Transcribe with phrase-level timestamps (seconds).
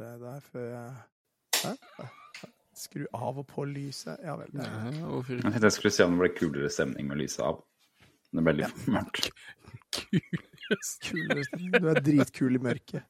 [0.00, 0.90] være der før jeg
[1.58, 1.72] Hæ?
[2.78, 4.20] Skru av og på lyset?
[4.22, 4.52] Ja vel.
[4.54, 4.68] Nei,
[5.02, 5.62] hvorfor Jeg ikke?
[5.66, 7.56] jeg skulle se om det ble kulere stemning med lyset av.
[8.30, 9.30] Det ble litt mørkt.
[11.08, 11.08] Kulest.
[11.80, 13.02] Du er dritkul i mørket.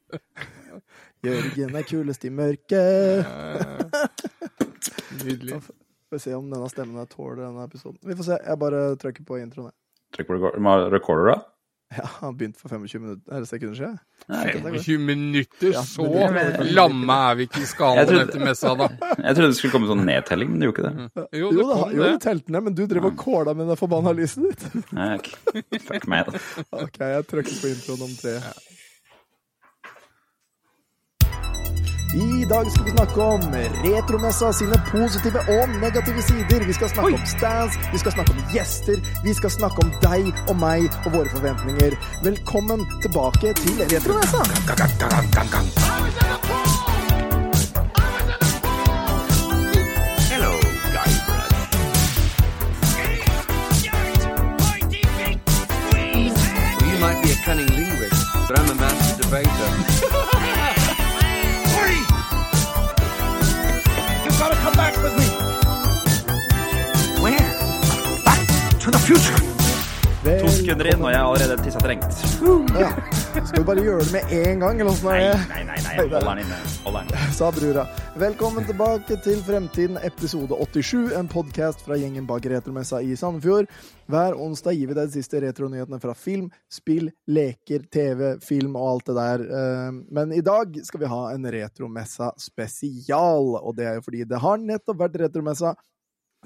[1.26, 3.26] Jørgen er kulest i mørket.
[5.24, 5.58] Nydelig.
[5.66, 7.98] Får vi se om denne stemmen tåler denne episoden.
[8.06, 8.38] Vi får se.
[8.46, 9.74] Jeg bare trykker på introen.
[10.16, 11.38] Trykker på record- recorder, da.
[11.96, 13.94] Ja, han begynte for 25 minutter, eller sekunder siden.
[14.28, 14.66] Nei, ok.
[14.84, 16.04] 25 minutter, så
[16.76, 18.88] lamme er vi ikke i skalaen trodde- etter messa, da.
[19.22, 21.24] Jeg trodde det skulle komme sånn nedtelling, men det gjorde ikke det.
[21.40, 22.20] Jo, Jo, det kom jo, det.
[22.26, 24.92] telte ned, men du drev og kåla med det forbanna lyset ditt.
[24.92, 25.62] Nei, okay.
[25.88, 26.42] Fuck meg, da.
[26.84, 28.36] Ok, jeg trykker på introen om tre.
[32.14, 33.40] I dag skal vi snakke om
[33.84, 36.64] retromessa sine positive og negative sider.
[36.66, 40.30] Vi skal snakke om stands, vi skal snakke om gjester, vi skal snakke om deg
[40.48, 41.98] og meg og våre forventninger.
[42.24, 44.40] Velkommen tilbake til retromessa!
[55.92, 60.14] Well, you might be a cunning linguist, but I'm a master debater.
[68.88, 72.06] Vel, To sekunder inn, og jeg har allerede tissa trengt.
[72.80, 72.86] ja.
[73.44, 75.42] Skal vi bare gjøre det med en gang, eller åssen er det?
[75.50, 75.96] nei, nei, nei.
[75.98, 76.60] hold den inne.
[76.86, 77.26] Hold den.
[77.36, 77.84] sa brura.
[78.18, 83.68] Velkommen tilbake til Fremtiden, episode 87, en podkast fra gjengen bak Retromessa i Sandefjord.
[84.08, 88.88] Hver onsdag gir vi deg de siste retronyhetene fra film, spill, leker, TV, film og
[88.94, 89.44] alt det der.
[89.60, 94.24] Eh, Men i dag skal vi ha en Retromessa spesial, og det er jo fordi
[94.32, 95.76] det har nettopp vært Retromessa.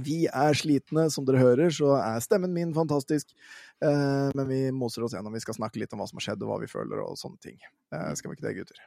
[0.00, 3.34] Vi er slitne, som dere hører, så er stemmen min fantastisk.
[3.82, 5.32] Eh, Men vi moser oss gjennom.
[5.34, 7.40] Vi skal snakke litt om hva som har skjedd, og hva vi føler, og sånne
[7.40, 7.58] ting.
[7.92, 8.80] Eh, Skal vi ikke det, gutter?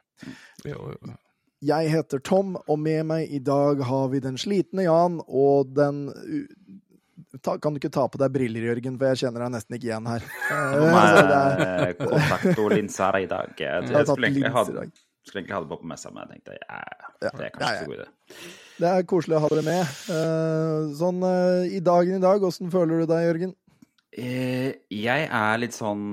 [0.64, 1.14] Jo, jo.
[1.62, 6.02] Jeg heter Tom, og med meg i dag har vi den slitne Jan og den
[7.42, 9.88] ta, Kan du ikke ta på deg briller, Jørgen, for jeg kjenner deg nesten ikke
[9.88, 10.26] igjen her.
[10.52, 13.54] Eh, kontakt det er, i dag.
[13.56, 14.64] Jeg, jeg jeg, jeg skulle egentlig ha
[15.26, 16.80] skulle egentlig ha det på på messa, men jeg tenkte ja,
[17.24, 17.30] Ja.
[17.30, 17.72] det er Ja, kanskje ja.
[17.72, 18.08] ikke så god idé.
[18.76, 19.92] Det er koselig å ha dere med.
[20.12, 23.54] Eh, Sånn eh, i dagen i dag, åssen føler du deg, Jørgen?
[24.16, 26.10] Eh, Jeg er litt sånn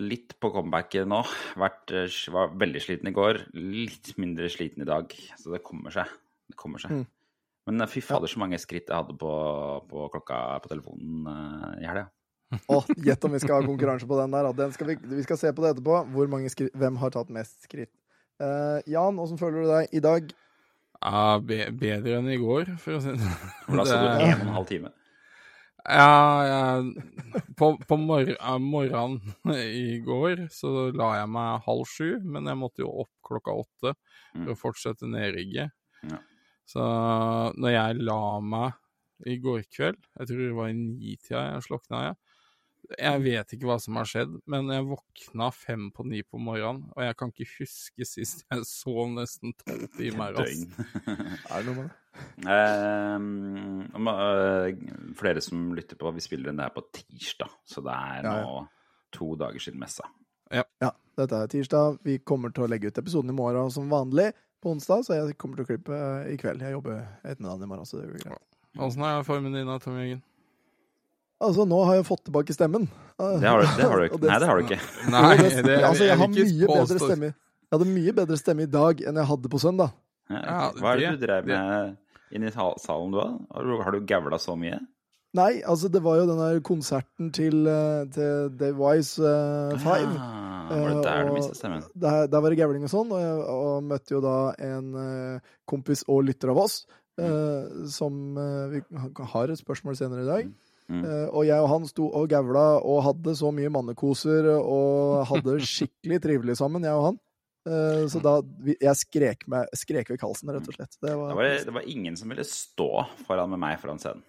[0.00, 1.20] litt på comebacket nå.
[1.60, 1.92] Vært,
[2.32, 3.42] var veldig sliten i går.
[3.56, 5.12] Litt mindre sliten i dag.
[5.36, 6.08] Så det kommer seg.
[6.48, 7.02] Det kommer seg.
[7.02, 7.04] Mm.
[7.66, 9.32] Men fy fader, så mange skritt jeg hadde på,
[9.90, 11.26] på klokka på telefonen
[11.82, 12.06] i helga.
[12.70, 14.52] Å, Gjett om vi skal ha konkurranse på den der.
[14.56, 16.00] Den skal vi, vi skal se på det etterpå.
[16.14, 17.92] Hvor mange skritt, Hvem har tatt mest skritt?
[18.40, 20.30] Uh, Jan, åssen føler du deg i dag?
[21.00, 23.50] Ja, be bedre enn i går, for å si det sånn.
[23.78, 24.92] da sto du en og en halv time.
[25.86, 29.20] Ja, ja, på, på mor morgenen
[29.54, 33.92] i går så la jeg meg halv sju, men jeg måtte jo opp klokka åtte
[34.32, 35.70] for å fortsette nedrigget.
[36.10, 36.18] Ja.
[36.66, 36.82] Så
[37.54, 42.02] når jeg la meg i går kveld, jeg tror det var i nitida jeg slokna,
[42.08, 42.18] jeg.
[42.94, 46.84] Jeg vet ikke hva som har skjedd, men jeg våkna fem på ni på morgenen,
[46.94, 50.36] og jeg kan ikke huske sist jeg sov nesten tolv timer.
[50.38, 50.68] Døgn.
[51.50, 51.96] Er det noe med det?
[52.48, 53.16] Eh,
[53.98, 54.78] om, eh,
[55.18, 58.64] for som lytter på, vi spiller den der på tirsdag, så det er Ja, nå
[59.16, 60.06] to dager siden messa.
[60.52, 61.98] Ja, dette er tirsdag.
[62.06, 64.30] Vi kommer til å legge ut episoden i morgen som vanlig
[64.62, 66.62] på onsdag, så jeg kommer til å klippe eh, i kveld.
[66.62, 68.42] Jeg jobber ettermiddagen i morgen, så det blir greit.
[68.76, 70.22] Åssen er formen din da, Tom Jørgen?
[71.42, 72.86] Altså, nå har jeg fått tilbake stemmen.
[73.18, 74.20] Det har du, det har du ikke.
[74.24, 74.78] Nei, det har du ikke.
[75.12, 77.30] Nei, det- det altså, jeg har mye bedre stemme.
[77.66, 79.92] Jeg hadde mye bedre stemme i dag enn jeg hadde på søndag.
[80.30, 80.72] Ja.
[80.80, 81.96] Hva er det du drev med
[82.34, 83.34] inne i salen du har?
[83.52, 84.78] Har du, gavla så mye?
[85.36, 90.14] Nei, altså, det var jo den der konserten til, eh, til Dave Wise uh, Five.
[90.16, 91.82] Ah, var det der Eh, du og mistet stemmen?
[91.94, 95.50] Der, der var det gavling og sånn, og jeg og møtte jo da en uh,
[95.68, 96.86] kompis og lytter av oss,
[97.20, 98.80] eh, som eh, vi
[99.34, 100.48] har et spørsmål senere i dag.
[100.48, 100.54] Mm.
[100.86, 105.56] Eh, og jeg og han sto og gavla og hadde så mye mannekoser og hadde
[105.74, 107.18] skikkelig trivelig sammen, jeg og han.
[107.66, 110.94] Eh, så da vi, Jeg skrek, meg, skrek ved halsen, rett og slett.
[111.02, 112.86] Det var, Det var, det var ingen som ville stå
[113.26, 114.22] foran med meg foran scenen.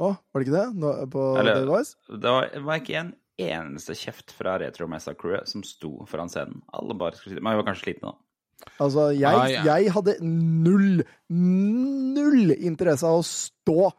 [0.00, 0.68] Å, var det ikke det?
[0.80, 1.98] Nå, på Eller- Wise?
[2.08, 3.12] Det var, det var ikke en
[3.42, 6.62] eneste kjeft fra Retromessa-crewet som sto foran scenen.
[6.72, 7.44] Alle bare skulle sitte.
[7.44, 8.16] Men jeg var kanskje sliten da.
[8.80, 9.62] Altså, jeg, Ah, ja.
[9.76, 13.90] jeg hadde null, null interesse av å stå.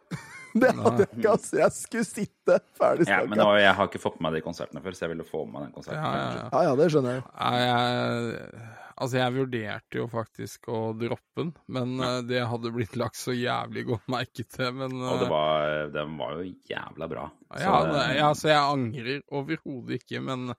[0.62, 1.58] Det hadde jeg ikke, altså.
[1.58, 4.84] Jeg skulle sitte ferdig Ja, men var, jeg har ikke fått med meg de konsertene
[4.86, 5.98] før, så jeg ville få med meg den konserten.
[5.98, 6.48] Ja, ja, ja.
[6.54, 7.24] Ja, ja, det skjønner jeg
[7.64, 8.62] jeg,
[8.94, 13.34] altså, jeg vurderte jo faktisk å droppe den, men eh, det hadde blitt lagt så
[13.36, 14.70] jævlig godt merke til.
[14.78, 17.28] Men Og det eh, var, den var jo jævla bra.
[17.54, 20.52] Så ja, det- det- ja, altså, jeg angrer overhodet ikke, men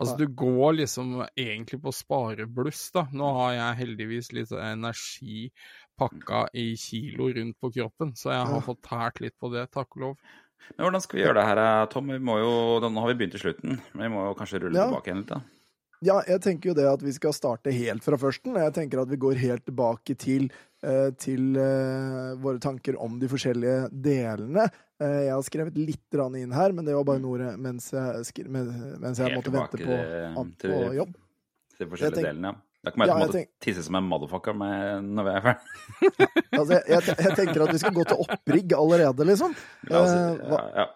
[0.00, 3.02] Altså, du går liksom egentlig på sparebluss, da.
[3.12, 5.50] Nå har jeg heldigvis litt energi
[6.00, 9.96] pakka i kilo rundt på kroppen, så jeg har fått tært litt på det, takk
[9.98, 10.16] og lov.
[10.76, 12.10] Men hvordan skal vi gjøre det her, eh, Tom?
[12.12, 12.50] Vi må jo,
[12.88, 14.88] Nå har vi begynt i slutten, men vi må jo kanskje rulle Ja.
[14.90, 15.40] tilbake igjen litt, da.
[16.02, 18.54] Ja, jeg tenker jo det at vi skal starte helt fra førsten.
[18.56, 20.46] Jeg tenker at vi går helt tilbake til,
[20.82, 24.64] eh, til eh, våre tanker om de forskjellige delene.
[25.00, 29.18] Eh, jeg har skrevet litt inn her, men det var bare noe mens jeg, mens
[29.20, 29.98] jeg måtte vente på,
[30.36, 31.14] på til-
[31.80, 32.54] De forskjellige tenker, delene, ja.
[32.80, 35.26] Da kommer jeg Ja, til å jeg måtte tenk- tisse som en motherfucker med, når
[35.26, 35.64] vi er ferdig.
[36.60, 39.52] Altså, jeg, jeg, jeg tenker at vi skal gå til opprigg allerede, liksom.
[39.90, 40.86] Altså, Eh, ja, ja.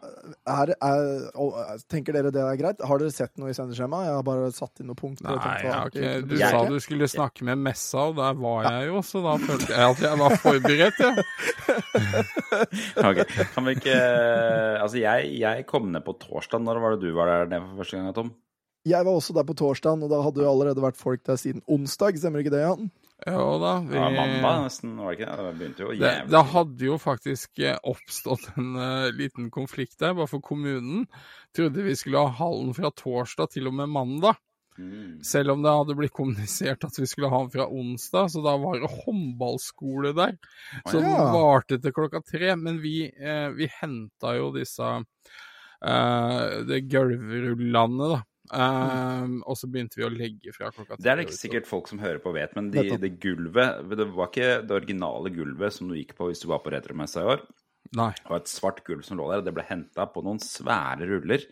[0.48, 1.04] Er, er,
[1.40, 1.54] og,
[1.92, 2.81] tenker dere det er greit?
[2.88, 4.08] Har dere sett noe i sendeskjemaet?
[4.08, 5.28] Jeg har bare satt inn noen punkter.
[5.28, 8.34] Nei, tenkt jeg hva- har du Jeg- sa du skulle snakke med Messa, og der
[8.40, 11.12] var jeg jo, så da følte jeg at jeg var forberedt, ja.
[13.08, 13.20] Ok,
[13.54, 13.94] Kan vi ikke
[14.80, 16.62] Altså, jeg, jeg kom ned på torsdag.
[16.64, 18.32] Når var det du var der nede for første gang, Tom?
[18.84, 21.64] Jeg var også der på torsdagen, og da hadde jo allerede vært folk der siden
[21.70, 22.19] onsdag.
[22.20, 22.90] Stemmer ikke det, Jan?
[23.25, 23.75] Jo da.
[23.86, 25.44] Vi, Ja, mandag nesten, var det ikke det?
[25.44, 29.96] Det begynte jo det, jævlig det hadde jo faktisk eh, oppstått en uh, liten konflikt
[30.02, 31.06] der, bare for kommunen
[31.56, 34.36] trodde vi skulle ha hallen fra torsdag til og med mandag.
[34.78, 35.22] Mm.
[35.22, 38.56] Selv om det hadde blitt kommunisert at vi skulle ha den fra onsdag, så da
[38.60, 40.37] var det håndballskole der.
[40.82, 41.28] Så den ja.
[41.32, 42.56] varte til klokka tre.
[42.58, 48.22] Men vi, eh, vi henta jo disse eh, det gulvrullene, da.
[48.52, 51.02] Eh, og så begynte vi å legge fra klokka ti.
[51.05, 54.06] Det er det ikke sikkert folk som hører på vet, men de, det gulvet Det
[54.12, 57.31] var ikke det originale gulvet som du gikk på hvis du var på retromessa i
[57.37, 57.44] år.
[57.96, 58.11] Nei.
[58.19, 61.08] Det var et svart gulv som lå der, og det ble henta på noen svære
[61.08, 61.44] ruller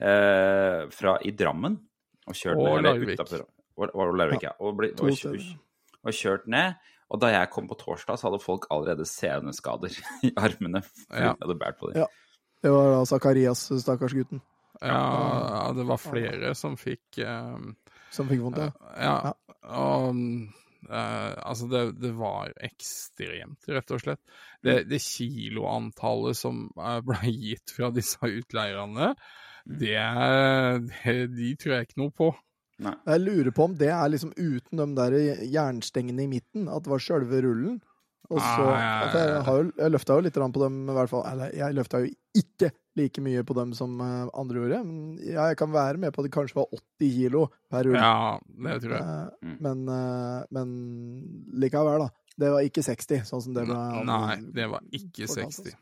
[0.00, 1.78] eh, fra i Drammen.
[2.26, 3.18] Og kjørt Og ned, Larvik.
[3.18, 3.44] utenfor-
[4.42, 4.52] ja.
[4.58, 5.48] Og, ble, og, kjørt,
[6.04, 6.74] og kjørt ned.
[7.12, 9.92] Og da jeg kom på torsdag, så hadde folk allerede seneskader
[10.26, 10.80] i armene.
[11.10, 11.34] Ja.
[11.34, 12.02] de hadde båret på dem.
[12.02, 12.06] Ja.
[12.64, 14.40] Det var da Zakarias, stakkars gutten,
[14.84, 15.00] Ja,
[15.54, 17.56] ja, det var flere som fikk eh,
[18.14, 18.60] som fikk vondt.
[18.60, 18.70] Ja.
[19.00, 19.32] Ja,
[19.74, 24.22] og eh, altså det, det var ekstremt, rett og slett.
[24.64, 29.14] Det, det kiloantallet som eh, ble gitt fra disse utleierne,
[29.64, 32.34] det, det De tror jeg ikke noe på.
[32.84, 35.14] Jeg lurer på om det er liksom uten de der
[35.46, 37.78] jernstengene i midten, at det var sjølve rullen.
[38.32, 41.12] Og ah, så altså, Jeg, har jo, jeg løfta jo litt på dem, i hvert
[41.12, 41.24] fall.
[41.28, 42.10] Eller, jeg løfta jo
[42.40, 44.80] ikke like mye på dem som eh, andre gjorde.
[44.86, 47.98] Men jeg kan være med på at det kanskje var 80 kilo per ull.
[47.98, 48.36] Ja,
[48.66, 49.02] det tror jeg.
[49.04, 49.56] Eh, mm.
[49.66, 50.76] Men, eh, men,
[51.64, 52.12] likevel, da.
[52.34, 55.76] Det var ikke 60, sånn som det ble Nei, det var ikke 60.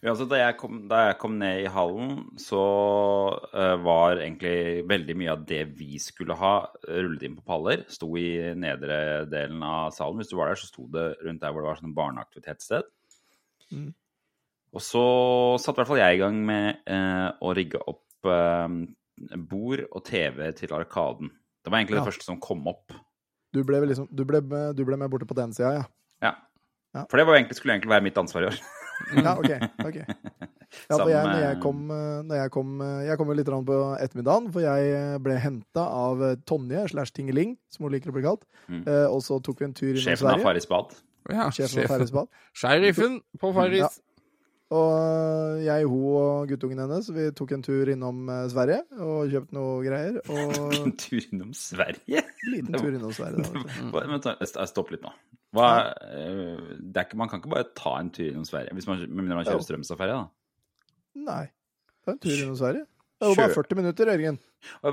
[0.00, 2.62] Ja, altså da, jeg kom, da, jeg kom, ned i hallen, så
[3.52, 6.54] uh, var egentlig veldig mye av det vi skulle ha,
[6.86, 7.84] eh, rullet inn på paller.
[7.92, 8.98] Sto i nedre
[9.30, 10.22] delen av salen.
[10.22, 12.88] Hvis du var der, så sto det rundt der hvor det var sånn barneaktivitetssted.
[13.74, 13.90] Mm.
[14.76, 15.06] Og så
[15.62, 18.68] satte i hvert fall jeg i gang med uh, å rigge opp uh,
[19.50, 21.32] bord og TV til Arkaden.
[21.64, 22.04] Det var egentlig ja.
[22.04, 22.94] det første som kom opp.
[23.54, 24.42] Du ble, liksom, du ble,
[24.76, 25.84] du ble med borte på den sida, ja.
[26.22, 26.32] ja.
[26.94, 27.06] ja.
[27.08, 28.60] For det egentlig, skulle egentlig være mitt ansvar i år.
[29.22, 29.50] Ja, OK.
[29.84, 30.04] okay.
[30.90, 32.70] Ja, for jeg, når jeg kom, eh, når jeg kom
[33.06, 37.94] Jeg kom litt på ettermiddagen, for jeg ble henta av Tonje slash Tingeling, som hun
[37.94, 38.42] liker å bli kalt.
[38.66, 38.82] Mm.
[38.82, 40.48] Eh, og så tok vi en tur innom Sjefen av Sverige.
[40.48, 40.96] Farris bad.
[41.30, 42.42] Ja, Sjefen av Farris Bad.
[42.54, 43.86] Sheriffen på Farris.
[43.86, 44.05] Ja.
[44.74, 49.28] Og eh, jeg, hun og guttungen hennes, vi tok en tur innom eh, Sverige og
[49.30, 50.16] kjøpte noe greier.
[50.34, 52.24] Og En tur innom Sverige?
[52.24, 53.46] en liten tur innom Sverige.
[53.94, 55.12] Da, da, st- stopp litt nå.
[55.54, 55.68] Hva,
[56.02, 59.04] eh, det er ikke, man kan ikke bare ta en tur innom Sverige hvis man,
[59.06, 60.26] med mindre man kjører Strømstad-ferja, da.
[61.28, 61.44] Nei.
[62.02, 62.84] Det var en tur innom Sverige.
[63.22, 64.40] Det var bare 40 minutter, Jørgen.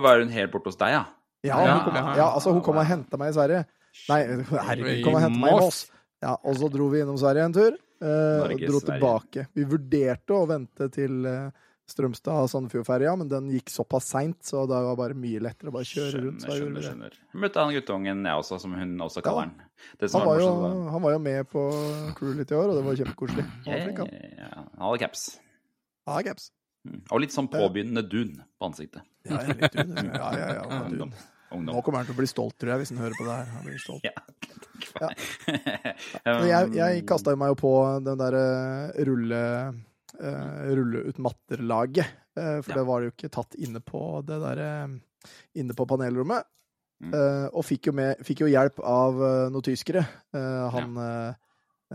[0.06, 1.02] Var hun helt borte hos deg, ja?
[1.44, 2.14] Ja, Ja, hun kom, ja.
[2.22, 3.66] ja, altså, hun kom og henta meg i Sverige.
[4.08, 4.20] Nei,
[4.54, 5.82] herregud, hun kom og henta meg i Moss.
[6.24, 7.76] Ja, og så dro vi innom Sverige en tur.
[8.04, 8.88] Eh, og Norge, dro Sverige.
[8.90, 9.46] tilbake.
[9.56, 14.98] Vi vurderte å vente til eh, Strømstad-Sandefjord-ferja, men den gikk såpass seint, så det var
[15.00, 16.44] bare mye lettere å bare kjøre rundt.
[16.44, 17.18] Så Skjønner, skjønner.
[17.44, 19.52] Møtte han guttungen, jeg også, som hun også kaller.
[20.00, 21.64] Det Han var, jo, morsomt, han var jo med på
[22.20, 23.48] crew litt i år, og det var kjempekoselig.
[23.68, 24.08] Han hadde
[24.48, 24.72] han.
[24.84, 25.26] Hadde caps.
[26.08, 26.50] Ja, caps.
[26.84, 27.04] Mm.
[27.16, 29.06] Og litt sånn påbegynnende dun på ansiktet.
[29.28, 29.96] Ja, litt dun.
[29.96, 30.66] ja, ja, ja,
[31.00, 31.08] ja.
[31.54, 31.70] Ungdom.
[31.76, 33.50] Nå kommer han til å bli stolt, tror jeg, hvis han hører på det her.
[33.54, 34.04] Han blir stolt.
[34.04, 34.14] Ja.
[35.00, 35.10] Ja.
[35.10, 37.74] Um, Men jeg, jeg kasta meg jo på
[38.06, 38.46] den derre
[39.10, 39.42] rulle,
[40.14, 42.06] Uh, rulle ut matter-laget.
[42.38, 42.76] eh, for Ja.
[42.78, 44.68] det var jo ikke tatt inne på det derre
[45.58, 46.46] Inne på panelrommet.
[47.02, 47.14] Mm.
[47.16, 50.04] Uh, og fikk jo, med, fikk jo hjelp av eh, noen tyskere.
[50.38, 51.34] Eh, han eh,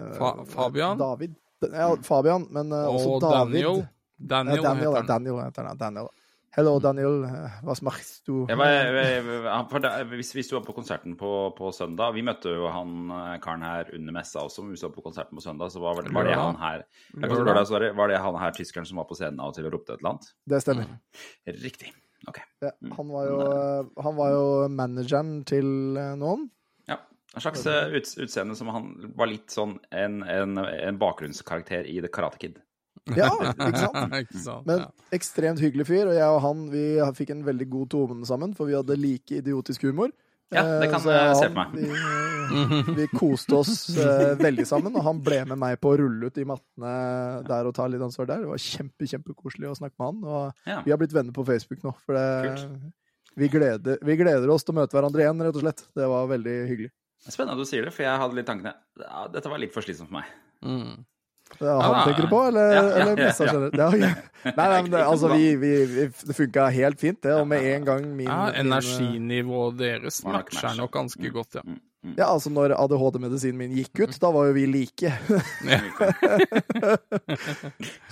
[0.02, 0.98] eh, Fa- Fabian?
[0.98, 1.36] David.
[1.62, 3.54] Ja, Fabian, men eh, også Og David.
[3.62, 3.78] Daniel.
[3.84, 5.06] Eh, Daniel, Daniel, heter han.
[5.14, 5.78] Daniel heter han.
[5.78, 6.08] Daniel.
[6.56, 7.24] Hello, Daniel.
[7.28, 8.46] Eh, Hva machst du?
[8.48, 13.34] Var, det, hvis, vi var på konserten på, på søndag Vi møtte jo han eh,
[13.44, 16.12] karen her under messa også, men vi du på konserten på søndag, så var, det-
[16.16, 17.44] var det han her Lørdag.
[17.68, 19.92] lørdag, var det, han her tyskeren som var på scenen av og til og ropte
[19.94, 20.30] et eller annet?
[20.48, 20.92] Det stemmer.
[21.64, 21.92] Riktig.
[22.28, 22.40] Ok.
[22.64, 22.92] Ja, Mm.
[22.96, 23.36] han, var jo,
[24.02, 25.68] han var jo manageren til
[26.00, 26.48] eh, noen.
[26.88, 26.96] Ja.
[27.36, 27.92] En slags eh,
[28.24, 32.58] utseende som han var litt sånn en, en, en bakgrunnskarakter i The Karate Kid.
[33.16, 34.14] Ja, ikke sant?
[34.22, 34.66] Ikke sant?
[34.68, 34.84] Men
[35.14, 36.84] ekstremt hyggelig fyr, og jeg og han vi
[37.16, 40.10] fikk en veldig god tone sammen, for vi hadde like idiotisk humor.
[40.52, 41.74] Ja, det Eh, kan du jeg se på meg.
[41.76, 45.98] Vi, eh, vi koste oss eh, veldig sammen, og han ble med meg på å
[46.00, 46.92] rulle ut de mattene
[47.48, 48.46] der og ta litt ansvar der.
[48.46, 50.78] Det var kjempe, kjempekoselig å snakke med han, og Ja.
[50.86, 52.62] vi har blitt venner på Facebook nå, for det
[53.38, 55.84] vi gleder, vi gleder oss til å møte hverandre igjen, rett og slett.
[55.94, 56.90] Det var veldig hyggelig.
[57.26, 58.72] Er Spennende at du sier det, for jeg hadde litt tankene
[59.02, 60.32] ja, Dette var litt for slitsomt for meg.
[60.64, 61.04] Mm.
[61.60, 63.52] Han Ja, tenker du på, eller, ja, ja, eller ja, messa ja.
[63.52, 63.74] generelt?
[63.78, 64.12] Ja, okay.
[64.44, 67.32] Nei, nei, men det, altså, vi, vi, vi, det funka helt fint, det.
[67.34, 71.62] Og med en gang min, Ja, energinivået deres matcher nok ganske godt, ja.
[71.66, 72.12] Mm, mm.
[72.20, 75.10] Ja, altså når ADHD-medisinen min gikk ut, da var jo vi like.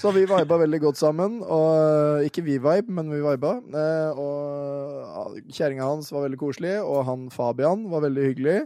[0.00, 1.38] Så vi viba veldig godt sammen.
[1.42, 3.52] Og ikke vi vibe, men vi viba.
[3.62, 8.58] Eh, Og kjerringa hans var veldig koselig, og han Fabian var veldig hyggelig.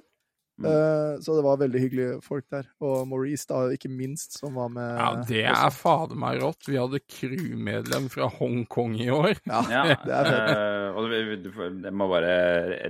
[0.61, 0.69] Mm.
[0.71, 2.67] Eh, Så det var veldig hyggelige folk der.
[2.85, 4.91] Og Maurice, da, ikke minst, som var med.
[5.01, 6.69] Ja, det er fader meg rått.
[6.69, 9.41] Vi hadde crewmedlem fra Hongkong i år.
[9.49, 10.53] Ja, Ja, det er fett.
[10.53, 11.51] eh, og du, du,
[11.87, 12.37] jeg må bare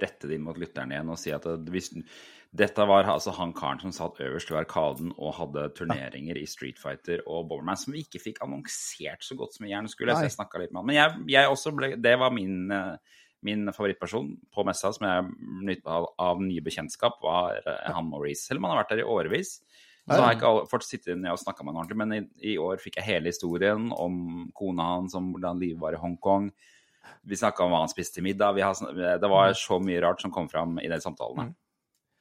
[0.02, 1.92] rette det inn mot lytteren igjen og si at hvis,
[2.50, 6.80] dette var altså han karen som satt øverst ved Arkaden og hadde turneringer i Street
[6.82, 10.16] Fighter og Bomberman som vi ikke fikk annonsert så godt som vi gjerne skulle.
[10.18, 10.88] Så jeg snakket litt med han.
[10.90, 12.96] Men jeg, jeg også ble, det var min, eh,
[13.46, 15.28] min favorittperson på messa som jeg
[15.66, 18.46] nytta av, av nye bekjentskap, var eh, han Maurice.
[18.48, 19.60] Selv om han har vært der i årevis.
[20.10, 22.20] Så har jeg ikke fått sitte ned og snakka med han ordentlig, men i,
[22.54, 26.48] i år fikk jeg hele historien om kona hans, om hvordan livet var i Hongkong.
[27.30, 28.56] Vi snakka om hva han spiste til middag.
[28.56, 28.74] Vi har,
[29.20, 31.52] det var så mye rart som kom fram i de samtalene.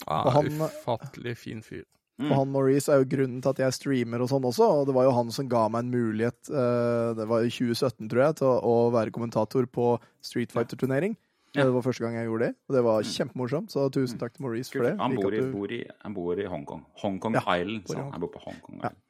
[0.06, 1.84] Ja, ah, han- Ufattelig fin fyr.
[2.20, 2.34] Mm.
[2.34, 4.96] Og han Maurice er jo grunnen til at jeg streamer og sånn også, og det
[4.98, 8.38] var jo han som ga meg en mulighet, eh, det var i 2017 tror jeg,
[8.42, 11.16] til å, være kommentator på Street Fighter-turnering.
[11.56, 11.64] Ja.
[11.64, 14.46] Det var første gang jeg gjorde det, og det var kjempemorsomt, så tusen takk til
[14.46, 14.98] Maurice for det.
[15.00, 16.84] Han bor, i, bor, i, han bor i Hongkong.
[17.02, 18.12] Hongkong Ja, Island, sa han.
[18.18, 18.92] Han bor på Hongkong Ja.
[18.92, 19.06] Island.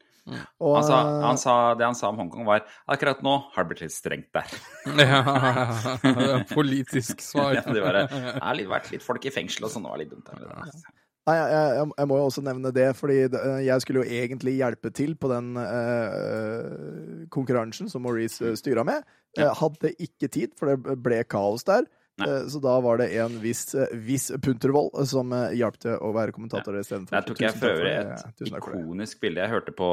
[0.62, 2.62] og, Han sa, eh, han sa, det han sa om Hongkong, var
[2.94, 4.46] akkurat nå har det blitt litt strengt der.
[5.10, 7.58] Ja, politisk svar.
[7.58, 8.06] Ja, det var det.
[8.46, 10.30] Har vært litt folk i fengsel og sånn, det var litt dumt.
[10.30, 10.99] Der.
[11.30, 14.56] Nei, jeg, jeg, jeg må jo også nevne det, fordi eh, jeg skulle jo egentlig
[14.58, 19.06] hjelpe til på den eh, konkurransen som Maurice uh, styra med.
[19.38, 19.50] Ja.
[19.50, 21.86] Jeg hadde ikke tid, for det ble kaos der.
[22.20, 26.34] Eh, så da var det en viss, eh, viss Puntervold som hjalp til å være
[26.36, 27.16] kommentator istedenfor.
[27.16, 28.50] Der tok jeg for øvrig et det.
[28.50, 29.44] ikonisk bilde.
[29.46, 29.90] Jeg hørte på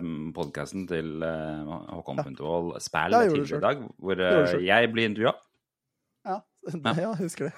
[0.00, 4.64] um, podkasten til uh, Håkon Puntervold Spæl Ja, gjorde det tidligere i dag, hvor uh,
[4.66, 5.36] jeg blir intervjua.
[6.84, 7.54] Ja, ja, jeg husker det.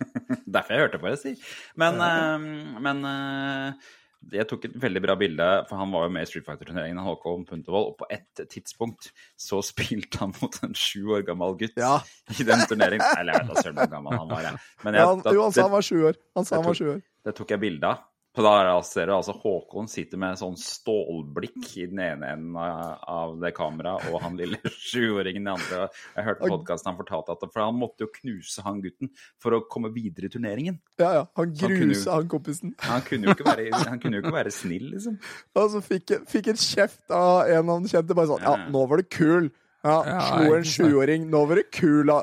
[0.54, 1.32] Derfor jeg hørte på det, si.
[1.80, 3.88] Men, uh, men uh,
[4.34, 7.06] jeg tok et veldig bra bilde, for han var jo med i Street Fighter-turneringen av
[7.08, 9.08] Håkon Puntervold, og på et tidspunkt
[9.40, 11.94] så spilte han mot en sju år gammel gutt Ja.
[12.36, 13.06] i den turneringen.
[13.16, 14.60] Eller jeg vet da søren hvor gammel han var, jeg.
[14.84, 16.20] Men Ja, han, jo, han sa han var sju år.
[16.36, 17.00] Han sa Jeg han var sju år.
[17.30, 18.04] det tok jeg bilde av.
[18.40, 23.34] For da ser du altså Håkon sitter med sånn stålblikk i den ene enden av
[23.42, 24.56] det kameraet, og han lille
[24.88, 25.88] sjuåringen i den andre.
[26.16, 29.60] Jeg hørte podkasten han fortalte at For han måtte jo knuse han gutten for å
[29.68, 30.80] komme videre i turneringen.
[31.00, 31.26] Ja, ja.
[31.36, 32.72] Han grusa han han kompisen.
[32.90, 35.18] Han kunne være, han kunne jo ikke være snill, liksom.
[35.60, 38.16] Og så fikk, fikk en kjeft av en han kjente.
[38.16, 38.56] Bare sånn Ja.
[38.72, 39.50] nå var du kul.
[39.80, 41.26] Ja, Slo en sjuåring.
[41.32, 42.20] Nå var du kul, da.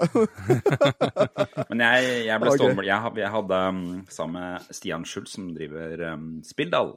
[1.72, 2.90] Men jeg, jeg ble stående okay.
[2.92, 3.84] jeg, jeg hadde um,
[4.14, 6.94] sammen med Stian Schultz, som driver um, Spilldal,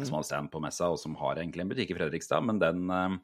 [0.00, 2.88] som har stand på messa, og som har egentlig en butikk i Fredrikstad, men den
[2.90, 3.20] um,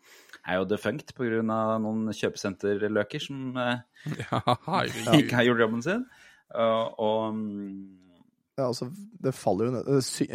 [0.46, 1.42] er jo defunct pga.
[1.42, 3.82] noen kjøpesenterløker som uh,
[4.22, 4.42] Ja,
[5.18, 6.06] ikke har gjort jobben sin.
[6.54, 8.09] Uh, og um,
[8.58, 8.90] Ja, altså,
[9.22, 9.86] det faller jo ned.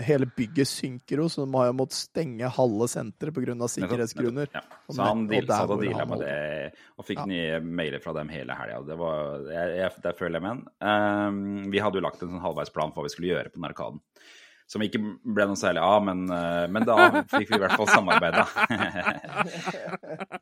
[0.07, 3.67] Hele bygget synker jo, så de har jo måttet stenge halve senteret pga.
[3.69, 4.47] sikkerhetsgrunner.
[4.55, 4.61] Ja.
[4.89, 7.25] Så han det- deal, satt og deala med det, og fikk Ja.
[7.25, 8.81] nye mailer fra dem hele helga.
[8.87, 10.65] Det var, jeg, jeg, der føler jeg med han.
[11.29, 13.69] Um, vi hadde jo lagt en sånn halvveisplan for hva vi skulle gjøre på den
[13.69, 14.01] arkaden.
[14.67, 17.85] Som ikke ble noe særlig av, men, uh, men da fikk vi i hvert fall
[17.93, 18.47] samarbeida.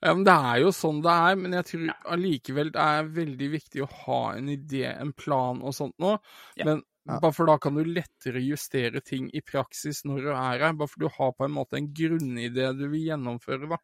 [0.00, 3.48] Ja, men Det er jo sånn det er, men jeg tror allikevel det er veldig
[3.56, 6.12] viktig å ha en idé, en plan og sånt nå.
[6.56, 6.68] Ja.
[6.68, 7.18] Men Ja.
[7.20, 10.72] bare for da kan du lettere justere ting i praksis når du er her.
[10.74, 13.78] Bare for du har på en måte en grunnidé du vil gjennomføre, da.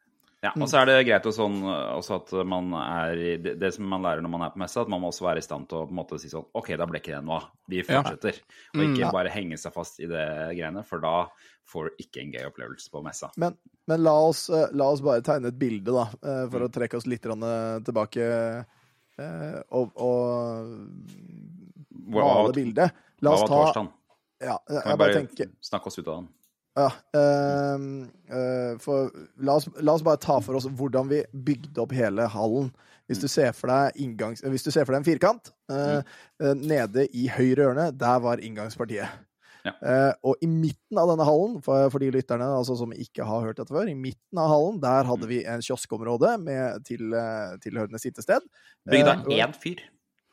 [0.44, 3.72] Ja, og så er det greit også, sånn, også at man er i- det, det
[3.74, 5.66] som man lærer når man er på messa, at man må også være i stand
[5.68, 7.46] til å på en måte si sånn OK, da ble ikke det noe av.
[7.68, 8.02] Vi Ja.
[8.02, 8.38] fortsetter.
[8.74, 8.92] Og Mm.
[8.94, 9.10] ikke Ja.
[9.10, 11.26] bare henge seg fast i det greiene, for da
[11.66, 13.30] får du ikke en gøy opplevelse på messa.
[13.38, 13.56] Men,
[13.88, 16.94] men la, oss, eh, la oss bare tegne et bilde, da, eh, for å trekke
[16.96, 18.66] oss litt eh, tilbake
[19.18, 20.90] eh, og, og
[22.06, 22.92] male hva, bildet.
[23.24, 23.92] La hva oss var ta torsdagen?
[24.44, 26.32] Ja, jeg, jeg bare tenker snakke oss ut av den?
[26.76, 26.88] Ja.
[27.16, 27.84] Øh,
[28.36, 32.28] øh, for la oss, la oss bare ta for oss hvordan vi bygde opp hele
[32.32, 32.68] hallen.
[33.06, 36.02] Hvis du ser for deg, inngangs, hvis du ser for deg en firkant, øh,
[36.42, 39.22] eh, nede i høyre hjørne, der var inngangspartiet.
[39.66, 39.72] Ja.
[39.82, 43.46] Eh, og i midten av denne hallen, for, for de lytterne altså, som ikke har
[43.46, 47.56] hørt dette før, i midten av hallen, der hadde vi en kioskområde med til, eh,
[47.62, 48.46] tilhørende sittested.
[48.90, 49.82] Bygd av Eh, én fyr.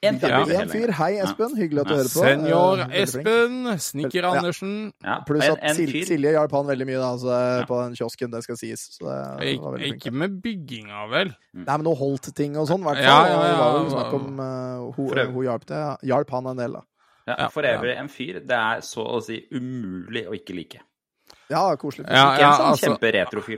[0.03, 0.29] Én fyr.
[0.29, 0.39] Ja.
[0.62, 0.91] En fyr.
[0.98, 1.55] Hei, Espen.
[1.55, 2.00] Hyggelig at du Ja.
[2.01, 2.24] hører på.
[2.27, 3.01] Senior Eh.
[3.03, 4.93] Espen, Snikker Andersen.
[5.03, 5.93] Ja, Pluss at en Sil.
[6.05, 7.65] Silje hjalp han veldig mye da, altså, Ja.
[7.65, 8.98] på den kiosken, det skal sies.
[9.00, 9.07] Så
[9.39, 11.36] det ikke med bygginga, vel?
[11.53, 13.03] Nei, men noe holdt-ting og sånn, i hvert fall.
[13.03, 16.57] Ja, ja, Og Det var vel snakk om uh, hun, hjalp, det, hjalp han en
[16.57, 16.81] del, da.
[17.27, 17.48] Ja, Ja.
[17.48, 18.33] for øvrig en fyr.
[18.45, 20.79] Det er så å si umulig å ikke like.
[21.53, 22.07] Ja, koselig.
[22.10, 22.91] Ja, Ikke en sånn altså-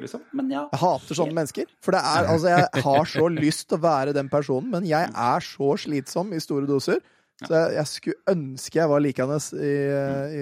[0.03, 0.67] liksom, men ja.
[0.71, 1.65] Jeg hater sånne mennesker.
[1.81, 5.09] For det er, altså, jeg har så lyst til å være den personen, men jeg
[5.09, 6.99] er så slitsom i store doser.
[7.43, 9.71] Så jeg, jeg skulle ønske jeg var likende i,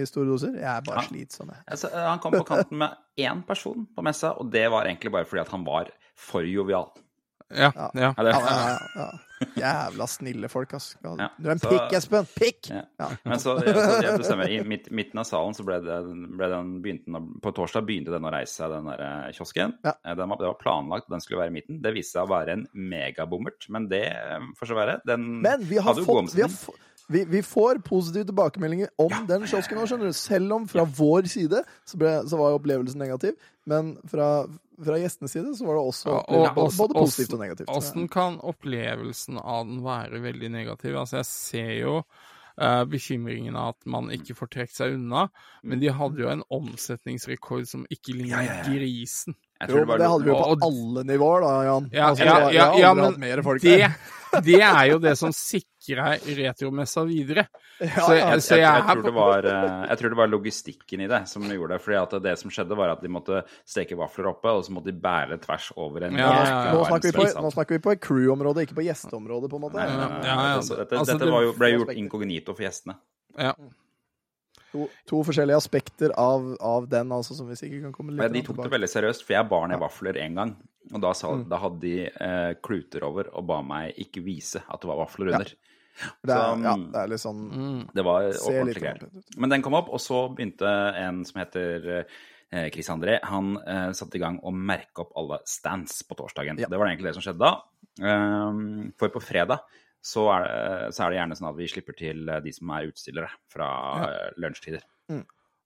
[0.01, 0.51] i store doser.
[0.60, 1.07] Jeg er bare Ja.
[1.07, 1.63] slitsom, jeg.
[1.74, 5.25] Altså, han kom på kanten med én person på messa, og det var egentlig bare
[5.25, 6.91] fordi at han var for jovial.
[7.53, 7.72] Ja.
[7.75, 7.89] Ja.
[7.93, 8.13] ja.
[8.17, 9.12] Ja, det, Ja, ja, ja, ja.
[9.60, 10.93] Jævla snille folk, ass.
[11.03, 12.25] Du er en så- pikk, Espen!
[12.31, 12.69] Pikk!
[12.72, 12.83] Ja.
[13.01, 13.10] Ja.
[13.27, 14.48] Men så, ja, så det stemmer.
[14.48, 15.98] I midt, midten av salen så ble, det,
[16.38, 19.75] ble den begynte, På torsdag begynte den å reise seg, den der kiosken.
[19.83, 19.95] Ja.
[20.05, 21.81] Eh, Den var, det var planlagt at den skulle være i midten.
[21.83, 24.98] Det viste seg å være en megabommert, men det eh, får så være.
[25.12, 29.13] Den Men vi har hadde jo fått vi, har, vi, vi får positive tilbakemeldinger om
[29.27, 30.17] den kiosken nå, skjønner du.
[30.17, 33.36] Selv om fra vår side så, ble, så var opplevelsen negativ.
[33.69, 34.29] Men fra,
[34.83, 37.72] fra gjestenes side så var det også Ja, og både, både positivt og negativt.
[37.74, 40.98] Åssen kan opplevelsen av den være veldig negativ?
[41.00, 41.95] Altså, jeg ser jo
[42.57, 45.27] eh, bekymringen av at man ikke får trukket seg unna,
[45.63, 48.69] men de hadde jo en omsetningsrekord som ikke ligner Ja, ja, ja.
[48.72, 49.38] grisen.
[49.63, 51.89] Jeg Jo, det, det hadde vi jo på og- alle nivåer, da, Jan.
[51.93, 53.91] Ja, altså, ja, ja, ja, men hatt mer folk Det,
[54.43, 57.43] det er jo det som sikrer retromessa videre.
[57.84, 61.01] Ja, Så så jeg, jeg jeg, tror det var, eh, jeg tror det var logistikken
[61.03, 61.82] i det som gjorde det.
[61.84, 64.98] fordi det som skjedde, var at de måtte steke vafler oppe, og så måtte de
[65.03, 66.74] bære tvers over en Ja, ja, ja.
[66.74, 69.77] Nå snakker, vi på, nå snakker vi på crew-område, ikke på gjesteområdet, på en måte.
[69.82, 72.63] Nei, nei, nei, Ja, nei, ja, dette, altså, dette var jo, ble gjort inkognito for
[72.65, 72.98] gjestene.
[73.38, 73.53] ja.
[74.74, 78.34] To, to forskjellige aspekter av, av den, altså, som vi sikkert kan komme litt Men
[78.34, 80.53] de tok det veldig seriøst, for jeg bar ned vafler en gang.
[80.92, 84.81] Og da, sa, da hadde de eh, kluter over og ba meg ikke vise at
[84.81, 85.53] det var vafler under.
[85.94, 87.81] Det er, Så, ja, mm, det er litt sånn Mm.
[87.94, 89.03] Det var ordentlig greier.
[89.38, 93.92] Men den kom opp, og så begynte en som heter eh, Chris André, han eh,
[93.94, 96.57] satte i gang å merke opp alle stands på torsdagen.
[96.62, 96.72] Ja.
[96.72, 97.53] Det var egentlig det som skjedde da.
[98.01, 99.62] Um, for på fredag
[100.03, 102.70] så er, det, så er det gjerne sånn at vi slipper til eh, de som
[102.75, 103.70] er utstillere fra
[104.03, 104.29] ja.
[104.44, 104.83] lunsjtider.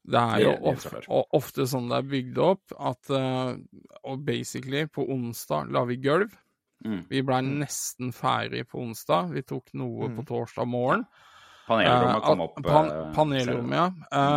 [0.07, 1.09] Det er jo Det- det of, forstår jeg.
[1.09, 3.55] og ofte sånn det er bygd opp, at eh,
[4.07, 6.31] Og basically, på onsdag la vi gulv.
[6.85, 7.01] Mm.
[7.09, 9.31] Vi blei nesten ferdig på onsdag.
[9.33, 10.15] Vi tok noe Mm.
[10.19, 11.05] på torsdag morgen.
[11.67, 12.63] Panelrommet kom Eh, opp.
[12.63, 13.87] pan, eh, panelrommet, ja.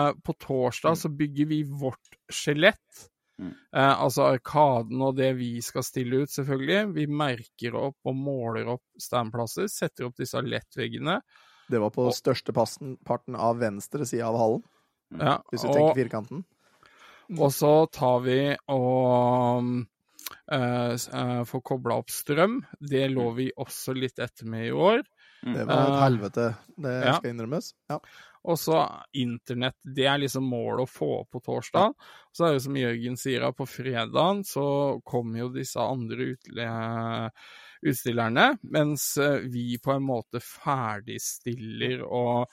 [0.09, 3.11] Eh, på torsdag så bygger vi vårt skjelett.
[3.41, 3.53] Mm.
[3.73, 6.81] Eh, altså Arkaden og det vi skal stille ut, selvfølgelig.
[6.99, 9.69] Vi merker opp og måler opp standplasser.
[9.73, 11.21] Setter opp disse lettveggene.
[11.71, 14.65] Det var på største passen, parten av venstre side av hallen,
[15.17, 16.45] Ja, hvis du og, tenker firkanten.
[17.39, 18.39] og så tar vi
[18.75, 19.87] og
[20.51, 22.61] eh, eh, får kobla opp strøm.
[22.81, 25.03] Det lå vi også litt etter med i år.
[25.41, 27.15] Det var et Eh, helvete, det ja.
[27.17, 27.73] skal innrømmes.
[27.89, 28.01] Ja.
[28.49, 28.79] Og så
[29.13, 29.77] internett.
[29.85, 31.93] Det er liksom målet å få på torsdag.
[32.33, 34.65] Så er det som Jørgen sier, at på fredagen så
[35.05, 36.33] kommer jo disse andre
[37.81, 42.49] utstillerne, mens eh, vi på en måte ferdigstiller og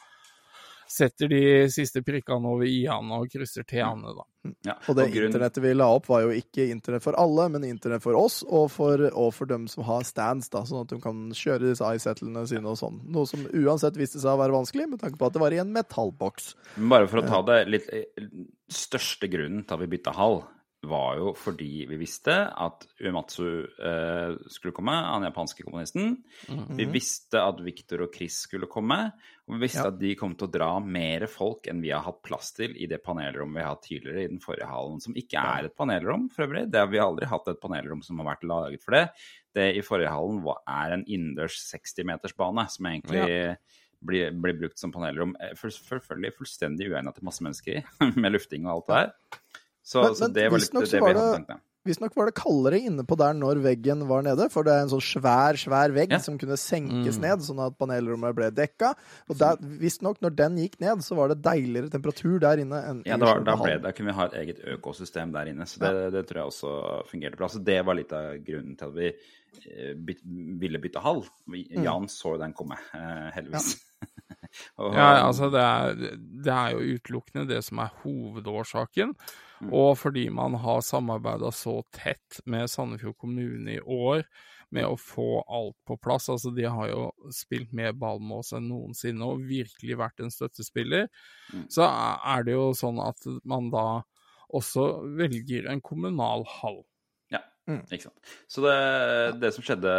[0.88, 1.42] setter de
[1.74, 4.26] siste prikkene over i-ene og krysser t-ene, da.
[4.64, 7.66] Ja, Og det grunn- internettet vi la opp, var jo ikke internett for alle, men
[7.68, 11.00] internett for oss, og for, og for dem som har stands, da, sånn at de
[11.04, 13.02] kan kjøre disse iSettlene sine og sånn.
[13.12, 15.60] Noe som uansett viste seg å være vanskelig, med tanke på at det var i
[15.60, 16.54] en metallboks.
[16.78, 18.06] Men bare for å ta det litt eh,
[18.72, 20.42] Største grunnen til at vi bytta hall,
[20.90, 23.46] var jo fordi vi visste at Uematsu
[23.80, 26.16] eh, skulle komme, han japanske komponisten.
[26.78, 29.00] Vi visste at Victor og Chris skulle komme.
[29.48, 29.92] Og vi visste Ja.
[29.94, 32.88] at de kom til å dra mer folk enn vi har hatt plass til i
[32.92, 36.28] det panelrommet vi har hatt tidligere i den forrige hallen, som ikke er et panelrom
[36.34, 36.66] for øvrig.
[36.72, 39.06] Det har vi aldri hatt et panelrom som har vært laget for det.
[39.56, 43.56] Det i forrige hallen var, er en innendørs 60-metersbane, som egentlig
[44.04, 45.36] blir, blir brukt som panelrom.
[45.42, 47.86] Eh, selvfølgelig fullstendig uegna til masse mennesker i,
[48.22, 49.16] med lufting og alt det her.
[49.88, 51.64] Så, Men- så det var litt det vi hadde tenkt med.
[51.88, 54.90] Visstnok var det kaldere inne på der når veggen var nede, for det er en
[54.92, 56.18] sånn svær, svær vegg Ja.
[56.20, 57.22] som kunne senkes Mm.
[57.24, 58.90] ned, sånn at panelrommet ble dekka.
[59.32, 59.38] Og
[59.80, 63.24] visstnok, når den gikk ned, så var det deiligere temperatur der inne enn Ja, det
[63.24, 65.64] var, da, ble, da kunne vi ha et eget økosystem der inne.
[65.64, 67.48] Så det, det tror jeg også fungerte bra.
[67.48, 69.08] Så det var litt av grunnen til at vi
[69.72, 70.20] eh, byt,
[70.60, 71.24] ville bytte hall.
[71.48, 71.84] Jan Mm.
[71.86, 72.76] Jan så den komme,
[73.32, 73.80] heldigvis.
[73.80, 74.08] Ja.
[74.84, 75.96] Og- Ja, altså det er,
[76.44, 79.16] det er jo utelukkende det som er hovedårsaken.
[79.66, 84.24] Og fordi man har samarbeida så tett med Sandefjord kommune i år,
[84.70, 86.28] med å få alt på plass.
[86.30, 90.34] Altså, de har jo spilt mer ball med oss enn noensinne og virkelig vært en
[90.34, 91.08] støttespiller.
[91.54, 91.66] Mm.
[91.72, 93.88] Så er det jo sånn at man da
[94.56, 96.84] også velger en kommunal hall.
[97.68, 98.36] Ikke sant.
[98.48, 98.76] Så det,
[99.42, 99.92] det som skjedde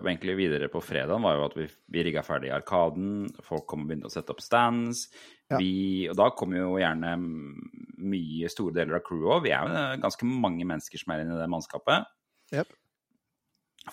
[0.00, 3.28] egentlig videre på fredagen, var jo at vi, vi rigga ferdig Arkaden.
[3.46, 5.04] Folk kom og begynte å sette opp stands.
[5.50, 5.60] Ja.
[5.62, 9.44] Vi, og da kom jo gjerne mye store deler av crewet òg.
[9.46, 12.10] Vi er jo ganske mange mennesker som er inne i det mannskapet.
[12.54, 12.74] Yep.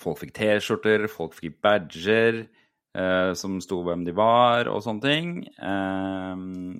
[0.01, 2.47] Folk fikk T-skjorter, folk fikk badger.
[2.97, 5.33] eh, som sto hvem de var, og sånne ting.
[5.45, 6.35] Eh,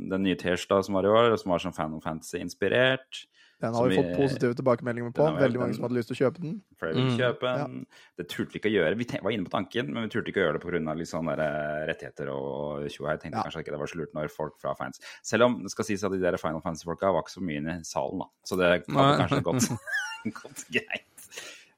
[0.10, 3.27] den nye T-skjorta som var i år, som var sånn Fan of Fantasy-inspirert.
[3.60, 5.26] Den har vi fått positive tilbakemeldinger på.
[5.34, 6.62] Veldig mange den- som hadde lyst til å kjøpe den.
[6.78, 7.17] Flere ville Mm.
[7.17, 7.86] kjøpe den.
[8.17, 8.98] Det turte vi ikke å gjøre.
[8.98, 10.96] Vi var inne på tanken, men vi turte ikke å gjøre det pga.
[10.98, 13.17] litt sånne eh, rettigheter og tjoa.
[13.17, 13.43] Jeg tenkte Ja.
[13.50, 16.04] kanskje ikke det var så lurt når folk fra fans Selv om det skal sies
[16.04, 18.26] at de der Final Fantasy-folka var ikke så mye inne i salen, da.
[18.46, 19.70] Så det hadde kanskje gått,
[20.43, 21.04] gått greit.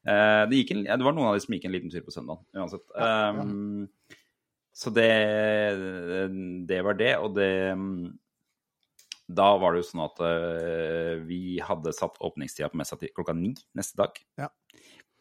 [0.08, 2.02] Uh, det, gikk en, ja, det var noen av de som gikk en liten tur
[2.02, 2.82] på søndag, uansett.
[2.98, 3.42] Ja, ja.
[3.42, 3.90] Um,
[4.74, 7.76] Så det, det var det, og det
[9.30, 13.36] Da var det jo sånn at uh, vi hadde satt åpningstida på messa til klokka
[13.38, 14.18] ni neste dag.
[14.42, 14.50] Ja.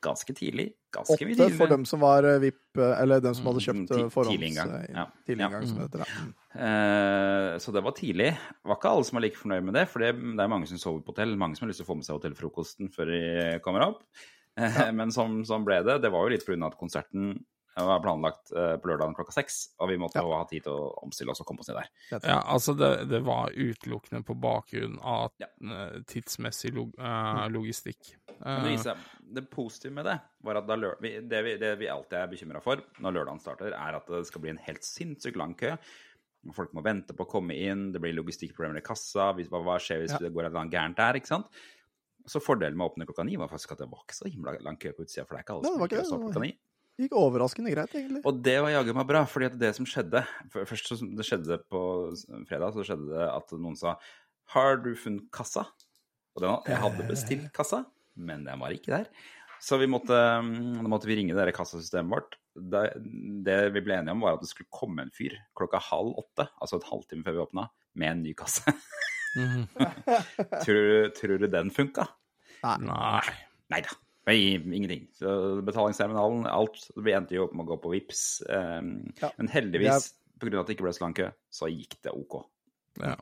[0.00, 0.68] Ganske tidlig.
[0.94, 1.56] Ganske Åtte tidligere.
[1.58, 4.30] for dem som var eh, VIP, eh, eller dem som hadde Mm, kjøpt eh, forhånds...
[4.30, 4.70] tidlig inngang.
[4.94, 5.04] Ja.
[5.26, 5.60] Tidlig Ja.
[5.66, 6.04] som heter.
[6.04, 6.20] Ja.
[6.22, 6.34] Mm.
[6.54, 8.28] Uh, så det var tidlig.
[8.64, 10.78] Var ikke alle som var like fornøyd med det, for det, det er mange som
[10.78, 11.34] sover på hotell.
[11.36, 13.20] Mange som har lyst til å få med seg hotellfrokosten før de
[13.66, 14.04] kommer opp.
[14.56, 15.98] Eh, Men sånn ble det.
[16.06, 16.60] Det var jo litt pga.
[16.70, 17.34] at konserten
[17.86, 20.22] var planlagt eh, på lørdagen klokka seks, og vi måtte Ja.
[20.26, 22.20] ha tid til å omstille oss og komme oss ned der.
[22.24, 25.46] Ja, altså det, det var utelukkende på bakgrunn av Ja.
[25.62, 28.14] eh, tidsmessig log eh, logistikk.
[28.40, 28.96] Men det, viser,
[29.34, 32.28] det positive med det var at da lør, vi, det, vi, det vi alltid er
[32.28, 35.72] bekymra for når lørdagen starter, er at det skal bli en helt sinnssykt lang kø.
[36.54, 39.32] Folk må vente på å komme inn, det blir logistikkproblemer i kassa.
[39.34, 40.18] Hva, hva skjer hvis Ja.
[40.22, 41.14] det går annet gærent der?
[41.18, 41.46] ikke sant?
[42.28, 44.52] Så fordelen med å åpne klokka ni var faktisk at det var ikke så himla
[44.60, 45.26] lang kø på utsida.
[45.26, 46.26] For det er ikke alle Nei, det som det.
[46.28, 46.52] opp klokka ni.
[46.98, 48.20] Det gikk overraskende greit, egentlig.
[48.26, 51.60] Og det var jaggu meg bra, fordi at det som skjedde Først så det skjedde
[51.70, 51.82] på
[52.48, 53.92] fredag, så skjedde det at noen sa
[54.54, 55.62] Har du funnet kassa?
[56.34, 57.84] Og den, jeg hadde bestilt kassa,
[58.18, 59.06] men den var ikke der.
[59.62, 62.36] Så vi måtte, mm, da måtte vi ringe det kassasystemet vårt.
[62.54, 62.82] Det,
[63.46, 66.46] det vi ble enige om, var at det skulle komme en fyr klokka halv åtte,
[66.62, 67.64] altså et halvtime før vi åpna,
[67.98, 68.74] med en ny kasse.
[69.38, 69.66] Mm.
[70.64, 72.06] tror, du- tror du den funka?
[72.62, 73.34] Nei.
[73.74, 73.98] Nei da.
[74.28, 75.06] Ingenting.
[75.16, 78.22] Så betalingsterminalen, alt Vi endte jo opp med å gå på VIPs.
[78.48, 79.30] Um, Ja.
[79.38, 82.12] Men heldigvis, på grunn av at det ikke ble så lang kø, så gikk det
[82.14, 82.42] OK.
[83.00, 83.16] Ja.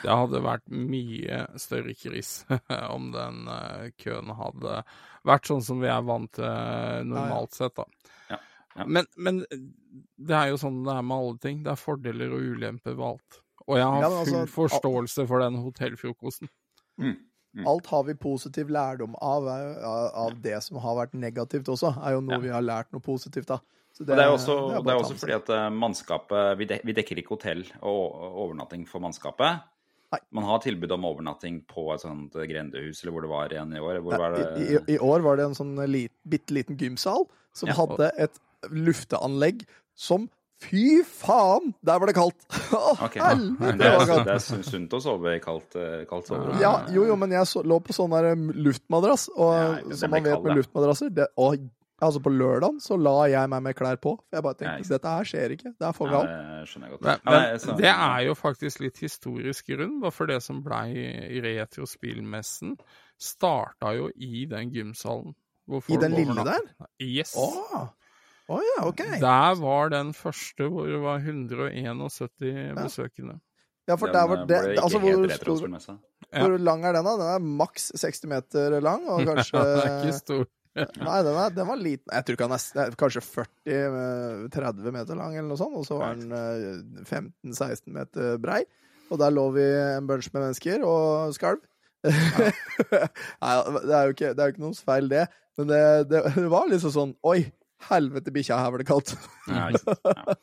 [0.00, 2.44] Det hadde vært mye større kris
[2.94, 4.82] om den eh, køen hadde
[5.28, 7.84] vært sånn som vi er vant til eh, normalt sett, da.
[8.30, 8.38] Ja,
[8.78, 8.86] ja.
[8.86, 9.42] Men, men
[10.16, 11.62] det er jo sånn det er med alle ting.
[11.66, 13.40] Det er fordeler og ulemper ved alt.
[13.66, 16.50] Og jeg har Ja, altså, full forståelse for den hotellfrokosten.
[17.00, 17.18] Mm.
[17.66, 22.20] Alt har vi positiv lærdom av, av det som har vært negativt også, er jo
[22.20, 22.44] noe Ja.
[22.44, 23.60] vi har lært noe positivt av.
[23.92, 26.64] Så Og det er også, det er det er også fordi at eh, mannskapet vi,
[26.70, 28.14] dek, vi dekker ikke hotell og
[28.46, 29.64] overnatting for mannskapet.
[30.12, 30.20] Nei.
[30.32, 33.82] Man har tilbud om overnatting på et sånt grendehus, eller hvor det var igjen i
[33.82, 33.98] år.
[34.02, 34.70] Hvor var I, det?
[34.88, 37.74] i, I år var det en sånn lit, bitte liten gymsal som Ja.
[37.74, 38.38] hadde et
[38.70, 39.64] lufteanlegg
[39.98, 40.28] som
[40.60, 41.72] Fy faen!
[41.86, 42.36] Der var det kaldt!
[42.76, 43.16] Å, Ok.
[43.16, 43.76] Helvete!
[43.80, 44.26] Det var kaldt.
[44.28, 46.58] det er sunt å sove i kaldt, eh, kaldt soverom.
[46.60, 50.12] Ja, jo, jo, men jeg så, lå på sånn der um, luftmadrass, og Ja, som
[50.12, 51.64] man vet kald, med luftmadrasser det, og,
[52.00, 54.14] altså På lørdagen så la jeg meg med klær på.
[54.28, 55.72] For jeg bare Ja, tenkte ikke dette her skjer ikke.
[55.80, 57.04] Det er for Ja, jeg godt.
[57.08, 61.40] Men, men så- det er jo faktisk litt historisk grunn, for det som blei i
[61.44, 62.76] Retrospillmessen,
[63.20, 65.34] starta jo i den gymsalen.
[65.88, 66.64] I den lille der?
[66.98, 67.36] Yes.
[67.38, 67.88] Å
[68.50, 69.04] Å ja, OK.
[69.22, 73.38] Der var den første hvor det var 171 besøkende.
[73.88, 75.98] Ja, for Den, der eh, var det, altså, hvor, stor.
[76.30, 76.42] Ja.
[76.44, 77.14] hvor lang er den, da?
[77.18, 80.44] Den er maks 60 meter lang, og kanskje Den er ikke stor.
[81.08, 82.06] Nei, den, er, den var liten.
[82.14, 85.78] Jeg tror ikke han er, er kanskje 40-30 meter lang, eller noe sånt.
[85.80, 88.62] Og så var den eh, 15-16 meter brei.
[89.10, 91.62] Og der lå vi en bunch med mennesker og skalv.
[92.06, 95.26] Nei, det er jo ikke, det er jo ikke noens feil, det.
[95.58, 95.82] Men det,
[96.12, 97.42] det, det var liksom sånn Oi,
[97.88, 99.16] helvete bikkja, her var det.
[99.48, 99.70] Ja.
[100.10, 100.34] Ja.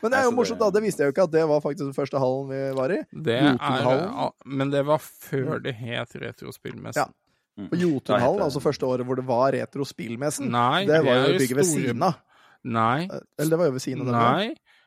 [0.00, 0.70] Men det er jo morsomt, da.
[0.72, 2.98] Det visste jeg jo ikke at det var faktisk den første hallen vi var i.
[3.12, 7.04] Det er, men det var før det het Retrospillmessen.
[7.04, 7.12] Ja.
[7.56, 7.68] Mm.
[7.72, 10.48] På Jotunhallen, altså første året hvor det var Retrospillmessen.
[10.52, 12.18] Nei, Det var jo bygget ved siden av.
[12.64, 13.08] Nei.
[13.38, 14.06] Eller det var jo ved siden av.
[14.06, 14.16] den.
[14.16, 14.46] Nei.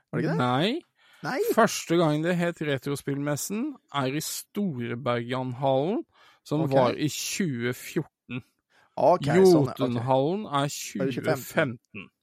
[0.10, 0.42] Var det ikke det?
[0.44, 0.70] Nei.
[1.26, 1.40] Nei.
[1.56, 3.66] Første gang det het Retrospillmessen,
[4.02, 6.04] er i Storebergjanhallen,
[6.48, 6.78] som okay.
[6.78, 8.06] var i 2014.
[9.00, 9.34] Sånn, ja.
[9.40, 9.80] ok.
[9.80, 11.78] Jotunhallen er 2015.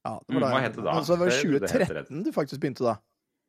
[0.06, 0.50] Ja, det var da.
[0.54, 0.92] hva het det da?
[1.00, 2.96] Altså, det var Det- det heter 2013 du faktisk begynte da.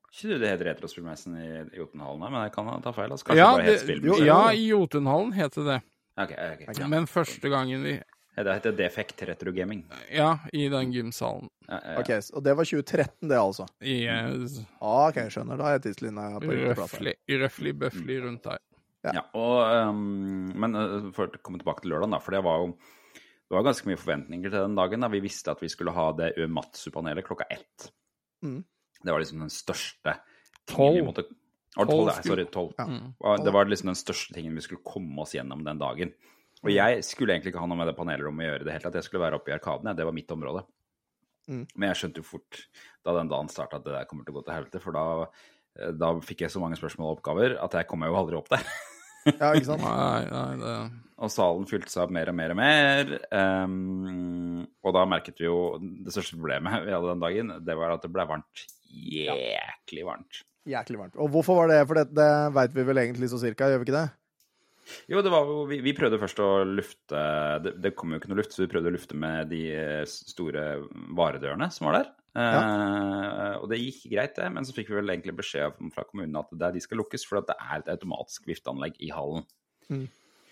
[0.08, 3.12] Ikke du det het Retrospillmessen i Jotunhallen, men jeg kan ta feil.
[3.12, 3.36] Altså.
[3.36, 5.82] Ja, det det, ja, i Jotunhallen het det det.
[6.18, 6.62] Okay, ok.
[6.70, 6.80] Ok.
[6.80, 6.88] Ja.
[6.88, 8.02] Men første gangen vi
[8.38, 9.84] Det heter Defekt Retro Gaming.
[10.14, 11.50] Ja, i den gymsalen.
[11.68, 12.00] Ja, ja, ja.
[12.00, 13.66] Ok, Og det var 2013, det, altså?
[13.82, 14.48] I eh,
[14.80, 15.58] Ah, OK, skjønner.
[15.58, 16.76] Da er tidslinja på her.
[16.76, 18.60] røffelig, røffelig bøffelig rundt der.
[19.04, 22.58] Ja, og, um, men øh, for å komme tilbake til lørdagen, da, for det var
[22.60, 22.78] jo
[23.48, 25.00] det var ganske mye forventninger til den dagen.
[25.00, 27.92] da Vi visste at vi skulle ha det Uematsu-panelet klokka ett.
[28.44, 28.64] Mm.
[29.04, 30.18] Det var liksom den største
[30.68, 30.96] Tolv.
[30.98, 31.24] vi måtte
[31.78, 32.06] Var det Tolv tolv?
[32.08, 32.74] Nei, skulle- Sorry, tolv.
[32.78, 32.86] Ja.
[33.38, 33.44] Mm.
[33.46, 36.14] Det var liksom den største tingen vi skulle komme oss gjennom den dagen.
[36.64, 38.96] Og jeg skulle egentlig ikke ha noe med det panelrommet å gjøre det hele tatt.
[38.98, 40.66] Jeg skulle være oppe i Arkadene, det var mitt område.
[41.48, 41.68] Mm.
[41.78, 42.68] Men jeg skjønte jo fort
[43.06, 45.28] da den dagen starta at det der kommer til å gå til helvete, for da,
[45.80, 48.50] eh, da fikk jeg så mange spørsmål og oppgaver at jeg kom jo aldri opp
[48.50, 48.64] der.
[49.28, 49.82] Ja, ikke sant?
[49.84, 50.74] Nei, nei, det
[51.18, 53.14] Og salen fylte seg opp mer og mer og mer.
[53.34, 57.96] Um, og da merket vi jo Det største problemet vi hadde den dagen, det var
[57.96, 58.68] at det ble varmt.
[58.88, 60.44] Jæklig varmt.
[60.68, 61.18] Jæklig varmt.
[61.18, 61.82] Og hvorfor var det?
[61.90, 64.08] For det, det veit vi vel egentlig så cirka, gjør vi ikke det?
[65.12, 67.24] Jo, det var jo Vi, vi prøvde først å lufte
[67.64, 70.06] det, det kom jo ikke noe luft, så vi prøvde å lufte med de eh,
[70.08, 70.68] store
[71.18, 72.14] varedørene som var der.
[72.38, 76.38] Eh, og det gikk greit, det, men så fikk vi vel egentlig beskjed fra kommunen
[76.40, 79.48] at det, de skal lukkes, for at det er et automatisk vifteanlegg i hallen.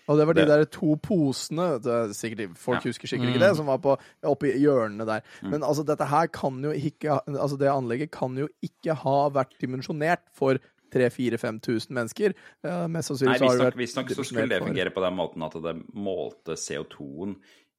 [0.07, 2.89] Og det var de Det- der to posene, er sikkert, folk Ja.
[2.89, 5.21] husker sikkert ikke det, som var på, oppe i hjørnene der.
[5.41, 5.49] Mm.
[5.49, 9.53] Men altså, dette her kan jo ikke Altså, det anlegget kan jo ikke ha vært
[9.59, 10.57] dimensjonert for
[10.93, 12.33] 3000-5000 mennesker.
[12.63, 15.43] Eh, mest sannsynlig så har det vært visstnok så skulle det fungere på den måten
[15.45, 17.35] at det målte CO2-en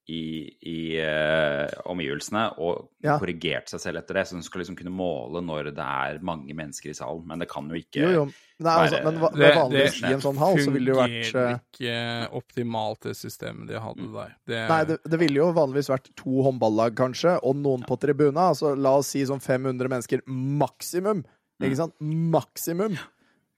[0.08, 0.22] i,
[0.62, 3.16] i uh, omgivelsene og Ja.
[3.18, 4.22] korrigert seg selv etter det.
[4.28, 7.24] Så hun skal liksom kunne måle når det er mange mennesker i salen.
[7.26, 8.24] Men det kan jo ikke Jo, jo.
[8.62, 10.94] Nei, altså, men hva- Det- med vanligvis det i en sånn hall, så ville det
[10.94, 14.36] jo vært fungerer eh, ikke optimalt, det systemet de hadde der.
[14.46, 18.50] Det, Nei, det, det ville jo vanligvis vært to håndballag, kanskje, og noen på tribuna.
[18.54, 21.24] Altså, la oss si sånn 500 mennesker maksimum.
[21.60, 21.66] Mm.
[21.66, 21.94] Ikke sant?
[22.00, 22.96] Maksimum.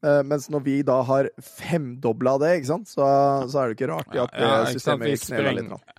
[0.06, 3.06] Eh, mens når vi da har femdobla det, ikke sant, så,
[3.50, 5.96] så er det ikke rart at ja, ja, systemet gikk ned litt.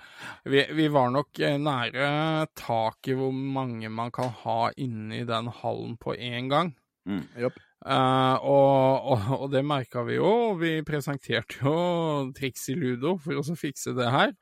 [0.47, 2.11] vi, vi var nok eh, nære
[2.55, 6.71] taket hvor mange man kan ha inni den hallen på én gang.
[7.09, 7.25] Mm.
[7.43, 7.59] Yep.
[7.79, 10.31] Uh, og, og, og det merka vi jo.
[10.59, 11.75] Vi presenterte jo
[12.35, 14.33] triks i ludo for å fikse det her,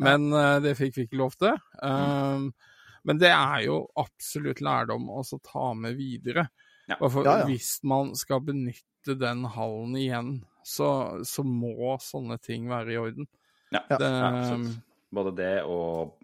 [0.00, 1.56] men eh, det fikk vi ikke lov til.
[1.84, 2.68] Eh,
[3.02, 6.46] Men det er jo absolutt lærdom å ta med videre.
[6.92, 7.08] Ja.
[7.08, 7.50] For Ja, ja.
[7.50, 10.32] Hvis man skal benytte den hallen igjen,
[10.64, 10.88] så,
[11.26, 13.28] så må sånne ting være i orden.
[13.72, 13.98] Ja, Ja.
[13.98, 14.58] Det, ja,
[15.12, 16.16] både det og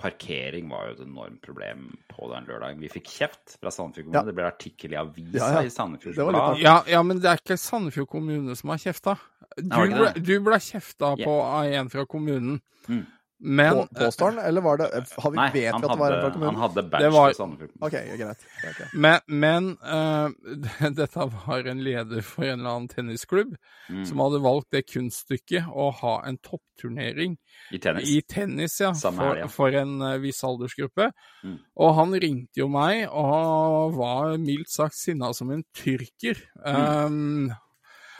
[0.00, 2.80] parkering var jo et enormt problem på den lørdagen.
[2.82, 4.20] Vi fikk kjeft fra Sandefjord kommune.
[4.20, 4.26] Ja.
[4.28, 5.62] Det ble artikkel i avisa Ja, ja.
[5.64, 6.60] i Sandefjord Blad.
[6.60, 9.16] Ja, ja, men det er ikke Sandefjord kommune som har kjefta.
[9.56, 12.58] Du, ble, du ble kjefta på av en fra kommunen.
[12.88, 13.04] Mm.
[13.44, 14.86] Men På, påstår han, eller var det
[15.20, 17.10] Har vi Nei, vet han vi at det var en fra han hadde badge Det
[17.12, 17.70] var- fra Sandefjord.
[17.80, 18.46] OK, greit.
[18.70, 18.86] Okay.
[18.94, 24.00] Men, men uh, dette var en leder for en eller annen tennisklubb Mm.
[24.08, 27.34] som hadde valgt det kunststykket å ha en toppturnering
[27.70, 28.08] I tennis.
[28.08, 29.48] i tennis ja, Samme for, her, ja.
[29.52, 31.10] for en uh, viss aldersgruppe.
[31.44, 31.58] Mm.
[31.84, 36.40] Og han ringte jo meg og var mildt sagt sinna som en tyrker.
[36.64, 37.52] Um,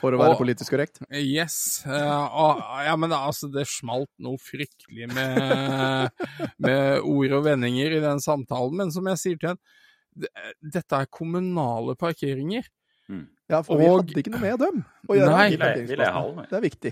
[0.05, 1.01] For å være Og- politisk korrekt.
[1.11, 1.57] Yes.
[1.85, 6.09] Uh, og, ja, men altså, det smalt noe fryktelig med,
[6.65, 8.77] med ord og vendinger i den samtalen.
[8.85, 10.29] Men som jeg sier til henne,
[10.63, 12.63] dette er kommunale parkeringer.
[13.11, 13.25] Mm.
[13.51, 15.33] Ja, for vi hadde ikke noe med dem å gjøre.
[15.35, 15.49] Nei.
[15.51, 16.13] de Vi leier- vi leier parkeringsplassene.
[16.15, 16.45] hallen, vi.
[16.49, 16.91] Det er viktig.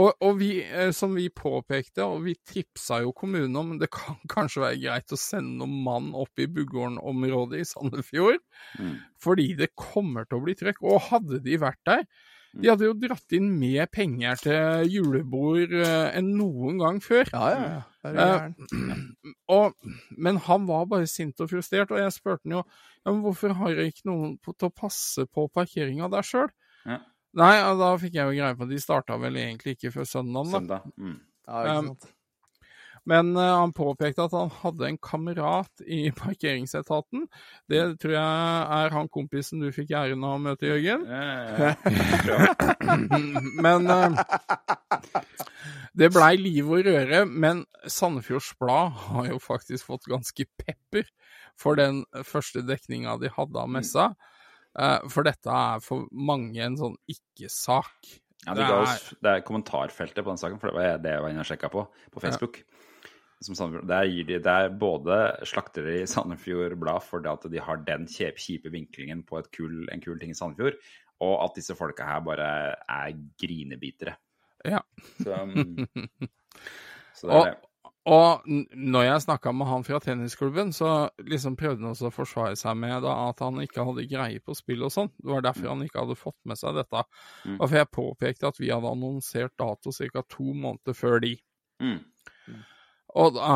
[0.00, 4.16] Og, og vi, eh, som vi påpekte, og vi tipsa jo kommunen om det kan
[4.32, 8.40] kanskje være greit å sende noen mann opp i Bugården-området i Sandefjord,
[8.78, 8.94] Mm.
[9.20, 10.80] fordi det kommer til å bli trøkk.
[10.86, 12.06] Og hadde de vært der,
[12.56, 17.30] de hadde jo dratt inn mer penger til julebord eh, enn noen gang før.
[17.30, 18.12] Ja, ja, ja.
[18.16, 18.56] Gæren?
[19.54, 19.76] Og,
[20.16, 23.54] men han var bare sint og frustrert, og jeg spurte han jo ja, men hvorfor
[23.56, 26.50] har jeg ikke noen på, til å passe på parkeringa der sjøl?
[26.84, 27.00] Ja.
[27.38, 30.08] Nei, og da fikk jeg jo greie på at de starta vel egentlig ikke før
[30.08, 30.58] søndagen, da.
[30.58, 30.88] Søndag.
[30.96, 31.18] Mm.
[31.46, 32.10] Ja, ikke um, sant.
[33.10, 37.26] Men eh, han påpekte at han hadde en kamerat i parkeringsetaten.
[37.70, 41.06] Det tror jeg er han kompisen du fikk æren av å møte, Jørgen.
[41.10, 41.74] Ja,
[42.30, 42.46] ja.
[43.66, 44.20] Men eh,
[45.98, 47.24] det blei liv og røre.
[47.26, 51.08] Men Sandefjords Blad har jo faktisk fått ganske pepper
[51.60, 54.10] for den første dekninga de hadde av messa.
[54.78, 58.12] Eh, For dette er for mange en sånn ikke-sak.
[58.46, 61.24] Ja, de ga oss, det er kommentarfeltet på den saken, for det var det jeg
[61.26, 61.82] var inne og sjekka på,
[62.14, 62.62] på Facebook.
[63.40, 65.16] Der de, det er både
[65.48, 69.86] slakter de Sandefjord Blad for at de har den kjip, kjipe vinklingen på et kul,
[69.88, 70.76] en kul ting i Sandefjord,
[71.24, 72.50] og at disse folka her bare
[72.84, 74.18] er grinebitere.
[74.64, 74.82] Ja.
[75.22, 75.86] Så, um,
[77.16, 77.56] så det er det.
[78.12, 78.44] og
[78.76, 82.76] når jeg snakka med han fra tennisklubben, så liksom prøvde han også å forsvare seg
[82.76, 85.12] med da, at han ikke hadde greie på spill og sånn.
[85.16, 87.06] Det var derfor han ikke hadde fått med seg dette.
[87.46, 87.56] Mm.
[87.56, 90.24] Og for jeg påpekte at vi hadde annonsert dato ca.
[90.28, 91.38] to måneder før de.
[91.80, 92.00] Mm.
[93.18, 93.50] Og da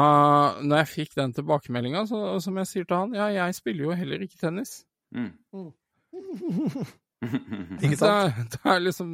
[0.65, 3.97] når jeg fikk den tilbakemeldinga, så som jeg sier til han, ja, jeg spiller jo
[3.99, 4.83] heller ikke tennis.
[5.15, 5.31] Mm.
[7.83, 8.57] Ikke sant?
[8.57, 9.11] det er liksom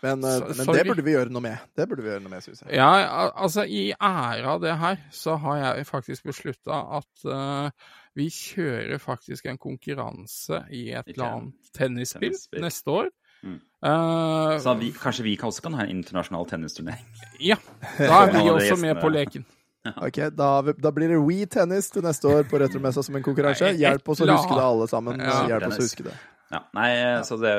[0.00, 1.64] Men, eh, men det burde vi gjøre noe med.
[1.76, 2.72] Det burde vi gjøre noe med, synes jeg.
[2.78, 8.30] Ja, altså i ære av det her, så har jeg faktisk beslutta at uh, vi
[8.32, 12.64] kjører faktisk en konkurranse i et eller annet tennisspill tennisspill.
[12.64, 13.12] neste år.
[13.44, 13.60] Mm.
[13.84, 17.06] Uh, Så vi, kanskje vi kan også kan ha en internasjonal tennisturnering?
[17.40, 17.60] ja,
[18.00, 19.44] da er vi også med på leken.
[19.88, 23.72] Ok, da, da blir det We Tennis til neste år på Retromessa som en konkurranse.
[23.80, 25.22] Hjelp oss å huske det, alle sammen.
[25.48, 26.16] Hjelp oss å huske det.
[26.50, 26.90] Ja, nei,
[27.24, 27.52] så det,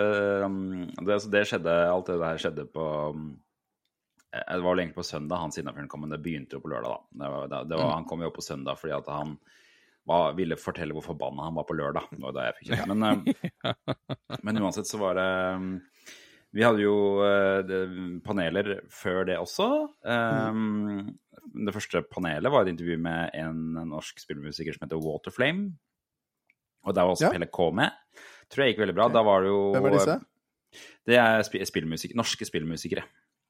[0.44, 3.30] um, det, så det skjedde Alt det der skjedde på um,
[4.36, 6.74] eh, Det var vel egentlig på søndag han Sinnafjøren kom, men det begynte jo på
[6.74, 7.22] lørdag, da.
[7.22, 9.38] Det var, var, han kom jo på søndag fordi at han
[10.10, 12.12] var, ville fortelle hvor forbanna han var på lørdag.
[12.12, 12.92] Det var da jeg fikk kjøpt.
[12.92, 13.82] Men, um,
[14.50, 15.72] men uansett så var det um,
[16.52, 19.72] Vi hadde jo uh, paneler før det også.
[20.04, 25.72] Um, Det første panelet var et intervju med en norsk spillmusiker som heter Waterflame.
[26.86, 27.32] Og der var også Ja.
[27.34, 27.90] Pelle K med.
[28.50, 29.08] Tror jeg gikk veldig bra.
[29.08, 29.16] Okay.
[29.16, 30.20] Da var det jo Hvem er disse?
[31.06, 33.04] Det er sp spillmusik, norske spillmusikere.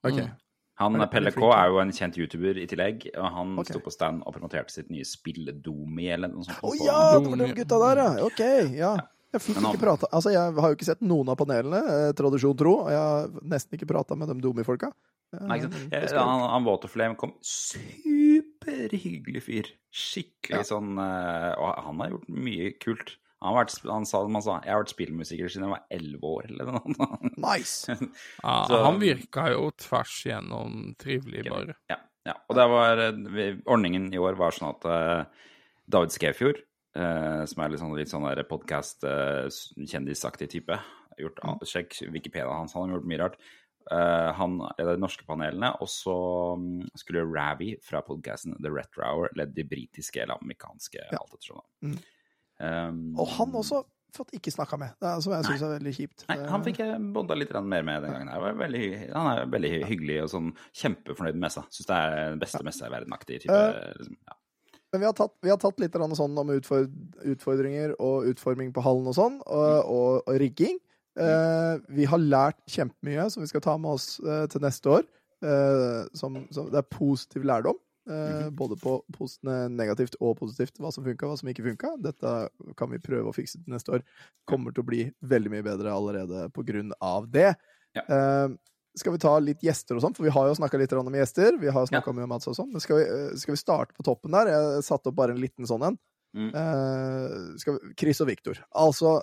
[0.03, 0.25] Okay.
[0.25, 0.39] Mm.
[0.81, 3.09] Han, Er Pelle K er jo en kjent YouTuber i tillegg.
[3.15, 3.75] Og han okay.
[3.75, 6.61] sto på stand og promoterte sitt nye spill Domi, eller noe sånt.
[6.63, 8.11] Å oh, ja, det var de gutta der, ja.
[8.25, 8.41] Ok,
[8.77, 8.95] ja.
[9.31, 12.57] Jeg fikk ikke prata Altså, jeg har jo ikke sett noen av panelene, eh, tradisjon
[12.59, 14.89] tro, og jeg har nesten ikke prata med de dumme folka.
[15.31, 15.89] Eh, Nei, ikke sant?
[15.93, 17.31] det skal jeg Han, han Waterflame kom
[18.51, 19.69] superhyggelig fyr.
[19.91, 20.67] Skikkelig Ja.
[20.67, 23.15] sånn eh, Og han har gjort mye kult.
[23.41, 26.21] Han, har vært, han sa man sa, jeg har vært spillmusiker siden jeg var elleve
[26.29, 27.31] år, eller noe.
[27.41, 27.89] Nice!
[28.43, 31.73] Ja, han virka jo tvers igjennom trivelig, bare.
[31.89, 32.35] Ja, ja.
[32.51, 35.23] Og det var, eh, ordningen i år var sånn at eh,
[35.89, 36.61] David Skefjord,
[36.95, 40.77] eh, som er litt sånn, litt sånn der podcast-kjendisaktig type
[41.19, 41.59] gjort, Mm.
[41.67, 43.35] Sjekk Wikipedia hans, han har gjort mye rart.
[43.91, 46.13] Uh, han leder de norske panelene, og så
[46.53, 51.17] um, skulle Ravi fra podcasten The Retro Hour lede de britiske eller amerikanske, Ja.
[51.17, 51.57] alt ettersom.
[51.57, 51.63] da.
[51.87, 51.97] Mm.
[52.61, 53.81] Um, Og han også
[54.13, 56.25] fått ikke snakka med, det er, som jeg syns er veldig kjipt.
[56.29, 58.27] Nei, han fikk jeg bonda litt mer med den gangen.
[58.29, 58.53] her.
[58.53, 61.63] Veldig, han er veldig hyggelig og sånn kjempefornøyd med messa.
[61.71, 63.57] Syns det er den beste messa i verden-aktig type.
[63.57, 64.33] Eh, liksom, ja.
[64.91, 66.91] Men vi har tatt, vi har tatt litt sånn om utford,
[67.23, 70.79] utfordringer og utforming på hallen og sånn, og, og, og rigging.
[71.19, 75.07] Uh, vi har lært kjempemye som vi skal ta med oss uh, til neste år.
[75.41, 77.79] Uh, som, som, det er positiv lærdom.
[78.09, 80.79] Eh, Både på postene negativt og positivt.
[80.81, 81.93] Hva som funka, hva som ikke funka.
[82.01, 82.33] Dette
[82.79, 84.05] kan vi prøve å fikse til neste år.
[84.49, 87.51] Kommer til å bli veldig mye bedre allerede på grunn av det.
[87.97, 88.03] Ja.
[88.95, 90.13] Skal vi ta litt gjester og sånn?
[90.17, 91.57] For vi har jo snakka litt om gjester.
[91.59, 92.13] Vi har snakka Ja.
[92.13, 92.71] mye om Mats og sånn.
[92.73, 94.47] Men skal vi, eh, skal vi starte på toppen der?
[94.51, 95.97] Jeg satte opp bare en liten sånn en.
[96.35, 96.51] Mm.
[96.55, 98.55] Uh, vi, Chris og Victor.
[98.75, 99.21] Altså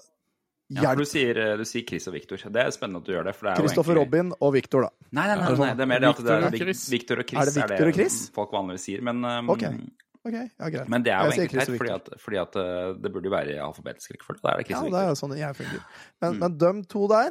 [0.70, 2.36] Ja, du sier, eh, du sier Chris og Victor.
[2.36, 3.34] Det er spennende at du gjør det.
[3.36, 4.90] for det er Kristoffer egentlig- Robin og Victor, da.
[5.12, 5.76] Nei, nei, nei, Er det nei, sånn?
[5.76, 6.74] det er mer det at det Victor er.
[6.90, 8.28] Victor og Chris Er det Victor og Chris?
[8.30, 9.00] folk vanligvis sier.
[9.02, 9.78] Men, um, okay.
[10.26, 10.88] Okay, ja, greit.
[10.90, 12.52] men det er jo egentlig teit, fordi, at, fordi at
[13.00, 14.42] det burde jo være i alfabetisk rekkefølge.
[14.42, 15.08] Da er det Chris Ja, og det Victor.
[15.08, 15.84] er sånn jeg fungerer.
[16.20, 16.38] Men, Mm.
[16.38, 17.30] men de to der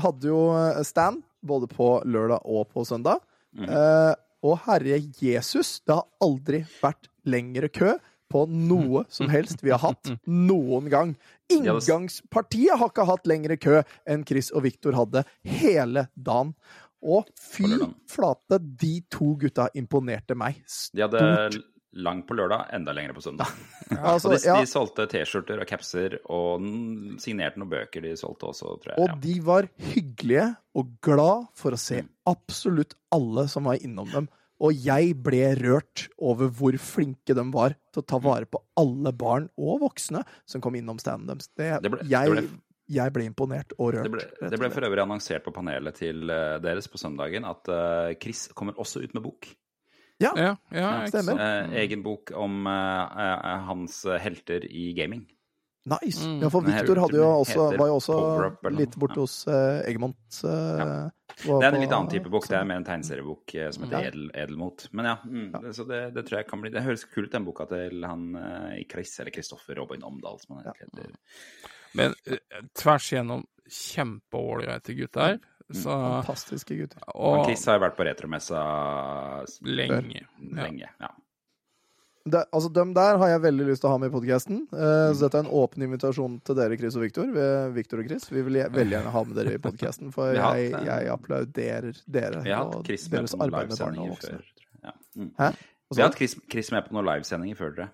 [0.00, 3.22] hadde jo eh, stand både på lørdag og på søndag.
[3.56, 3.68] Mm.
[3.70, 4.12] Eh,
[4.46, 7.96] og herre Jesus, det har aldri vært lengre kø
[8.30, 10.10] på noe som helst vi har hatt
[10.50, 11.14] noen gang.
[11.52, 16.54] Inngangspartiet har ikke hatt lengre kø enn Chris og Victor hadde hele dagen.
[17.06, 17.68] Og fy
[18.10, 20.58] flate, de to gutta imponerte meg.
[20.96, 21.60] De hadde
[21.96, 23.50] lang på lørdag, enda lengre på søndag.
[23.96, 24.56] Altså, de, ja.
[24.58, 26.64] de solgte T-skjorter og capser og
[27.22, 28.98] signerte noen bøker de solgte også, tror jeg.
[28.98, 29.16] Og ja.
[29.22, 32.08] de var hyggelige og glad for å se Mm.
[32.32, 34.26] absolutt alle som var innom dem.
[34.64, 39.12] Og jeg ble rørt over hvor flinke de var til å ta vare på alle
[39.12, 41.50] barn og voksne som kom innom standen deres.
[41.54, 42.60] Det, Det ble- det jeg, ble-
[42.96, 44.08] jeg ble imponert og rørt.
[44.08, 47.68] Det ble, det ble for øvrig annonsert på panelet til eh, deres på søndagen at
[47.70, 49.46] eh, Chris kommer også ut med bok.
[50.22, 51.38] Ja, ja, ja stemmer.
[51.38, 55.26] Eh, egen bok om eh, eh, hans helter i gaming.
[55.86, 56.18] Nice.
[56.26, 56.40] Mm.
[56.42, 60.40] Ja, for Victor hadde jo også, var jo også litt borte hos eh, Egmont.
[60.42, 61.10] eh, Ja.
[61.60, 62.48] Det er en litt annen type bok.
[62.48, 64.08] Det er mer en tegneseriebok eh, som heter Ja.
[64.10, 64.88] Edel, Edelmot.
[64.96, 65.60] Men ja, mm, Ja.
[65.62, 68.02] Det, så det, det tror jeg kan bli Det høres kult ut, den boka til
[68.08, 70.74] han eh, Chris, eller Kristoffer Robin Omdal, som han Ja.
[70.80, 71.12] heter.
[71.94, 72.40] Men eh,
[72.74, 75.38] tvers igjennom kjempeålreite gutter.
[75.72, 77.00] Så, Fantastiske gutter.
[77.14, 78.60] Og og Chris har jo vært på retromessa
[79.66, 80.22] lenge.
[80.38, 80.62] Ja.
[80.62, 80.90] lenge.
[81.00, 81.08] Ja.
[82.26, 84.64] Det, altså, Dem der har jeg veldig lyst til å ha med i podkasten.
[85.14, 87.26] så dette er en åpen invitasjon til dere, Chris og Victor.
[87.30, 88.28] Vi- og Chris.
[88.30, 92.42] Vi vil veldig gjerne ha med dere i podkasten, for jeg, eh, jeg applauderer dere
[92.66, 94.40] og deres arbeid med barn og voksne.
[94.40, 94.44] før.
[94.82, 94.92] Ja.
[95.16, 95.30] Mm.
[95.38, 95.52] Hæ?
[95.94, 97.90] Vi har hatt Chris, Chris med på noen livesendinger før, dere.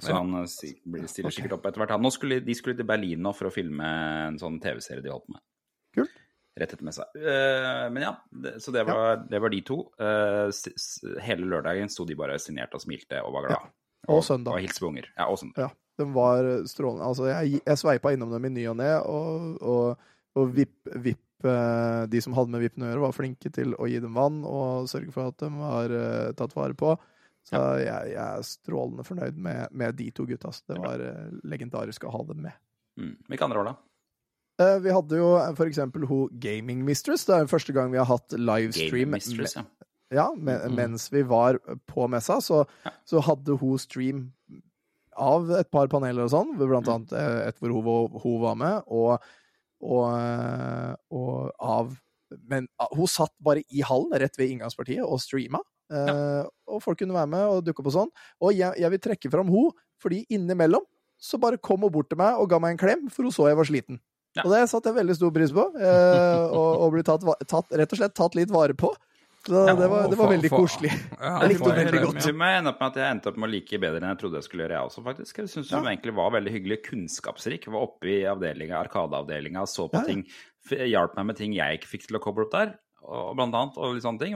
[0.00, 1.90] Så han eh, stiller sikkert opp etter hvert.
[1.90, 5.12] Han- Nå skulle, de skulle til Berlin nå for å filme en sånn TV-serie de
[5.12, 5.42] holdt på med.
[5.94, 6.16] Kult.
[6.60, 7.16] Rett med seg.
[7.18, 9.80] Uh, men ja, det, så det var, det var de to.
[9.98, 10.50] Uh,
[11.24, 13.72] hele lørdagen sto de bare signerte og smilte og var glade.
[14.08, 14.56] Og søndag.
[14.56, 15.08] Og hilste på unger.
[15.16, 15.60] Ja, og søndag.
[15.64, 17.06] Ja, de var strålende.
[17.08, 21.48] Altså, jeg, jeg sveipa innom dem i ny og ne, og, og, og vipp, VIP
[21.48, 24.42] eh, de som hadde med VIP-en å gjøre, var flinke til å gi dem vann
[24.48, 26.94] og sørge for at de var eh, tatt vare på.
[27.44, 30.52] Så jeg, jeg er strålende fornøyd med, med de to gutta.
[30.64, 31.02] Det var
[31.44, 32.56] legendarisk å ha dem med.
[32.96, 33.18] Mm.
[33.28, 33.74] Hvilke andre var det?
[34.62, 37.24] Eh, vi hadde jo for eksempel hun Gaming Mistress.
[37.26, 39.64] Det er jo første gang vi har hatt livestream Mistress, ja.
[40.14, 41.58] ja, me mens vi var
[41.90, 42.92] på messa, så, Ja.
[43.04, 44.32] så hadde hun stream
[45.16, 46.94] av et par paneler og sånn, blant Mm.
[46.94, 49.20] annet eh, et hvor hun, var- hun var med, og,
[49.82, 51.96] og, eh, og av
[52.48, 55.60] Men ah, hun satt bare i hallen rett ved inngangspartiet og streama.
[55.88, 56.46] Ja.
[56.66, 58.10] Og folk kunne være med og dukke opp og sånn.
[58.42, 59.70] Og jeg, jeg vil trekke fram hun,
[60.02, 60.82] fordi innimellom
[61.20, 63.46] så bare kom hun bort til meg og ga meg en klem, for hun så
[63.46, 64.00] jeg var sliten.
[64.34, 64.42] Ja.
[64.44, 65.64] Og det satte jeg veldig stor pris på.
[65.78, 68.90] Eh, og, og ble tatt, tatt, rett og slett tatt litt vare på.
[69.44, 70.90] Så Ja, det var, det var veldig for- koselig.
[71.20, 72.22] Ja, Jeg likte det veldig godt.
[72.24, 74.08] Så må jeg ende opp med at jeg endte opp med å like bedre enn
[74.14, 75.38] jeg trodde jeg skulle gjøre, jeg også, faktisk.
[75.42, 75.80] Jeg syns Ja.
[75.82, 77.68] hun egentlig var veldig hyggelig, kunnskapsrik.
[77.68, 80.08] Var oppe i avdelinga, Arkadeavdelinga, så på Ja, ja.
[80.08, 80.24] ting.
[80.94, 82.72] Hjalp meg med ting jeg ikke fikk til å koble opp der.
[83.04, 84.32] Og blant annet, og litt sånne ting.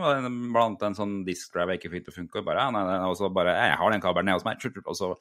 [0.53, 2.43] Blant annet en sånn disk drive jeg ikke fikk til å funke.
[2.43, 4.61] Og bare, ja, nei, nei, og så bare Jeg har den kabelen nede hos meg.
[4.85, 5.15] Og så,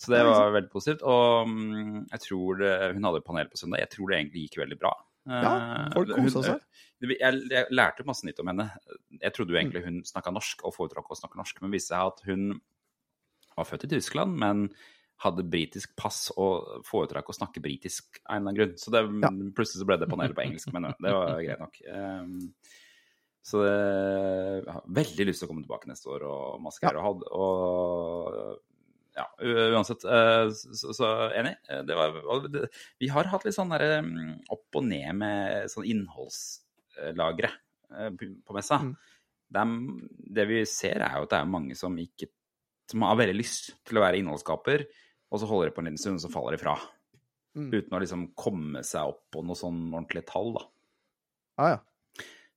[0.00, 1.02] så det var veldig positivt.
[1.04, 3.82] Og mm, jeg tror det, hun hadde panel på søndag.
[3.82, 4.94] Jeg tror det egentlig gikk veldig bra.
[5.28, 6.62] Ja, Eh, folk kosa seg.
[7.04, 8.70] jeg, jeg lærte masse nytt om henne.
[9.20, 12.14] Jeg trodde jo egentlig hun snakka norsk og foretrakk å snakke norsk, men viste seg
[12.14, 12.46] at hun
[13.58, 14.70] var født i Tyskland, men
[15.20, 18.76] hadde britisk pass og foretrakk å snakke britisk av en eller annen grunn.
[18.80, 19.30] Så det, Ja.
[19.52, 21.76] plutselig så ble det panelet på engelsk, men det var greit nok.
[21.92, 22.38] Um,
[23.44, 23.76] så det,
[24.64, 26.92] jeg har veldig lyst til å komme tilbake neste år og masse ja.
[26.96, 27.12] ha.
[27.36, 28.60] Og
[29.20, 29.26] ja,
[29.76, 30.04] uansett.
[30.04, 31.54] eh, Så, så enig.
[31.68, 32.18] Eh, Det var,
[32.48, 32.66] det,
[33.02, 37.50] vi har hatt litt sånn derre mm, opp og ned med sånn innholdslagre
[37.94, 38.80] eh, på messa.
[38.82, 38.92] Mm.
[39.50, 39.74] Det, er,
[40.40, 42.30] det vi ser, er jo at det er mange som ikke
[42.90, 44.82] som har veldig lyst til å være innholdsskaper,
[45.30, 46.72] og så holder de på en liten stund, og så faller de fra.
[47.54, 47.68] Mm.
[47.70, 50.64] Uten å liksom komme seg opp på noe sånn ordentlig tall, da.
[51.60, 51.78] Ja, ja.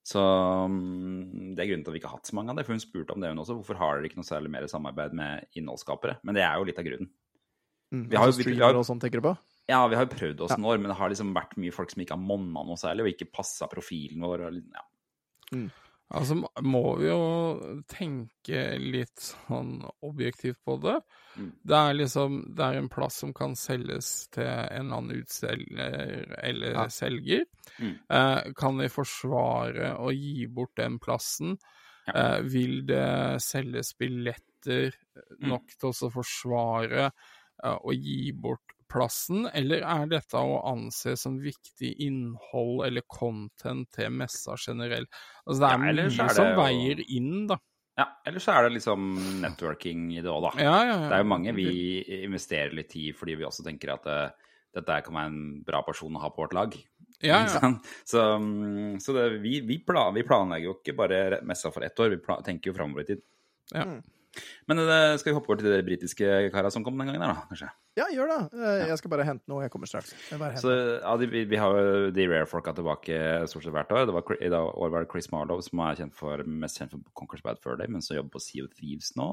[0.03, 2.65] Så mm, det er grunnen til at vi ikke har hatt så mange av det.
[2.67, 3.55] For hun spurte om det hun også.
[3.55, 6.17] Hvorfor har dere ikke noe særlig mer samarbeid med innholdsskapere?
[6.27, 7.09] Men det er jo litt av grunnen.
[7.93, 8.09] Mm.
[8.09, 9.37] Vi har jo- Altså vi- vi streamer har- og sånn, tenker du på?
[9.69, 10.57] Ja, vi har jo prøvd oss Ja.
[10.57, 13.01] noen år, men det har liksom vært mye folk som ikke har monna noe særlig,
[13.01, 14.47] og ikke passa profilen vår.
[14.47, 14.81] Og, ja.
[15.53, 15.71] Mm.
[16.11, 21.01] Altså må- må vi jo tenke litt sånn objektivt på det.
[21.37, 21.51] Mm.
[21.65, 26.35] Det er liksom Det er en plass som kan selges til en eller annen utselger
[26.43, 26.87] eller Ja.
[26.89, 27.45] selger.
[27.79, 27.95] Mm.
[28.09, 31.57] Eh, kan vi forsvare å gi bort den plassen?
[32.07, 32.13] Ja.
[32.37, 34.93] Eh, vil det selges billetter
[35.41, 35.49] Mm.
[35.49, 37.11] nok til å forsvare
[37.63, 38.59] eh, å gi bort
[38.89, 45.07] plassen, eller er dette å anse som viktig innhold eller content til messa generelt?
[45.47, 47.57] Altså det er Ja, mye det som jo- veier inn, da.
[47.99, 48.07] Ja.
[48.25, 49.11] Ellers så er det liksom
[49.43, 50.53] networking i det òg, da.
[50.63, 51.09] Ja, ja, ja.
[51.09, 51.67] Det er jo mange vi
[52.23, 56.17] investerer litt i fordi vi også tenker at eh, dette kan være en bra person
[56.17, 56.77] å ha på vårt lag.
[57.23, 57.69] Ja, ja.
[58.09, 61.99] Så, mm, så det, vi, vi, plan, vi planlegger jo ikke bare messa for ett
[62.03, 63.23] år, vi tenker jo framover i tid.
[63.71, 63.85] Ja.
[64.67, 67.43] Men eh, skal vi hoppe over til de britiske kara som kom den gangen, da?
[67.51, 67.67] kanskje?
[67.99, 68.37] Ja, gjør det.
[68.57, 69.61] Eh, Jeg skal bare hente noe.
[69.65, 70.13] Jeg kommer straks.
[70.31, 73.19] Jeg bare Så ja, de, vi, vi har jo de rare-folka tilbake
[73.51, 74.07] stort sett hvert år.
[74.09, 76.95] Det var, I dag år var det Chris Marlowe som er kjent for, mest kjent
[76.95, 79.29] for Conquer's Bad Fur Day, men som jobber på Sea of Thieves nå.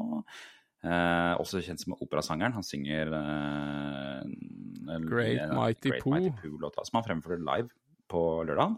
[0.84, 2.54] Eh, også kjent som operasangeren.
[2.56, 6.14] Han synger eh, Great en- Mighty Great Pooh.
[6.18, 7.68] Mighty Pooh-låta, som han fremførte live
[8.10, 8.76] på lørdag.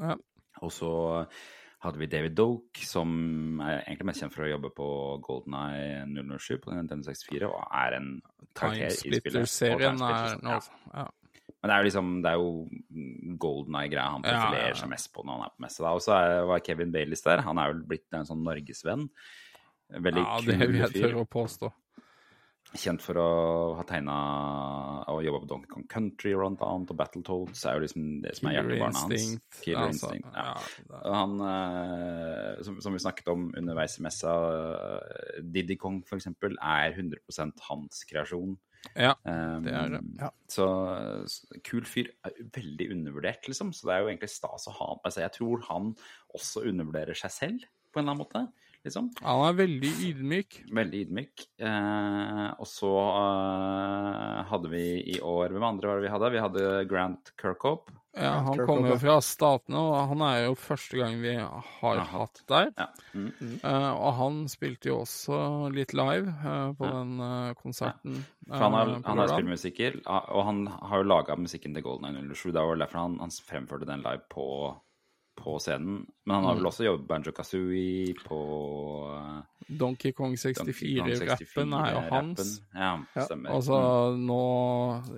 [0.00, 0.16] Ja.
[0.62, 0.90] Og så
[1.84, 3.10] hadde vi David Doke, som
[3.62, 4.86] er egentlig mest kjent for å jobbe på
[5.24, 8.08] Golden Eye 007 på Nintendo 64, og er en
[8.56, 9.28] karakter i spillet.
[9.28, 10.64] Timesplitter-serien er nå ja.
[10.94, 11.06] ja.
[11.64, 14.80] Men det er jo liksom, det er jo Golden Eye-greia han profilerer ja, ja.
[14.82, 15.84] seg mest på når han er på messe.
[15.88, 16.18] Og så
[16.50, 17.40] var Kevin Baileys der.
[17.46, 19.06] Han er vel blitt en sånn norgesvenn.
[19.94, 21.06] Veldig ja, det kul vil jeg fyr.
[21.06, 21.70] tørre å påstå.
[22.74, 23.28] Kjent for å
[23.78, 24.14] ha tegna
[25.12, 28.48] og jobba på Donkey Kong Country blant annet, og Battletoads er jo liksom det som
[28.50, 29.26] er hjertebarnet hans.
[29.60, 31.04] Killer altså, Instinct, ja.
[31.14, 34.34] Han, eh, som, som vi snakket om underveis i messa,
[34.74, 38.58] eh, Diddy Kong for eksempel, er 100% hans kreasjon.
[38.98, 39.14] ja.
[39.22, 40.32] Um, Det er det, ja.
[40.50, 40.68] Så
[41.30, 42.10] så kul fyr.
[42.26, 43.70] er Veldig undervurdert, liksom.
[43.72, 45.02] Så det er jo egentlig stas å ha han.
[45.06, 45.94] Altså, jeg tror han
[46.34, 48.63] også undervurderer seg selv, på en eller annen måte.
[48.84, 49.10] Liksom.
[49.24, 50.58] Han er veldig ydmyk.
[50.76, 51.44] Veldig ydmyk.
[51.64, 56.32] Eh, og så eh, hadde vi i år Hvem andre var det vi hadde?
[56.34, 57.94] Vi hadde Grant Kirkhope.
[58.14, 62.04] Ja, han kommer jo fra Statene, og han er jo første gang vi har Aha.
[62.12, 62.68] hatt der.
[62.78, 62.86] Ja.
[63.10, 63.32] Mm.
[63.58, 65.38] Eh, og han spilte jo også
[65.74, 66.92] litt live eh, på Ja.
[67.00, 68.20] den eh, konserten.
[68.46, 72.06] For han har, eh, han er spillmusiker, og han har jo laga musikken til Golden
[72.12, 72.52] Eye 007.
[72.54, 74.46] Det var derfor han, han fremførte den live på
[75.36, 76.06] på scenen.
[76.26, 78.38] Men han har vel også jobbet Banjo Kazooie på
[79.10, 82.60] eh, Donkey Kong Donkey Kong 64-rappen er jo hans.
[82.74, 83.26] Ja, Ja.
[83.50, 83.78] Altså,
[84.20, 84.40] nå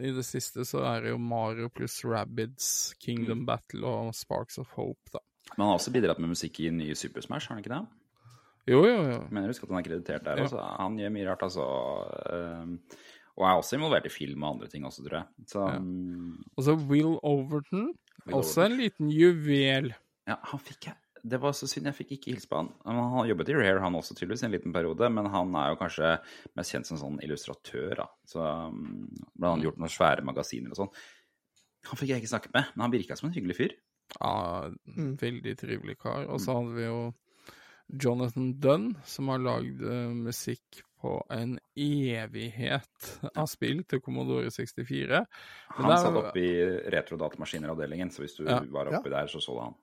[0.01, 3.47] i det siste så er det jo Mario pluss Rabbids, Kingdom Mm.
[3.47, 5.19] Battle og Sparks of Hope, da.
[5.57, 7.87] Men han har også bidratt med musikk i nye Super Smash, har han ikke det?
[8.67, 9.19] Jo, jo, jo.
[9.31, 10.45] Mener husk at han er kreditert der Ja.
[10.49, 10.59] også.
[10.81, 11.67] Han gjør mye rart, altså.
[12.33, 12.81] Ehm,
[13.39, 15.27] Og er også involvert i film og andre ting også, tror jeg.
[15.47, 15.79] Så Ja.
[15.79, 17.93] mm, Og så Will Overton,
[18.27, 19.95] Will også en liten juvel.
[20.27, 20.97] Ja, han fikk jeg
[21.27, 22.69] Det var så synd jeg fikk ikke hilse på han.
[22.85, 25.09] Han jobbet i Rare, han også, tydeligvis, i en liten periode.
[25.11, 26.21] Men han er jo kanskje
[26.55, 28.07] mest kjent som sånn illustratør, da.
[28.31, 30.93] Så um, blant annet gjort noen svære magasiner og sånn.
[31.91, 33.75] Han fikk jeg ikke snakke med, men han virka som en hyggelig fyr.
[34.21, 36.29] Ja, en veldig trivelig kar.
[36.29, 36.45] Og Mm.
[36.47, 37.15] så hadde vi jo
[38.03, 45.25] Jonathan Dunn, som har lagd eh, musikk på en evighet av spill til Commodore 64.
[45.77, 48.61] Han det er- satt oppe i retrodatamaskiner-avdelingen, så hvis du Ja.
[48.71, 49.75] var oppi der, så så du han.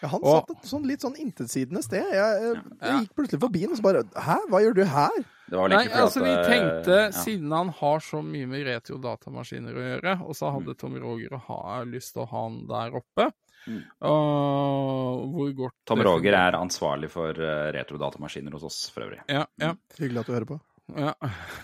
[0.00, 2.06] Ja, han Og- satt et sånn litt sånn intetsigende sted.
[2.12, 5.18] Jeg, jeg, jeg gikk plutselig forbi den og så bare Hæ, hva gjør du her?
[5.50, 7.10] Det var vel Nei, altså vi tenkte, eh, ja.
[7.24, 11.82] siden han har så mye med retro-datamaskiner å gjøre, og så hadde Tom Roger ha,
[11.90, 13.30] lyst til å ha han der oppe
[13.68, 13.82] Mm.
[14.08, 19.18] og hvor godt Tom Roger er ansvarlig for uh, retrodatamaskiner hos oss, for øvrig.
[19.28, 19.74] Ja, ja.
[19.98, 20.56] Hyggelig at du hører på.
[20.96, 21.12] Ja,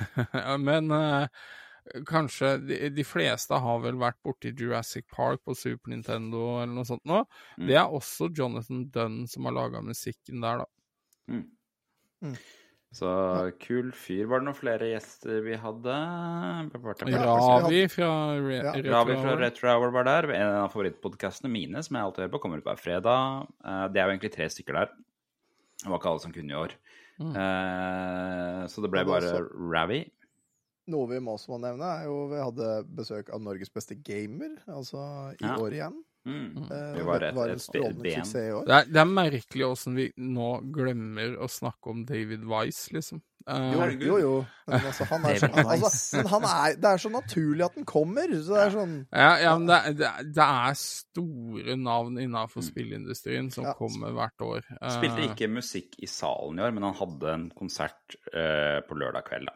[0.69, 1.27] men eh,
[2.09, 6.85] kanskje de, de fleste har vel vært borti Jurassic Park på Super Nintendo eller noe
[6.89, 7.23] sånt nå.
[7.59, 7.67] Mm.
[7.71, 10.67] Det er også Jonathan Dunn som har laga musikken der, da.
[11.33, 11.45] Mm.
[12.25, 12.37] Mm.
[12.97, 13.09] Så
[13.61, 14.25] kul fyr.
[14.31, 15.97] Var det noen flere gjester vi hadde?
[17.13, 18.11] Ravi fra
[18.41, 18.73] Re Ja.
[18.87, 19.35] Ravi fra.
[19.41, 20.31] Retro Hour var der.
[20.33, 23.47] En av favorittpodkastene mine som jeg alltid hører på, kommer ut hver fredag.
[23.65, 24.93] Eh, Det er jo egentlig tre stykker der.
[25.83, 26.73] Det var ikke alle som kunne i år.
[27.21, 27.35] Mm.
[27.37, 30.01] Eh, Så det ble bare Ravi.
[30.89, 34.57] Noe vi må også må nevne, er jo vi hadde besøk av Norges beste gamer,
[34.69, 35.57] altså i Ja.
[35.59, 36.03] år igjen.
[36.27, 36.67] Mm.
[36.69, 38.65] Det Vi var det et, var en strålende suksess i år.
[38.67, 43.21] Det er, det er merkelig åssen vi nå glemmer å snakke om David Wise, liksom.
[43.49, 44.31] Uh, Jo, jo, jo.
[44.67, 47.85] Men altså, han er så, altså, men han er, det er så naturlig at den
[47.87, 48.27] kommer.
[48.43, 52.19] Så det er sånn Ja, ja men det, er- det, er- det er store navn
[52.19, 52.71] innenfor Mm.
[52.73, 53.75] spillindustrien som Ja.
[53.79, 54.67] kommer hvert år.
[54.83, 58.99] Uh, Spilte ikke musikk i salen i år, men han hadde en konsert uh, på
[58.99, 59.47] lørdag kveld.
[59.47, 59.55] da.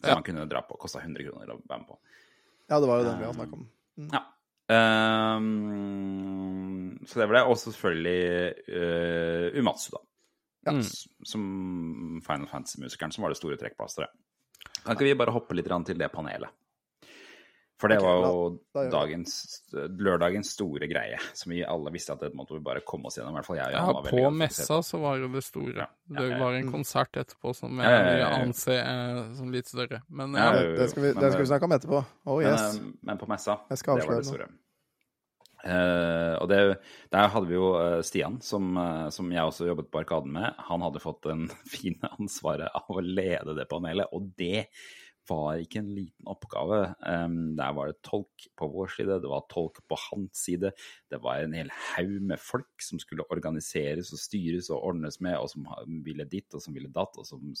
[0.00, 0.14] Som Ja.
[0.14, 0.76] man kunne dra på.
[0.80, 1.98] Kosta 100 kroner å være med på.
[2.70, 3.66] Ja, det var jo den vi har snakket om.
[4.12, 4.22] Ja.
[5.40, 7.44] Um, så det var det.
[7.50, 10.00] Og selvfølgelig uh, Umatsu, da.
[10.66, 10.82] Ja, Mm.
[11.24, 14.10] Som Final Fantasy-musikeren, som var det store trekkplasteret.
[14.84, 16.50] Kan ikke vi bare hoppe litt til det panelet?
[17.80, 18.32] For det var jo
[18.76, 18.84] det.
[18.92, 19.34] dagens,
[19.72, 23.32] lørdagens store greie, som vi alle visste at det måtte vi bare komme oss gjennom.
[23.32, 25.88] I hvert fall jeg Ja, var på se messa så var jo det store.
[26.10, 26.38] Ja, Det ja.
[26.42, 30.02] var en konsert etterpå som jeg vil anse eh, som litt større.
[30.08, 32.02] Men Ja, ja, jo, jo, Det skal vi, men det skal vi snakke om etterpå.
[32.26, 32.80] Oh yes.
[32.80, 34.50] Men, men på messa, det var det store.
[35.60, 36.58] Uh, og det,
[37.12, 40.56] der hadde vi jo eh, Stian, som, eh, som jeg også jobbet på Arkaden med.
[40.70, 44.70] Han hadde fått den fine ansvaret av å lede det panelet, og det
[45.30, 46.80] var ikke en liten oppgave.
[47.06, 50.72] Um, der var det tolk på vår side, det var tolk på hans side.
[51.10, 55.38] Det var en hel haug med folk som skulle organiseres og styres og ordnes med,
[55.38, 55.68] og som
[56.04, 57.16] ville ditt og som ville datt.
[57.20, 57.54] Og som,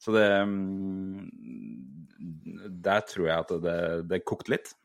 [0.00, 0.28] så det
[2.90, 3.80] Der tror jeg at det,
[4.12, 4.74] det kokte litt.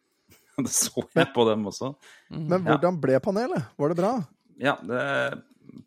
[0.56, 1.90] Det så jeg på dem også.
[2.32, 3.74] Men hvordan ble panelet?
[3.76, 4.12] Var det bra?
[4.56, 5.02] Ja, det,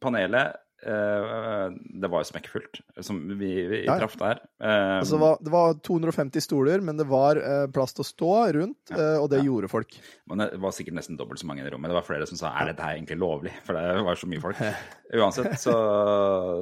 [0.02, 4.38] panelet Det var jo smekkfullt, som vi, vi Ja, traff der.
[4.62, 8.08] Eh, Altså, det, var, det var 250 stoler, men det var eh, plass til å
[8.08, 8.96] stå rundt, Ja.
[8.96, 9.48] eh, og det Ja.
[9.48, 9.96] gjorde folk.
[10.30, 11.90] Men det var sikkert nesten dobbelt så mange i rommet.
[11.90, 14.40] Det var flere som sa er dette her egentlig lovlig, for det var så mye
[14.44, 14.56] folk.
[15.18, 15.74] Uansett så,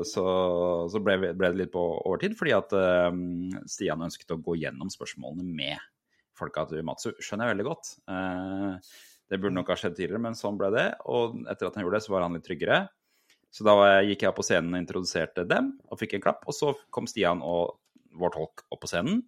[0.06, 0.24] så,
[0.92, 3.10] så ble, ble det litt på overtid, fordi at eh,
[3.68, 5.76] Stian ønsket å gå gjennom spørsmålene med
[6.36, 7.10] folka til Matsu.
[7.20, 7.92] Skjønner jeg veldig godt.
[8.12, 8.80] Eh,
[9.30, 10.88] det burde nok ha skjedd tidligere, men sånn ble det.
[11.10, 12.84] Og etter at han gjorde det, så var han litt tryggere.
[13.56, 16.44] Så da jeg- gikk jeg opp på scenen og introduserte dem, og fikk en klapp.
[16.46, 17.78] Og så kom Stian og
[18.12, 19.22] vår tolk opp på scenen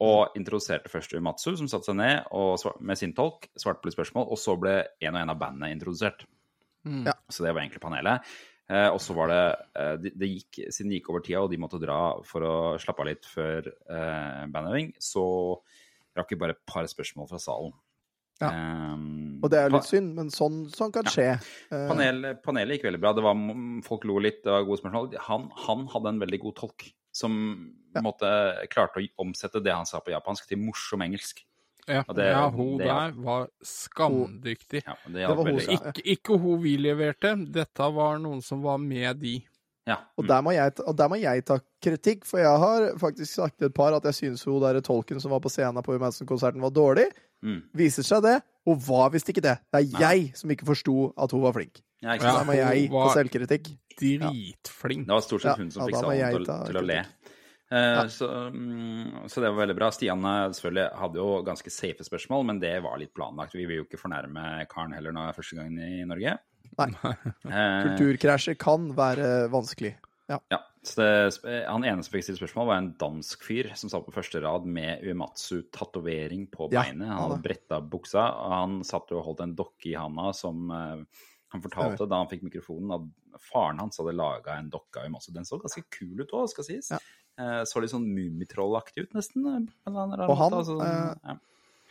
[0.00, 3.96] og introduserte først Umatsu, som satte seg ned og med sin tolk, svarte på litt
[3.98, 6.24] spørsmål, og så ble en og en av bandene introdusert.
[6.86, 7.04] Mm.
[7.06, 7.12] Ja.
[7.28, 8.24] Så det var egentlig panelet.
[8.70, 9.42] Eh, og så var det
[9.76, 12.56] eh, det, det gikk, Siden det gikk over tida, og de måtte dra for å
[12.80, 15.24] slappe av litt før eh, bandøving, så
[16.16, 17.74] rakk vi bare et par spørsmål fra salen.
[18.40, 18.48] Ja.
[18.94, 21.26] Um, Og det er jo litt synd, men sånn, sånn kan skje.
[21.70, 23.12] Eh, Panel, panelet gikk veldig bra.
[23.12, 23.36] Det var,
[23.84, 25.14] folk lo litt, det var gode spørsmål.
[25.26, 27.36] Han, han hadde en veldig god tolk som
[27.94, 28.00] Ja.
[28.06, 28.28] måtte,
[28.70, 31.44] klarte å omsette det han sa på japansk, til morsom engelsk.
[31.88, 34.82] Ja, det- ja, hun det- der var skamdyktig.
[34.86, 35.58] Ja, det, Det var hun.
[35.58, 39.40] Ikke, ikke hun vi leverte, dette var noen som var med de.
[39.88, 39.96] Ja.
[40.20, 43.56] Og der, må jeg, og der må jeg ta kritikk, for jeg har faktisk sagt
[43.58, 46.60] til et par at jeg syns hun der tolken som var på scenen på Madsen-konserten,
[46.62, 47.08] var dårlig.
[47.42, 47.62] Mm.
[47.74, 48.36] Viser seg det.
[48.68, 49.56] Hun var visst ikke det.
[49.72, 50.00] Det er Nei.
[50.04, 51.80] jeg som ikke forsto at hun var flink.
[52.04, 52.46] Ja, ikke Da sant?
[52.50, 53.70] må jeg på selvkritikk.
[54.00, 55.06] dritflink.
[55.08, 56.98] Det var stort sett hun som ja, fikk da salen til, til å le.
[57.70, 59.90] Eh, så, mm, så det var veldig bra.
[59.94, 63.54] Stian eh, selvfølgelig hadde jo ganske safe spørsmål, men det var litt planlagt.
[63.54, 66.36] Vi vil jo ikke fornærme karen heller nå første gangen i Norge.
[66.80, 66.90] Nei.
[67.50, 69.96] Eh, Kulturkrasjer kan være vanskelig.
[70.30, 74.06] Ja, så det, Han ene som fikk stilt spørsmål, var en dansk fyr som satt
[74.06, 77.10] på første rad med Uematsu-tatovering på Ja, beinet.
[77.10, 81.02] Han hadde bretta buksa, og han satt og holdt en dokke i handa som uh,
[81.50, 85.32] han fortalte da han fikk mikrofonen, at faren hans hadde laga en dokke av Uematsu.
[85.34, 86.92] Den så ganske kul ut òg, skal sies.
[86.94, 87.02] Ja.
[87.40, 89.46] Uh, så litt sånn Mummitroll-aktig ut, nesten.
[89.50, 91.36] Og han, altså, eh, ja.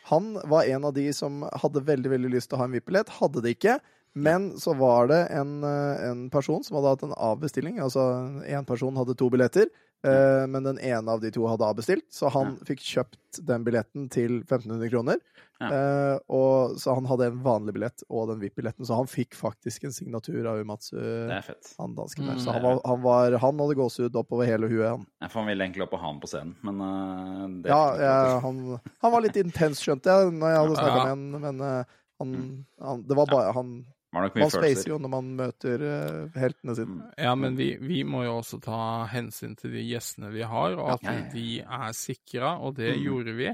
[0.09, 3.11] Han var en av de som hadde veldig veldig lyst til å ha en VIP-billett,
[3.19, 3.77] hadde det ikke.
[4.13, 7.79] Men så var det en, eh, en person som hadde hatt en avbestilling.
[7.83, 8.01] Altså
[8.47, 9.69] én person hadde to billetter,
[10.03, 12.07] eh, men den ene av de to hadde avbestilt.
[12.13, 15.21] Så han fikk kjøpt den billetten til 1500 kroner.
[15.59, 15.69] Ja.
[15.75, 19.83] Eh, og, så han hadde en vanlig billett og den VIP-billetten, så han fikk faktisk
[19.83, 22.37] en signatur av Umatsu, han dansken der.
[22.39, 22.43] Mm.
[22.45, 25.03] Så han, var, han, var, han hadde gåsehud oppover hele huet, han.
[25.19, 28.41] Jeg han ville egentlig opp og ha han på scenen, men uh, det Ja, jeg
[28.47, 28.61] han,
[29.03, 31.03] han var litt intens, skjønte jeg, når jeg hadde snakka Ja.
[31.03, 32.35] med han, men uh, han,
[32.83, 33.75] han Det var bare Han,
[34.11, 36.95] Mye man spacer jo når man møter eh, heltene sine.
[36.95, 37.01] Mm.
[37.21, 38.79] Ja, men vi, vi må jo også ta
[39.11, 41.31] hensyn til de gjestene vi har, og at Ja, ja, ja.
[41.33, 43.03] de er sikra, og det Mm.
[43.05, 43.51] gjorde vi.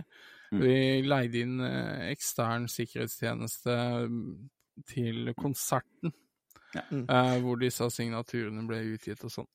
[0.51, 0.61] Mm.
[0.61, 3.75] Vi leide inn eh, ekstern sikkerhetstjeneste
[4.07, 4.49] mm,
[4.87, 6.13] til konserten,
[6.75, 6.81] Ja.
[6.91, 7.05] Mm.
[7.09, 9.47] eh, hvor disse signaturene ble utgitt og sånn.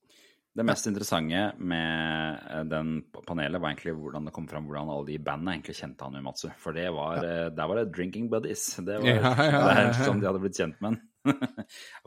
[0.54, 2.96] Det mest interessante med eh, den
[3.26, 6.48] panelet var egentlig hvordan det kom fram hvordan alle de bandene egentlig kjente han Uematsu.
[6.58, 7.44] For det var, ja.
[7.54, 8.64] der var det drinking buddies.
[8.82, 11.00] Det var Ja, ja, det er sånn de hadde blitt kjent med han.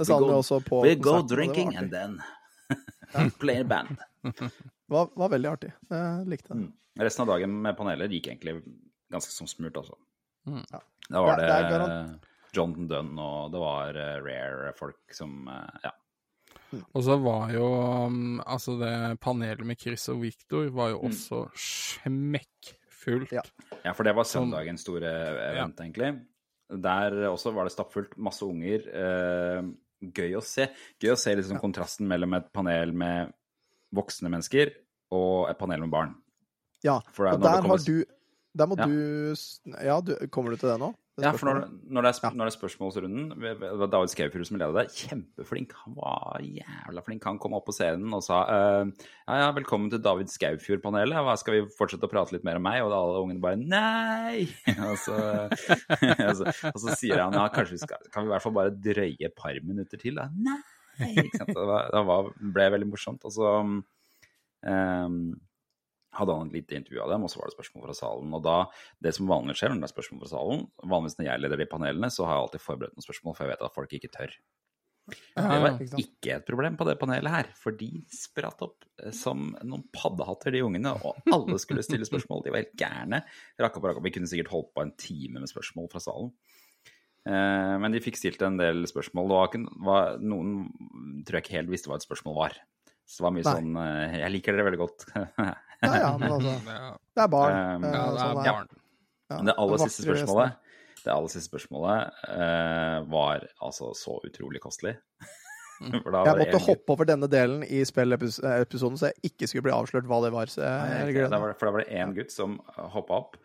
[0.03, 0.41] We go
[0.83, 2.19] det var drinking and then
[3.39, 3.95] play a band.
[4.23, 4.51] Det
[4.93, 5.71] var, var veldig artig.
[5.89, 6.59] Jeg likte det.
[6.65, 6.71] Mm.
[7.07, 8.59] Resten av dagen med paneler gikk egentlig
[9.13, 9.95] ganske som smurt, altså.
[10.49, 10.61] Mm.
[10.69, 10.81] Ja.
[11.09, 11.47] Da var Det-
[11.79, 12.19] det,
[12.53, 15.91] Jonathan Dunn, og det var eh, rare folk som eh, Ja.
[16.95, 17.65] Og så var jo
[18.07, 21.09] um, altså det panelet med Chris og Victor var jo Mm.
[21.11, 23.31] også smekkfullt.
[23.35, 23.41] Ja.
[23.83, 25.09] Ja, for det var søndagens store
[25.51, 26.11] event, egentlig.
[26.83, 28.85] Der også var det stappfullt, masse unger.
[28.89, 29.61] Eh,
[30.15, 30.69] gøy å se.
[30.99, 33.33] Gøy å se liksom kontrasten mellom et panel med
[33.93, 34.71] voksne mennesker
[35.13, 36.15] og et panel med barn.
[36.83, 38.05] Ja, og der kommer- har du
[38.55, 38.85] Der må Ja.
[38.85, 39.35] du
[39.83, 40.93] Ja, du, kommer du til det nå?
[41.13, 42.29] Det Ja, for når, når, det er, Ja.
[42.33, 44.85] når det er spørsmålsrunden Det var David Skaufjord som ledet det.
[44.97, 45.75] Kjempeflink.
[45.83, 47.27] Han var jævla flink.
[47.29, 48.89] Han kom opp på scenen og sa uh,
[49.27, 51.21] ja, ja, velkommen til David Skaufjord-panelet.
[51.21, 52.81] Hva Skal vi fortsette å prate litt mer om meg?
[52.81, 54.49] Og alle ungene bare nei!
[54.89, 55.19] og, så,
[56.31, 58.57] og, så, og så sier han ja, kanskje vi skal Kan vi i hvert fall
[58.57, 60.17] bare drøye et par minutter til?
[60.17, 60.31] Da?
[60.33, 60.61] Nei!
[61.13, 63.21] Det, var, det var, ble veldig morsomt.
[63.29, 65.21] Og så um,
[66.17, 68.33] hadde han et lite intervju av dem, og så var det spørsmål fra salen.
[68.37, 68.57] Og da,
[69.03, 71.69] det som vanligvis skjer når det er spørsmål fra salen, vanligvis når jeg leder de
[71.71, 74.35] panelene, så har jeg alltid forberedt noen spørsmål, for jeg vet at folk ikke tør.
[75.03, 79.49] Det var ikke et problem på det panelet her, for de spratt opp eh, som
[79.59, 82.45] noen paddehatter, de ungene, og alle skulle stille spørsmål.
[82.45, 83.23] De var helt gærne.
[83.59, 84.07] Rakk opp og rakk opp.
[84.07, 86.31] Vi kunne sikkert holdt på en time med spørsmål fra salen.
[87.27, 89.35] Eh, men de fikk stilt en del spørsmål.
[89.89, 90.55] Var, noen
[91.23, 92.57] tror jeg ikke helt visste hva et spørsmål var.
[93.05, 93.53] Så det var mye Nei.
[93.57, 95.07] sånn eh, Jeg liker dere veldig godt.
[95.83, 96.51] Ja, ja, men altså
[97.17, 97.53] Det er barn.
[97.53, 98.45] Um, eh, ja, det er sånn barn.
[98.47, 104.15] ja, Men det aller det siste spørsmålet Det aller siste spørsmålet eh, var altså så
[104.23, 104.93] utrolig kostelig.
[106.05, 109.65] For da Jeg måtte en hoppe over denne delen i spillepisoden, så jeg ikke skulle
[109.65, 110.47] bli avslørt hva det var.
[110.47, 112.55] Så jeg, jeg det var for da var det en gutt som
[112.93, 113.35] hoppa opp.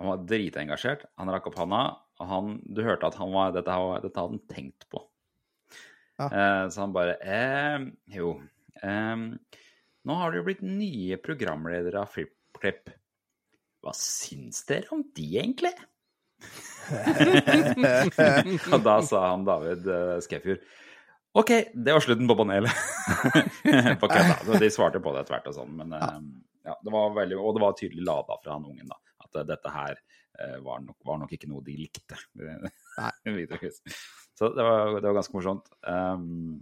[0.00, 1.04] Han var dritengasjert.
[1.20, 1.82] Han rakk opp handa,
[2.22, 5.02] og han, du hørte at han var, dette, dette hadde han tenkt på.
[6.16, 6.28] Ja.
[6.28, 7.84] Eh, så han bare eh,
[8.16, 8.34] Jo.
[8.82, 9.16] Eh,
[10.02, 12.90] nå har det jo blitt nye programledere av FlippKlipp.
[13.82, 15.72] Hva syns dere om de, egentlig?
[18.74, 20.64] og da sa han David uh, Skefjord
[21.38, 22.80] OK, det var slutten på panelet.
[24.02, 24.58] på kødda.
[24.60, 26.18] De svarte på det etter hvert og sånn, men uh,
[26.66, 28.98] ja, det var veldig, og det var tydelig lada fra han ungen, da.
[29.24, 32.18] At uh, dette her eh, var, nok, var nok ikke noe de likte.
[34.36, 35.72] Så det var, det var ganske morsomt.
[35.88, 36.60] Um,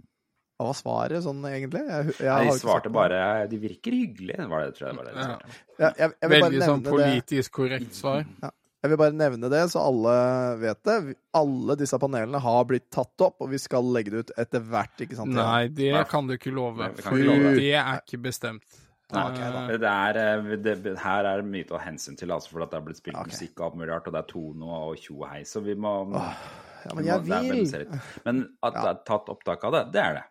[0.61, 1.81] Hva var svaret sånn, egentlig?
[1.89, 4.97] Jeg, jeg, nei, de svarte bare De virker hyggelige, var det, tror jeg.
[4.99, 5.37] Var det de Ja.
[5.81, 8.19] Jeg, jeg, jeg, vil bare Veldig sånn politisk korrekt svar.
[8.45, 10.13] jeg vil bare nevne det, så alle
[10.61, 11.15] vet det.
[11.41, 14.93] Alle disse panelene har blitt tatt opp, og vi skal legge det ut etter hvert.
[15.01, 15.33] ikke sant?
[15.33, 16.05] Nei, det Nei.
[16.13, 16.77] kan du ikke love.
[16.77, 17.57] Nei, For ikke love det.
[17.63, 18.79] det er ikke bestemt.
[19.11, 19.61] Nei, ok, da.
[19.67, 22.63] Eh, Det er, eh, det, her er det mye å ta hensyn til, altså, for
[22.63, 23.33] at det er blitt spilt okay.
[23.33, 25.75] musikk og alt mulig rart, og det er tono og tjo og hei, så vi
[25.75, 27.99] må Ja, men vi må- vil.
[28.25, 30.23] Men at det er tatt opptak av det, det er det.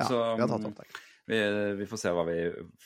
[0.00, 1.00] Ja, så vi har tatt opptak.
[1.28, 1.40] vi,
[1.80, 2.38] vi får se hva vi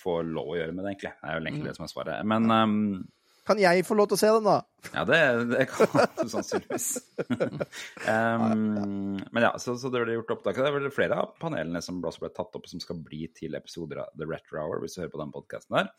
[0.03, 1.13] får lov å gjøre med det, egentlig.
[1.21, 1.69] Det er jo egentlig Mm.
[1.71, 2.25] det som er svaret.
[2.27, 3.07] Men um,
[3.47, 4.57] Kan jeg få lov til å se den, da?
[4.91, 5.19] Ja, det,
[5.53, 5.87] det kan
[6.19, 6.89] du sannsynligvis.
[8.11, 10.59] um, men ja, så, så det ble gjort opptak.
[10.59, 13.55] Det er vel flere av panelene som også ble tatt opp, som skal bli til
[13.59, 15.93] episoder av The Retro Hour, hvis du hører på den podkasten der.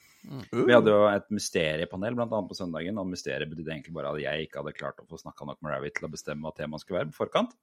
[0.51, 4.21] Vi hadde jo et mysteriepanel blant annet på søndagen, og mysteriet betydde egentlig bare at
[4.23, 6.83] jeg ikke hadde klart å få snakka nok med Ravi til å bestemme hva temaet
[6.83, 7.55] skulle være på forkant.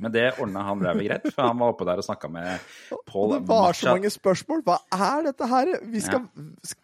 [0.00, 2.60] Men det ordna han ræva greit, for han var oppe der og snakka med
[3.06, 4.62] Paul Det var så mange spørsmål.
[4.66, 5.72] Hva er dette her?
[5.92, 6.26] Vi skal,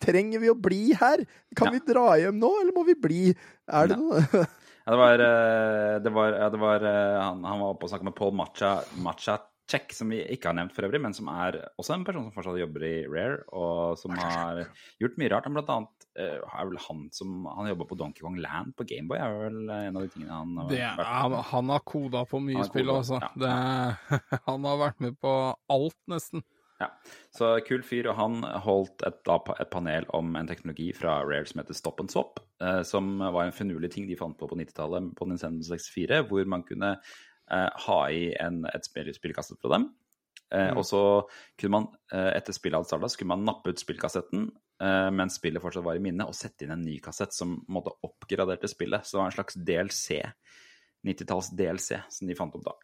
[0.04, 1.24] Trenger vi å bli her?
[1.56, 1.78] Kan Ja.
[1.78, 3.22] vi dra hjem nå, eller må vi bli?
[3.68, 4.02] Er det Ja.
[4.02, 4.46] noe
[4.88, 7.90] Ja, det var, eh, det var, ja, det var eh, han, han var oppe og
[7.92, 8.70] snakka med Paul Macha,
[9.68, 12.32] Machacek, som vi ikke har nevnt for øvrig, men som er også en person som
[12.32, 14.64] fortsatt jobber i Rare, og som har
[14.98, 15.44] gjort mye rart.
[15.44, 18.86] Han blant annet eh, er vel han som Han jobba på Donkey Kong Land på
[18.88, 22.40] Gameboy, er vel en av de tingene han har vært er, han har koda på
[22.40, 23.20] mye spill, altså.
[23.20, 23.32] ja.
[23.36, 25.34] Det, han har vært med på
[25.68, 26.44] alt, nesten.
[26.78, 26.92] Ja,
[27.34, 31.48] så kul fyr, og han holdt et, da, et panel om en teknologi fra Rare
[31.50, 34.58] som heter Stop and Swap, eh, som var en finurlig ting de fant på på
[34.60, 37.16] 90-tallet på Nintendo 64, hvor man kunne eh,
[37.50, 39.88] ha i en, et spill, spillkassett fra dem.
[40.54, 41.00] Eh, Og så
[41.60, 44.46] kunne man, eh, etter spillet hadde starta, skulle man nappe ut spillkassetten
[44.80, 47.92] eh, mens spillet fortsatt var i minne, og sette inn en ny kassett som måtte
[48.06, 49.04] oppgraderte spillet.
[49.04, 50.22] Så det var en slags DLC,
[51.04, 52.76] 90-talls DLC, som de fant opp da.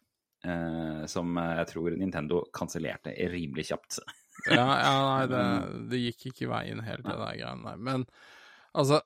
[0.45, 3.99] Eh, som eh, jeg tror Nintendo kansellerte rimelig kjapt.
[4.51, 5.43] Ja, ja nei, det,
[5.89, 7.77] det gikk ikke veien helt, det der greiene der.
[7.81, 8.01] Men
[8.75, 8.99] altså,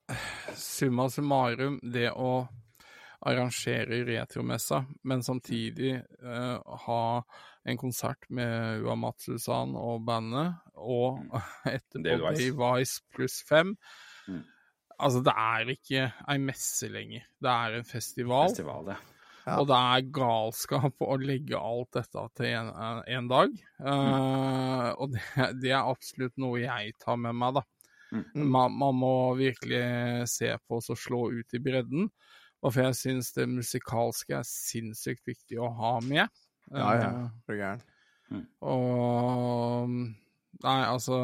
[0.57, 2.47] summa summarum, det å
[3.27, 7.01] arrangere retromessa, men samtidig eh, ha
[7.67, 11.19] en konsert med Ua Matsusan og bandet, og
[11.75, 12.45] etterpå David Wise.
[12.45, 13.75] Dave Wise pluss fem
[14.29, 14.43] Mm.
[14.99, 17.23] Altså, det er ikke ei messe lenger.
[17.41, 18.51] Det er en festival.
[18.51, 18.97] Festival, ja.
[19.47, 19.55] Ja.
[19.61, 22.69] Og det er galskap å legge alt dette til en,
[23.07, 23.55] en dag.
[23.79, 25.23] Uh, og det,
[25.63, 27.63] det er absolutt noe jeg tar med meg, da.
[28.09, 28.49] Mm.
[28.51, 32.09] Man, man må virkelig se på oss og slå ut i bredden.
[32.63, 36.27] Og for jeg syns det musikalske er sinnssykt viktig å ha med.
[36.73, 37.09] Ja, ja.
[37.09, 37.81] Eh, Er du gæren?
[38.61, 39.89] og
[40.63, 41.15] Nei, altså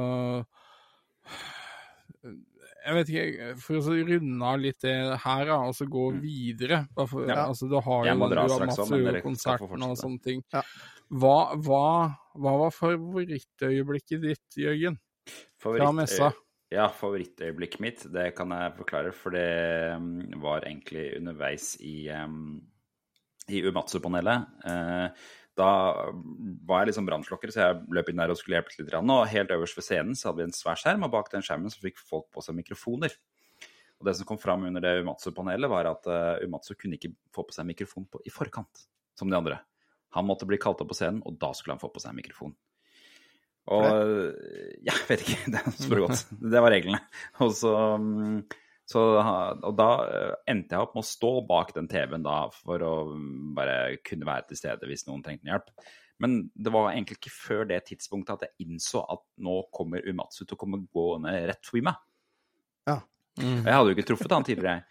[2.85, 6.83] Jeg vet ikke, for å runde av litt det her, da, og så gå videre
[6.95, 7.29] bare for, Mm.
[7.33, 7.45] Ja.
[7.49, 10.43] altså, Du har jo men dere skal få Uamatsu-konserten og sånne ting.
[10.53, 10.61] Ja.
[11.11, 14.99] Hva, hva, hva var favorittøyeblikket ditt, Jørgen?
[15.57, 16.31] Fra messa?
[16.73, 19.45] Ja, favorittøyeblikket mitt, det kan jeg forklare, for det
[20.01, 22.57] mm, var egentlig underveis i, um,
[23.53, 24.47] i Umatsu-panelet.
[24.65, 25.69] Eh, da
[26.65, 28.91] var jeg liksom brannslokker, så jeg løp inn der og skulle hjelpe litt.
[28.97, 31.71] Og helt øverst ved scenen så hadde vi en svær skjerm, og bak den skjermen
[31.71, 33.13] så fikk folk på seg mikrofoner.
[34.01, 37.45] Og det som kom fram under det Umatsu-panelet, var at uh, Umatsu kunne ikke få
[37.45, 39.61] på seg mikrofon på, i forkant, som de andre.
[40.17, 42.19] Han måtte bli kalt opp på scenen, og da skulle han få på seg en
[42.19, 42.57] mikrofon.
[43.73, 43.85] Og
[44.85, 45.39] ja, jeg vet ikke.
[45.53, 46.23] Det er godt.
[46.53, 47.01] Det var reglene.
[47.41, 48.39] Og så, mm,
[48.89, 49.03] så
[49.65, 52.95] Og da eh, endte jeg opp med å stå bak den TV-en da for å
[53.11, 55.71] mm, bare kunne være til stede hvis noen trengte hjelp.
[56.21, 60.45] Men det var egentlig ikke før det tidspunktet at jeg innså at nå kommer Umatsu
[60.45, 61.99] til å komme gående rett forbi meg.
[62.87, 63.01] Ja.
[63.35, 64.85] Og Jeg hadde jo ikke truffet han tidligere.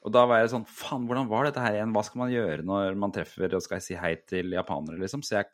[0.00, 1.92] Og da var jeg sånn Faen, hvordan var dette her igjen?
[1.92, 5.24] Hva skal man gjøre når man treffer og skal si hei til japanere, liksom?
[5.26, 5.50] Så jeg,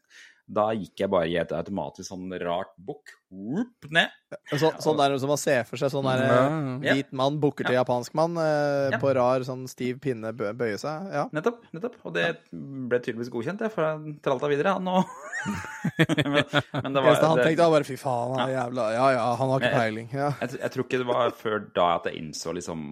[0.47, 3.11] da gikk jeg bare i et automatisk sånn rart bukk.
[3.35, 4.13] Whoop, ned.
[4.53, 7.67] Så, sånn der som man ser for seg sånn der Ja, eh, hvit mann bukker
[7.67, 9.01] til japansk mann eh, Ja.
[9.03, 11.09] på rar sånn stiv pinne bø bøye seg.
[11.11, 11.25] Ja.
[11.35, 11.65] Nettopp.
[11.75, 11.97] nettopp.
[12.07, 15.11] Og det ble tydeligvis godkjent, det, for jeg tralta videre, han òg.
[15.99, 19.27] men, men det Det var han tenkte, bare fy faen, han er jævla Ja ja,
[19.41, 20.09] han har ikke peiling.
[20.15, 20.31] Ja.
[20.45, 22.87] jeg, jeg tror ikke det var før da at jeg innså liksom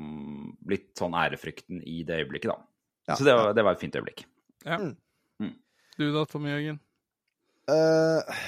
[0.71, 2.59] litt sånn ærefrykten i det øyeblikket, da.
[3.13, 3.15] Ja.
[3.15, 4.27] Så det var, det var et fint øyeblikk.
[4.67, 4.81] Ja.
[4.83, 4.97] Mm.
[5.43, 5.55] Mm.
[6.01, 6.83] Du da, Tom Jørgen?
[7.71, 8.39] Eh,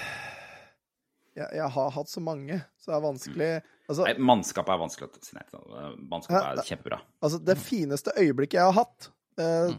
[1.36, 3.50] jeg, jeg har hatt så mange, så det er vanskelig
[3.86, 5.74] Altså, Nei, mannskapet er vanskelig å si nei til.
[6.10, 6.96] Mannskapet er kjempebra.
[7.22, 9.76] altså det fineste øyeblikket jeg har hatt, eh,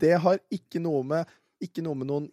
[0.00, 2.30] det har ikke noe med ikke noe med noen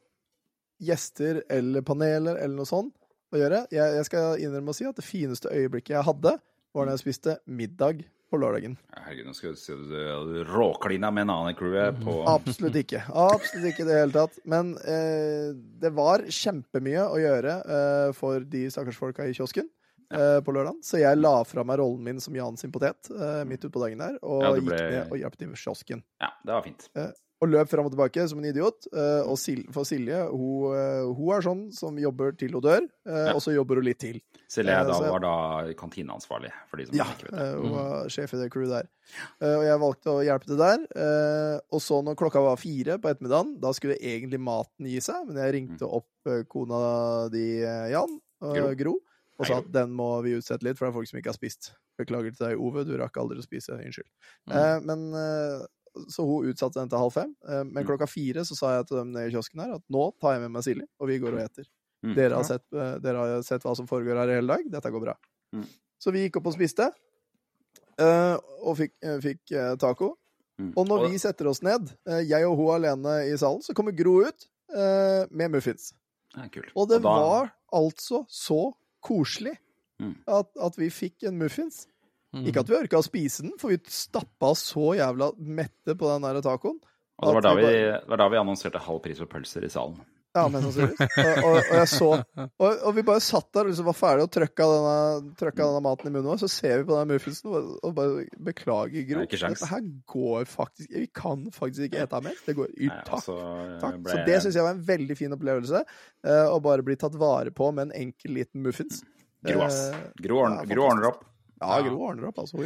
[0.82, 2.96] gjester eller paneler eller noe sånt
[3.32, 3.66] å gjøre.
[3.72, 6.34] Jeg, jeg skal innrømme å si at det fineste øyeblikket jeg hadde,
[6.72, 8.77] var da jeg spiste middag på lørdagen.
[8.95, 13.03] Herregud, nå skal du si du råklina med en annen crew på Absolutt ikke.
[13.11, 14.39] Absolutt ikke i det hele tatt.
[14.49, 15.51] Men eh,
[15.84, 19.67] det var kjempemye å gjøre eh, for de stakkars folka i kiosken
[20.13, 20.79] eh, på lørdag.
[20.88, 23.99] Så jeg la fra meg rollen min som Jan sin potet eh, midt utpå dagen
[24.03, 26.05] der, og Ja, ble- gikk ned og hjalp til kiosken.
[26.23, 26.88] Ja, det var fint.
[27.41, 28.86] Og løp fram og tilbake som en idiot.
[28.93, 32.84] eh, og Sil for Silje, hun, eh, hun er sånn som jobber til hun dør,
[33.09, 33.34] eh, Ja.
[33.34, 34.19] og så jobber hun litt til.
[34.52, 35.34] Silje jeg da var da
[35.80, 37.43] kantineansvarlig, for de som Ja, ikke vet det.
[37.45, 38.89] eh, hun var sjef i det crewet der.
[39.39, 40.84] Eh, og jeg valgte å hjelpe til der.
[40.95, 45.24] eh, og så når klokka var fire på ettermiddagen, da skulle egentlig maten gi seg,
[45.30, 45.93] men jeg ringte Mm.
[46.02, 46.82] opp eh, kona
[47.32, 48.76] di, eh, Jan, Gro.
[48.76, 48.95] Gro.
[49.39, 51.39] og sa at den må vi utsette litt, for det er folk som ikke har
[51.39, 51.72] spist.
[51.97, 53.72] Beklager til deg, Ove, du rakk aldri å spise.
[53.74, 54.10] Unnskyld.
[54.49, 54.54] Mm.
[54.58, 55.66] Eh, men eh,
[56.08, 57.36] Så hun utsatte den til halv fem.
[57.47, 57.88] Eh, men Mm.
[57.88, 60.41] klokka fire så sa jeg til dem nede i kiosken her at nå tar jeg
[60.41, 61.66] med meg Silje, og vi går og eter.
[62.04, 62.16] Mm.
[62.18, 64.64] Dere, har sett, eh, dere har sett hva som foregår her i hele dag.
[64.72, 65.14] Dette går bra.
[65.54, 65.66] Mm.
[66.02, 66.88] Så vi gikk opp og spiste,
[67.99, 70.16] eh, og fikk, eh, fikk taco.
[70.60, 70.74] Mm.
[70.78, 71.89] Og når vi setter oss ned,
[72.28, 75.93] jeg og hun alene i salen, så kommer Gro ut eh, med muffins.
[76.36, 76.45] Ja.
[76.76, 78.74] Og det da- var altså så
[79.04, 79.58] koselig
[80.02, 80.16] Mm.
[80.28, 81.86] at, at vi fikk en muffins.
[82.34, 82.45] Mm.
[82.47, 86.22] Ikke at vi orka å spise den, for vi stappa så jævla mette på den
[86.24, 86.80] der tacoen.
[87.20, 89.64] Og det var, da vi vi, det var da vi annonserte halv pris på pølser
[89.64, 89.99] i salen.
[90.32, 90.95] Ja, mest sannsynlig.
[91.01, 94.27] Og, og, og jeg så og, og vi bare satt der og liksom var ferdige
[94.27, 96.39] og trøkka denne, trøkka denne maten i munnen vår.
[96.39, 99.25] Så ser vi på den muffinsen og, og bare Beklager, Gro.
[99.27, 102.39] Dette her går faktisk Vi kan faktisk ikke ete mer.
[102.47, 102.95] Det går ut.
[103.01, 103.11] Takk.
[103.19, 103.36] altså,
[103.84, 103.99] takk.
[104.05, 105.84] ble- Så det syns jeg var en veldig fin opplevelse.
[106.23, 109.03] eh, Å bare bli tatt vare på med en enkel liten muffins.
[109.43, 109.82] Gro, ass.
[109.91, 111.25] Eh, Gro, ordner, opp.
[111.61, 112.57] Ja, Gro ordner opp, altså.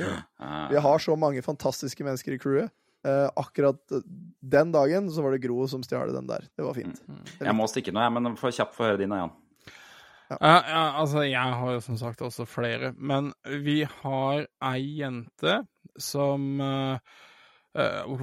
[0.72, 2.70] Vi har så mange fantastiske mennesker i crewet.
[3.06, 3.92] Eh, akkurat
[4.42, 6.48] den dagen så var det Gro som stjal den der.
[6.58, 7.02] Det var fint.
[7.38, 9.36] Jeg må stikke nå, jeg, men for kjapt få høre din, Jan.
[10.32, 13.30] Ja, ja, altså, jeg har jo som sagt også flere, men
[13.62, 15.60] vi har ei jente
[16.02, 16.98] som eh,
[17.78, 18.16] eh,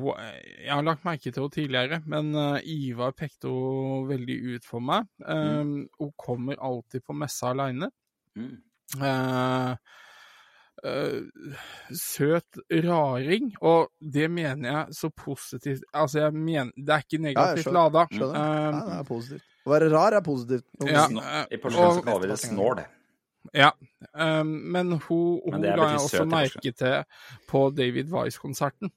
[0.65, 2.35] Jeg har lagt merke til henne tidligere, men
[2.67, 5.07] Ivar pekte henne veldig ut for meg.
[5.23, 5.87] Mm.
[6.01, 7.93] Hun kommer alltid på messa aleine.
[8.35, 8.59] Mm.
[10.83, 11.59] Eh, eh,
[11.95, 17.69] søt raring, og det mener jeg så positivt Altså, jeg mener Det er ikke negativt
[17.69, 18.03] ja, lada.
[18.11, 18.35] Skjønner.
[18.41, 19.45] Eh, Nei, det er positivt.
[19.63, 20.65] Å være rar er positivt.
[20.89, 22.81] Ja, eh, I Porsgrunn så kaller vi det snål.
[23.55, 23.69] Ja,
[24.15, 27.05] um, men hun, Men hun det la jeg også merke til
[27.51, 28.91] på David Wise-konserten.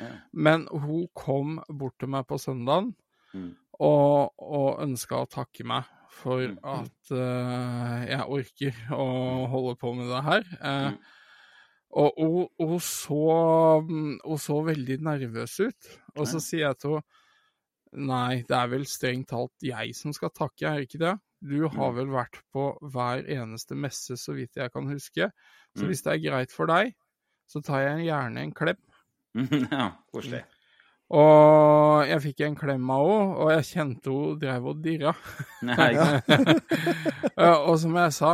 [0.00, 0.10] Ja.
[0.32, 2.94] Men hun kom bort til meg på søndagen
[3.32, 3.52] Mm.
[3.78, 6.58] og, og ønska å takke meg for Mm.
[6.64, 10.44] at uh, jeg orker å holde på med det her.
[10.60, 10.98] Uh, Mm.
[11.92, 15.88] Og hun, hun, så, hun så veldig nervøs ut.
[16.16, 17.02] Og så sier jeg til henne
[18.06, 21.14] Nei, det er vel strengt talt jeg som skal takke, er det ikke det?
[21.42, 21.96] Du har Mm.
[21.96, 25.26] vel vært på hver eneste messe, så vidt jeg kan huske.
[25.74, 25.88] Så Mm.
[25.88, 26.94] hvis det er greit for deg,
[27.48, 28.76] så tar jeg gjerne en klem.
[29.72, 30.44] ja, koselig.
[31.10, 35.12] Og jeg fikk en klem av henne, og jeg kjente hun drev og dirra.
[37.40, 38.32] Eh, og som jeg sa,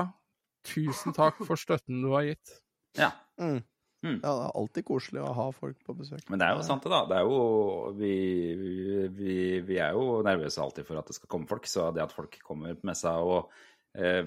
[0.66, 2.58] tusen takk for støtten du har gitt.
[2.98, 3.10] Ja.
[3.40, 3.62] Mm.
[4.04, 4.20] Mm.
[4.22, 6.26] Ja, det er alltid koselig å ha folk på besøk.
[6.30, 7.00] Men det er jo sant, det, da.
[7.10, 7.38] Det er jo,
[7.96, 8.10] vi,
[9.16, 9.36] vi,
[9.66, 11.66] vi, er jo nervøse alltid for at det skal komme folk.
[11.66, 13.48] Så det at folk kommer på messa og
[13.96, 14.20] eh,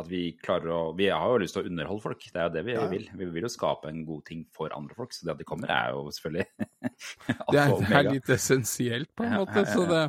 [0.00, 2.24] at vi klarer å Vi har jo lyst til å underholde folk.
[2.24, 2.86] Det er jo det vi Ja.
[2.94, 3.08] vil.
[3.20, 5.12] Vi vil jo skape en god ting for andre folk.
[5.12, 6.46] Så det at de kommer, er jo selvfølgelig
[7.52, 9.66] Det er, det er litt essensielt, på en Ja, måte.
[9.74, 10.06] Så det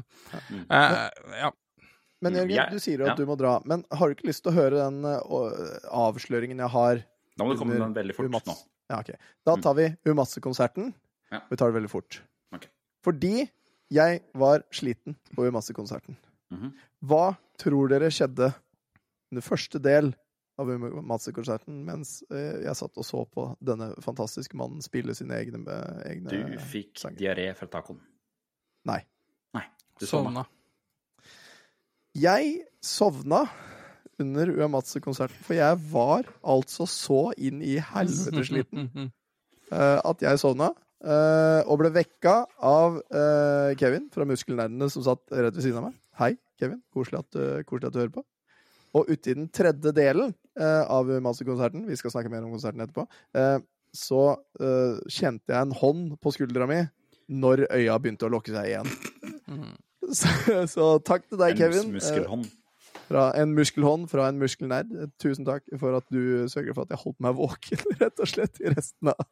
[0.49, 0.66] Mm.
[0.70, 1.10] eh,
[1.43, 1.51] Ja.
[2.22, 3.62] Men Jørgen, du sier jo at du må dra.
[3.66, 7.03] Men har du ikke lyst til å høre den eh, avsløringen jeg har?
[7.40, 8.48] Da må du komme med den veldig fort Umats?
[8.52, 8.56] nå.
[8.92, 9.12] Ja, ok.
[9.46, 9.62] Da Mm.
[9.64, 10.94] tar vi Umasse-konserten.
[11.32, 11.40] Ja.
[11.50, 12.22] Vi tar det veldig fort.
[12.54, 12.70] Okay.
[13.06, 13.50] Fordi
[13.92, 16.18] jeg var sliten på Umasse-konserten.
[16.52, 16.74] Mhm.
[17.06, 18.54] Hva tror dere skjedde
[19.32, 20.14] under første del
[20.60, 25.64] av Umasse-konserten mens eh, jeg satt og så på denne fantastiske mannen spille sine egne,
[25.64, 26.04] sanger?
[26.10, 27.18] egne Du fikk sanger?
[27.22, 28.00] diaré fra tacoen.
[28.86, 29.04] Nei.
[29.54, 29.64] Nei.
[30.00, 30.44] Du sovna.
[30.44, 30.46] Sovna.
[32.16, 33.44] Jeg sovna
[34.24, 38.89] under Uematsu-konserten, for jeg var altså så inn i helvete sliten
[39.72, 40.72] uh, at jeg sovna.
[40.99, 42.34] Uh, og ble vekka
[42.67, 45.95] av uh, Kevin fra Muskelnerdene, som satt rett ved siden av meg.
[46.20, 46.82] Hei, Kevin.
[46.91, 48.26] Koselig at, du- koselig at du hører på.
[48.97, 52.82] Og uti i den tredje delen eh, av Uematsu-konserten, vi skal snakke mer om konserten
[52.82, 53.03] etterpå,
[53.38, 53.59] eh,
[53.95, 54.22] så
[54.57, 56.80] eh, kjente jeg en hånd på skuldra mi
[57.30, 58.89] når øya begynte å lukke seg igjen.
[59.45, 59.70] Mm.
[60.09, 60.26] Så,
[60.65, 61.84] så takk til deg, En Kevin.
[61.84, 62.45] En muskelhånd.
[63.10, 64.91] Eh, Fra en muskelhånd fra en muskelnerd.
[64.93, 68.30] Eh, Tusen takk for at du sørger for at jeg holdt meg våken, rett og
[68.30, 69.24] slett, i resten av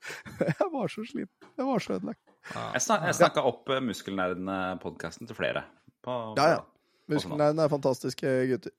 [0.40, 1.50] Jeg var så sliten.
[1.58, 2.22] Jeg var så ødelagt.
[2.54, 5.66] Jeg, snak, jeg snakka opp uh, Muskelnerdene-podkasten til flere.
[6.04, 6.64] På, Ja, ja.
[7.10, 8.72] Muskelnerdene er fantastiske gutter.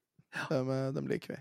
[0.49, 1.39] Dem, eh, dem liker vi.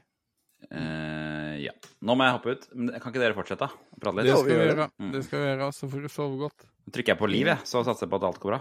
[0.71, 1.73] Uh, ja.
[2.07, 2.69] Nå må jeg hoppe ut.
[2.75, 3.69] Men kan ikke dere fortsette?
[4.03, 4.89] Prate Det skal vi gjøre.
[5.01, 5.11] Mm.
[5.15, 6.69] Det skal vi gjøre, så får du sove godt.
[6.87, 8.61] Nå trykker jeg på liv, jeg, så satser jeg på at alt går bra.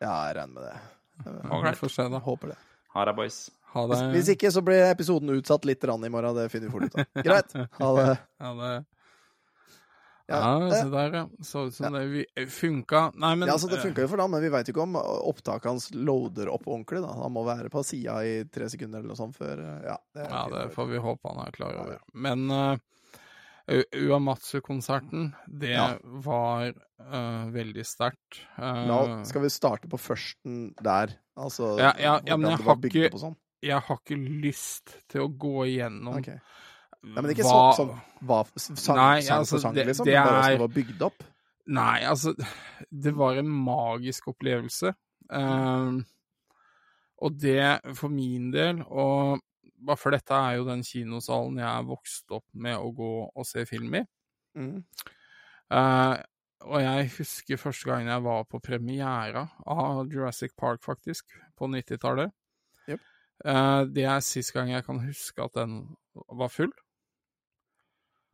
[0.00, 0.74] Ja, jeg regner med det.
[1.20, 2.24] Jeg, jeg, jeg, jeg.
[2.26, 2.58] Håper det.
[2.90, 3.40] Ha det, boys.
[3.72, 3.96] Ha det.
[3.96, 6.34] Hvis, hvis ikke, så blir episoden utsatt litt rann i morgen.
[6.34, 7.22] Det finner vi fort ut av.
[7.22, 7.52] Greit.
[7.78, 8.18] Ha det.
[8.44, 8.72] Ha det.
[10.30, 11.22] Ja, Ja, det- se der, ja.
[11.42, 13.12] Så ut som det vi- funka.
[13.18, 14.94] Nei, men Ja, altså Det eh, funka jo for ham, men vi veit ikke om
[14.96, 17.00] opptaket hans loader opp ordentlig.
[17.02, 19.96] da Han må være på sida i tre sekunder eller noe sånt før eh, Ja,
[20.14, 21.98] det, Ja, det får vi håpe han er klar over.
[22.14, 22.76] Men uh,
[24.10, 25.96] Uamatsu-konserten, det Ja.
[26.02, 26.68] var
[27.00, 28.40] uh, veldig sterkt.
[28.58, 31.14] Uh, Nå skal vi starte på førsten der?
[31.36, 33.36] Altså Ja, ja, ja, men jeg har ikke- sånn?
[33.62, 36.38] Jeg har ikke lyst til å gå igjennom okay.
[37.02, 40.08] Nei, men ikke hva- sånn, sånn hva, sang, Nei, sang altså, for sang, det- liksom,
[40.08, 41.22] det bare åssen det var bygd opp.
[41.66, 42.34] Nei, altså
[42.90, 44.94] Det var en magisk opplevelse.
[45.30, 46.00] Um,
[47.22, 49.40] og det for min del, og
[49.80, 53.46] bare for dette er jo den kinosalen jeg er vokst opp med å gå og
[53.46, 54.02] se film i.
[54.58, 54.82] Mm.
[55.70, 56.16] Uh,
[56.66, 61.24] og jeg husker første gangen jeg var på premiera av Jurassic Park, faktisk,
[61.56, 62.32] på 90-tallet.
[63.44, 65.82] Eh, det er sist gang jeg kan huske at den
[66.28, 66.72] var full.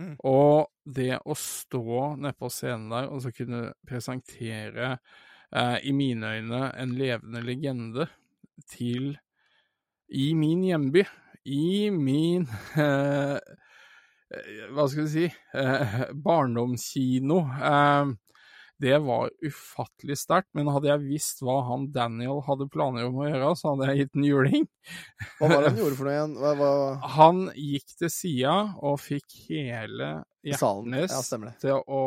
[0.01, 0.17] Mm.
[0.29, 4.99] Og det å stå nede på scenen der og så kunne presentere,
[5.53, 8.09] eh, i mine øyne, en levende legende
[8.69, 9.17] til
[10.09, 11.03] I min hjemby,
[11.47, 12.45] i min
[12.79, 13.39] eh,
[14.31, 17.41] eh, Hva skal vi si eh, barndomskino.
[17.71, 18.13] Eh,
[18.83, 23.29] det var ufattelig sterkt, men hadde jeg visst hva han Daniel hadde planer om å
[23.29, 24.67] gjøre, så hadde jeg gitt en juling.
[25.39, 26.35] Hva var det han gjorde for noe igjen?
[26.43, 26.73] Hva, hva,
[27.17, 30.11] Han gikk til sida og fikk hele?
[30.47, 32.03] Hjertnes Ja, til å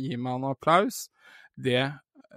[0.00, 1.04] gi meg en applaus.
[1.52, 1.84] Det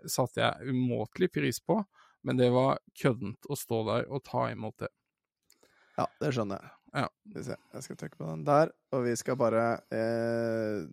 [0.07, 1.79] satte jeg umåtelig pris på,
[2.27, 4.91] men det var køddent å stå der og ta imot det.
[5.99, 6.75] Ja, det skjønner jeg.
[6.99, 7.07] Ja.
[7.35, 10.83] Jeg skal trykke på den der, og vi skal bare eh,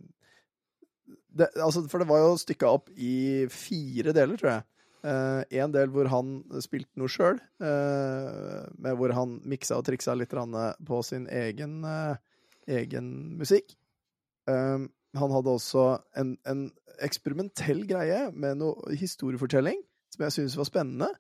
[1.37, 4.67] det, altså, For det var jo stykka opp i fire deler, tror jeg.
[5.07, 10.35] Eh, en del hvor han spilte noe sjøl, eh, hvor han miksa og triksa litt
[10.35, 12.17] på sin egen, eh,
[12.81, 13.77] egen musikk.
[14.51, 15.87] Eh, han hadde også
[16.19, 16.67] en, en
[17.05, 19.79] eksperimentell greie med noe historiefortelling
[20.13, 21.13] som jeg syntes var spennende.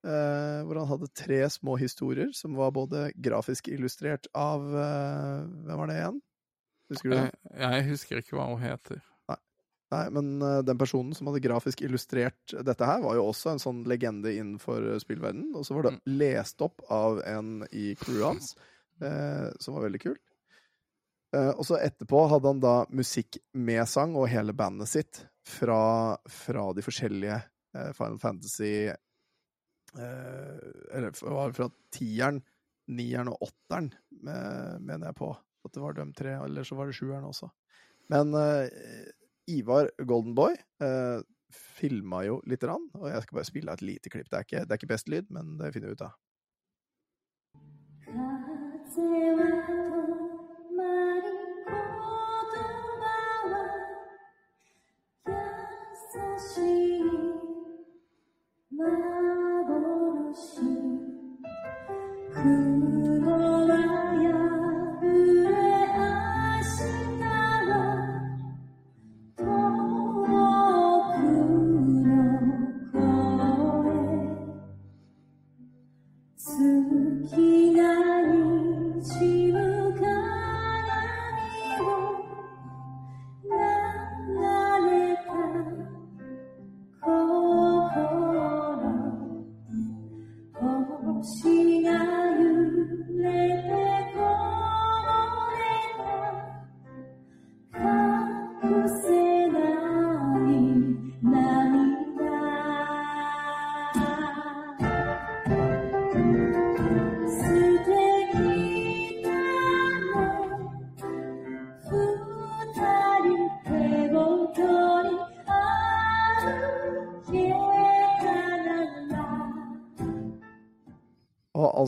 [0.00, 5.76] Eh, hvor han hadde tre små historier som var både grafisk illustrert av eh, Hvem
[5.76, 6.20] var det igjen?
[6.88, 7.16] Husker du?
[7.18, 9.02] Jeg, jeg husker ikke hva hun heter.
[9.90, 13.62] Nei, men eh, den personen som hadde grafisk illustrert dette her, var jo også en
[13.62, 15.48] sånn legende innenfor uh, spillverdenen.
[15.58, 16.02] Og så var det Mm.
[16.20, 18.52] lest opp av en i crewet hans,
[19.02, 20.22] eh, som var veldig kult.
[21.34, 26.16] Eh, og så etterpå hadde han da musikk med sang og hele bandet sitt fra,
[26.26, 27.36] fra de forskjellige
[27.74, 30.58] eh, Final Fantasy eh,
[30.94, 32.42] Eller det fra tieren,
[32.90, 33.90] nieren og åtteren,
[34.26, 35.30] eh, mener jeg på.
[35.64, 37.50] At det var de tre, eller så var det sjueren også.
[38.10, 38.68] Men eh,
[39.48, 41.20] Ivar Goldenboy eh,
[41.50, 44.30] filma jo lite grann, og jeg skal bare spille et lite klipp.
[44.30, 46.16] Det er ikke, det er ikke best lyd, men det finner vi ut av.
[58.80, 59.29] 風は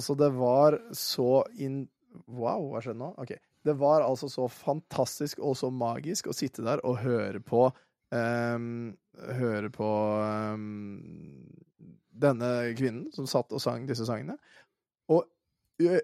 [0.02, 1.86] altså, det var så in...
[2.26, 3.12] Wow, hva skjedde nå?
[3.22, 3.36] Ok.
[3.62, 7.68] Det var altså så fantastisk og så magisk å sitte der og høre på
[8.10, 8.90] um,
[9.38, 9.88] Høre på
[10.56, 11.44] um,
[12.22, 12.48] denne
[12.78, 14.38] kvinnen som satt og sang disse sangene.
[15.12, 15.26] Og
[15.82, 16.00] i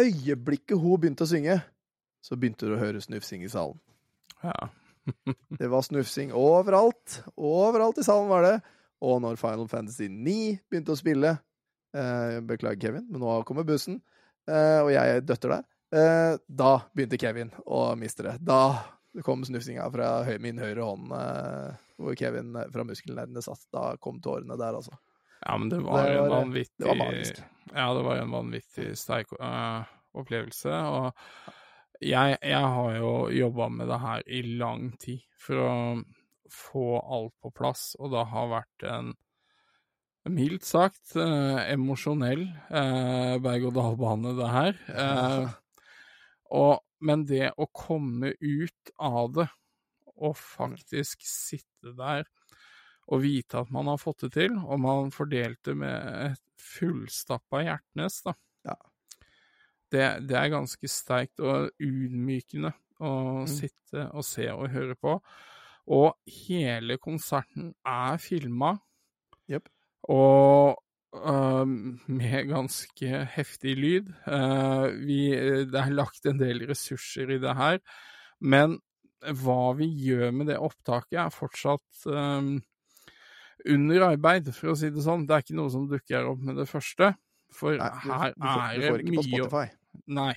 [0.00, 1.56] øyeblikket hun begynte å synge,
[2.22, 3.80] så begynte du å høre snufsing i salen.
[4.44, 4.68] Ja.
[5.58, 7.22] Det var snufsing overalt.
[7.34, 8.56] Overalt i salen var det.
[9.02, 11.34] Og når Final Fantasy 9 begynte å spille
[11.92, 13.98] Beklager, Kevin, men nå kommer bussen,
[14.48, 15.68] eh, og jeg døtter deg.
[15.92, 18.38] Eh, da begynte Kevin å miste det.
[18.40, 18.80] Da
[19.20, 23.66] kom snufsinga fra min høyre hånd, eh, hvor Kevin eh, fra muskelnervene satt.
[23.74, 24.96] Da kom tårene der, altså.
[25.42, 27.42] Ja, men det var, Det en vanvittig det var magisk.
[27.74, 29.82] Ja, det var en vanvittig sterk uh,
[30.16, 30.70] opplevelse.
[30.70, 35.72] Og jeg, jeg har jo jobba med det her i lang tid for å
[36.52, 39.12] få alt på plass, og det har vært en
[40.30, 44.78] mildt sagt eh, emosjonell eh, berg-og-dal-bane, det her.
[44.92, 45.48] Eh,
[46.54, 49.48] og, men det å komme ut av det,
[50.22, 52.26] og faktisk sitte der
[53.10, 58.20] og vite at man har fått det til, og man fordelte med et fullstappa Hjertnes,
[58.22, 58.36] da.
[58.68, 58.76] Ja.
[59.92, 63.10] det, det er ganske sterkt og ydmykende å
[63.42, 63.48] Mm.
[63.50, 65.16] sitte og se og høre på.
[65.90, 66.14] Og
[66.46, 68.76] hele konserten er filma.
[69.50, 69.66] Jepp.
[70.10, 70.78] Og
[71.14, 74.08] uh, med ganske heftig lyd.
[74.26, 75.20] Uh, vi,
[75.70, 77.78] det er lagt en del ressurser i det her.
[78.42, 78.80] Men
[79.42, 82.56] hva vi gjør med det opptaket, er fortsatt øhm,
[83.70, 85.26] under arbeid, for å si det sånn.
[85.28, 87.12] Det er ikke noe som dukker opp med det første.
[87.52, 89.64] For Nei, du, her du, får, er du det får ikke på mye Spotify.
[90.18, 90.32] Nei.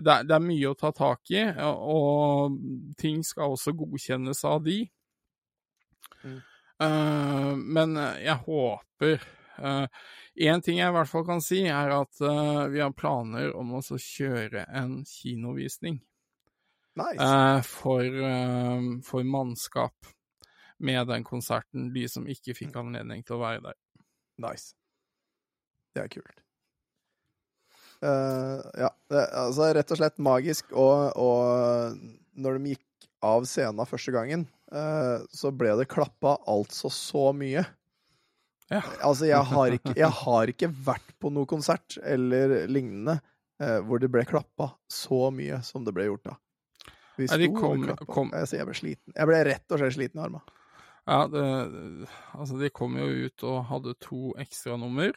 [0.00, 2.60] Det er, det er mye å ta tak i, og
[3.00, 4.84] ting skal også godkjennes av de.
[6.22, 6.38] Mm.
[6.80, 9.20] Eh, men jeg håper
[10.40, 13.74] Én ting jeg i hvert fall kan si, er at uh, vi har planer om
[13.76, 15.98] å så kjøre en kinovisning
[16.96, 17.22] Nice.
[17.22, 20.06] eh, for, eh, for mannskap
[20.78, 23.76] med den konserten, de som ikke fikk anledning til å være der.
[24.40, 24.74] Nice.
[25.94, 26.42] Det er kult.
[28.00, 30.72] Eh, ja, det, altså rett og slett magisk.
[30.72, 32.00] Og, og
[32.40, 37.64] når de gikk av scenen første gangen, eh, så ble det klappa altså så mye.
[38.70, 38.82] Ja.
[39.02, 43.16] Altså, jeg har, ikke, jeg har ikke vært på noe konsert eller lignende
[43.58, 46.36] eh, hvor det ble klappa så mye som det ble gjort da.
[47.18, 48.06] Vi sto ja, sto og kom- klappa.
[48.14, 49.16] kom- Jeg, jeg ble sliten.
[49.16, 50.56] Jeg ble rett og slett sliten i armene.
[51.10, 51.42] Ja, det,
[52.38, 55.16] altså de kom jo ut og hadde to ekstranummer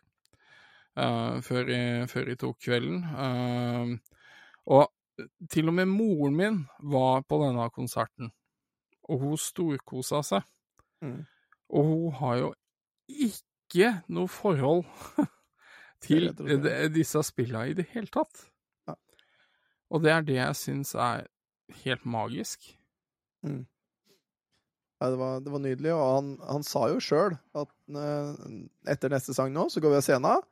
[0.97, 3.03] uh, før, jeg, før de tok kvelden.
[3.13, 3.93] Uh,
[4.73, 6.57] og til og med moren min
[6.89, 8.31] var på denne konserten,
[9.09, 10.45] og hun storkosa seg.
[11.03, 11.23] Mm.
[11.73, 12.51] Og hun har jo
[13.07, 14.85] ikke noe forhold
[16.05, 16.31] til
[16.93, 18.45] disse spillene i det hele tatt.
[18.87, 18.95] Ja.
[19.91, 21.27] Og det er det jeg syns er
[21.83, 22.71] helt magisk.
[25.03, 28.43] Ja, det, var, det var nydelig, og han, han sa jo sjøl at eh,
[28.93, 30.45] etter neste sang nå, så går vi av scenen.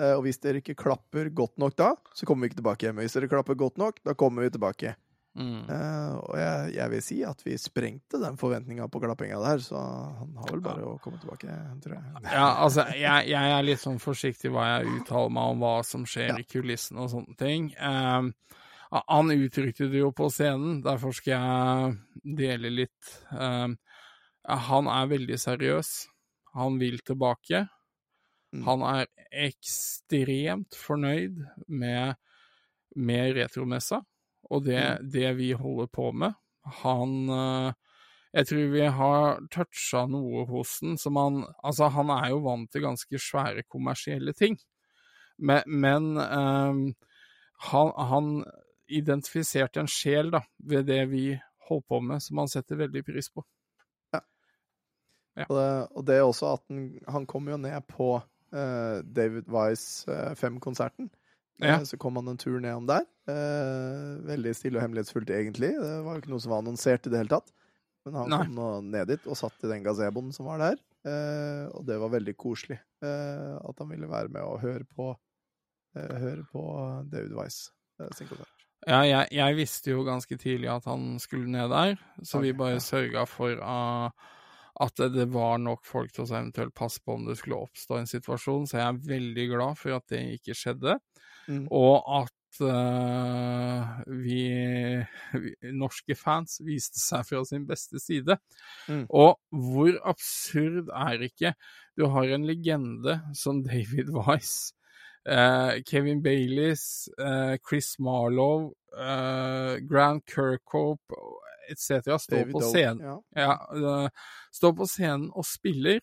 [0.00, 2.90] eh, og hvis dere ikke klapper godt nok da, så kommer vi ikke tilbake.
[2.90, 4.96] Men hvis dere klapper godt nok, da kommer vi tilbake.
[5.34, 5.66] Mm.
[5.66, 9.80] Eh, og jeg, jeg vil si at vi sprengte den forventninga på klappinga der, så
[10.20, 12.22] han har vel bare å komme tilbake, tror jeg.
[12.28, 16.06] Ja, altså, jeg, jeg er litt sånn forsiktig hva jeg uttaler meg om hva som
[16.06, 16.38] skjer Ja.
[16.38, 17.72] i kulissene og sånne ting.
[17.82, 18.30] Um,
[18.94, 23.14] han uttrykte det jo på scenen, derfor skal jeg dele litt.
[23.34, 23.74] Um,
[24.46, 25.94] han er veldig seriøs.
[26.54, 27.64] Han vil tilbake.
[28.54, 28.62] Mm.
[28.68, 29.08] Han er
[29.48, 32.20] ekstremt fornøyd med,
[32.94, 34.04] med retromessa
[34.50, 34.82] og det,
[35.12, 36.36] det vi holder på med.
[36.82, 37.72] Han eh,
[38.34, 42.70] Jeg tror vi har toucha noe hos den som han Altså, han er jo vant
[42.72, 44.56] til ganske svære kommersielle ting,
[45.38, 46.80] men, men eh,
[47.70, 48.30] han, han
[48.88, 51.26] identifiserte en sjel da, ved det vi
[51.68, 53.44] holdt på med, som han setter veldig pris på.
[55.34, 55.46] Ja.
[55.48, 59.48] Og, det, og det er også at han, han kom jo ned på uh, David
[59.50, 61.10] Wise eh, 5-konserten.
[61.62, 61.76] Ja.
[61.78, 63.04] Eh, Så kom han en tur nedom der.
[63.30, 65.74] Eh, veldig stille og hemmelighetsfullt, egentlig.
[65.78, 67.52] Det var jo ikke noe som var annonsert i det hele tatt.
[68.04, 68.40] Men han Nei.
[68.42, 70.80] kom nå ned dit og satt i den gazeboen som var der.
[71.04, 75.10] Eh, og det var veldig koselig eh, at han ville være med og høre på,
[75.96, 76.64] eh, høre på
[77.12, 78.50] David Wise eh, sin konsert.
[78.84, 82.82] Ja, jeg, jeg visste jo ganske tidlig at han skulle ned der, så vi bare
[82.84, 84.10] sørga for uh,
[84.82, 88.10] at det, var nok folk til å eventuelt passe på om det skulle oppstå en
[88.10, 90.96] situasjon, så jeg er veldig glad for at det ikke skjedde.
[91.46, 91.66] Mm.
[91.70, 94.40] Og at uh, vi,
[95.36, 98.38] vi norske fans viste seg fra sin beste side.
[98.88, 99.04] Mm.
[99.10, 101.54] Og hvor absurd er ikke
[101.94, 104.74] Du har en legende som David Wise,
[105.30, 111.14] uh, Kevin Baileys, uh, Chris Marlowe, Grant Kirkhope
[111.70, 112.18] etc.
[112.20, 113.18] står på scenen Ja.
[113.36, 113.52] ja,
[114.04, 114.08] eh,
[114.52, 116.00] står på scenen og spiller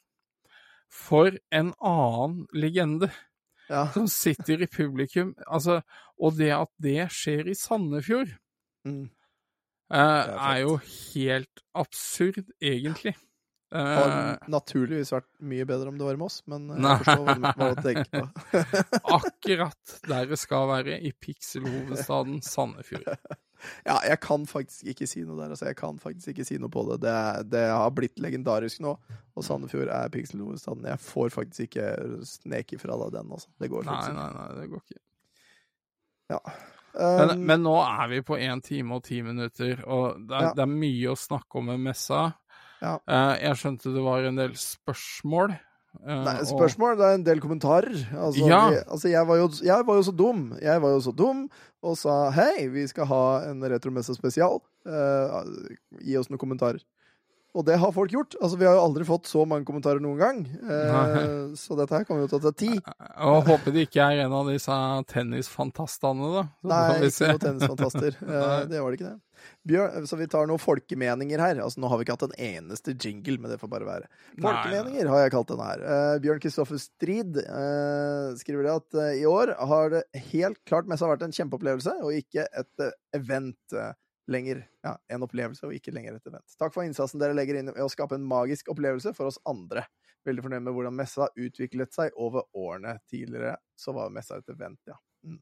[0.92, 3.12] for en annen legende
[3.70, 3.86] Ja.
[3.94, 5.34] som sitter i publikum.
[5.48, 5.82] Altså,
[6.20, 8.28] og det at det skjer i Sandefjord,
[8.86, 9.10] Mm.
[9.92, 10.78] eh, er er jo
[11.14, 13.16] helt absurd, egentlig.
[13.72, 17.26] Det Eh, hadde naturligvis vært mye bedre om det var med oss, men jeg forstår
[17.40, 18.28] hva, hva du tenker på.
[19.18, 23.08] akkurat der det skal være, i pikselhovedstaden Sandefjord.
[23.86, 25.54] Ja, jeg kan faktisk ikke si noe der.
[25.54, 27.00] Altså, jeg kan faktisk ikke si noe på det.
[27.06, 27.16] Det,
[27.54, 28.96] det har blitt legendarisk nå,
[29.36, 30.88] og Sandefjord er pikselhovedstaden.
[30.92, 31.88] Jeg får faktisk ikke
[32.28, 33.50] sneke fra deg den, altså.
[33.62, 35.02] Det går Nei, faktisk nei, nei, det går ikke.
[36.36, 36.44] Ja.
[36.44, 40.42] Men, Um, men nå er vi på én time og ti minutter, og det er,
[40.50, 40.54] Ja.
[40.58, 42.34] det er mye å snakke om med messa.
[42.82, 42.98] Ja.
[43.08, 45.54] Eh, jeg skjønte det var en del spørsmål.
[46.00, 47.98] Eh, Nei, spørsmål, det er en del kommentarer.
[48.16, 48.62] Altså, Ja.
[48.70, 50.42] vi, altså jeg, var jo, jeg var jo så dum.
[50.62, 51.50] Jeg var jo så dum
[51.82, 54.62] og sa hei, vi skal ha en retromesse spesial.
[54.86, 55.42] Uh,
[56.02, 56.82] gi oss noen kommentarer.
[57.52, 58.36] Og det har folk gjort.
[58.40, 60.44] Altså, Vi har jo aldri fått så mange kommentarer noen gang.
[60.48, 62.70] Eh, så dette her kommer jo til å ta ti.
[63.28, 64.78] Og håper det ikke er en av disse
[65.12, 66.46] tennisfantastene, da.
[66.62, 68.22] Så Nei, vi ikke noen tennisfantaster.
[68.32, 69.20] Eh, det var det ikke det.
[69.68, 71.60] Bjørn, så vi tar noen folkemeninger her.
[71.64, 74.10] Altså, Nå har vi ikke hatt en eneste jingle, men det får bare være.
[74.36, 75.84] Nei, Folkemeninger har jeg kalt denne her.
[75.96, 80.90] Eh, Bjørn Kristoffer Strid eh, skriver det at eh, i år har det helt klart
[80.90, 83.78] mest vært en kjempeopplevelse, og ikke et eh, event
[84.28, 84.62] lenger.
[84.86, 86.56] Ja, en opplevelse, og ikke lenger et event.
[86.60, 89.86] Takk for innsatsen dere legger inn i å skape en magisk opplevelse for oss andre.
[90.28, 93.00] Veldig fornøyd med hvordan messa utviklet seg over årene.
[93.10, 94.98] Tidligere så var messa et event, ja.
[95.26, 95.40] Mm.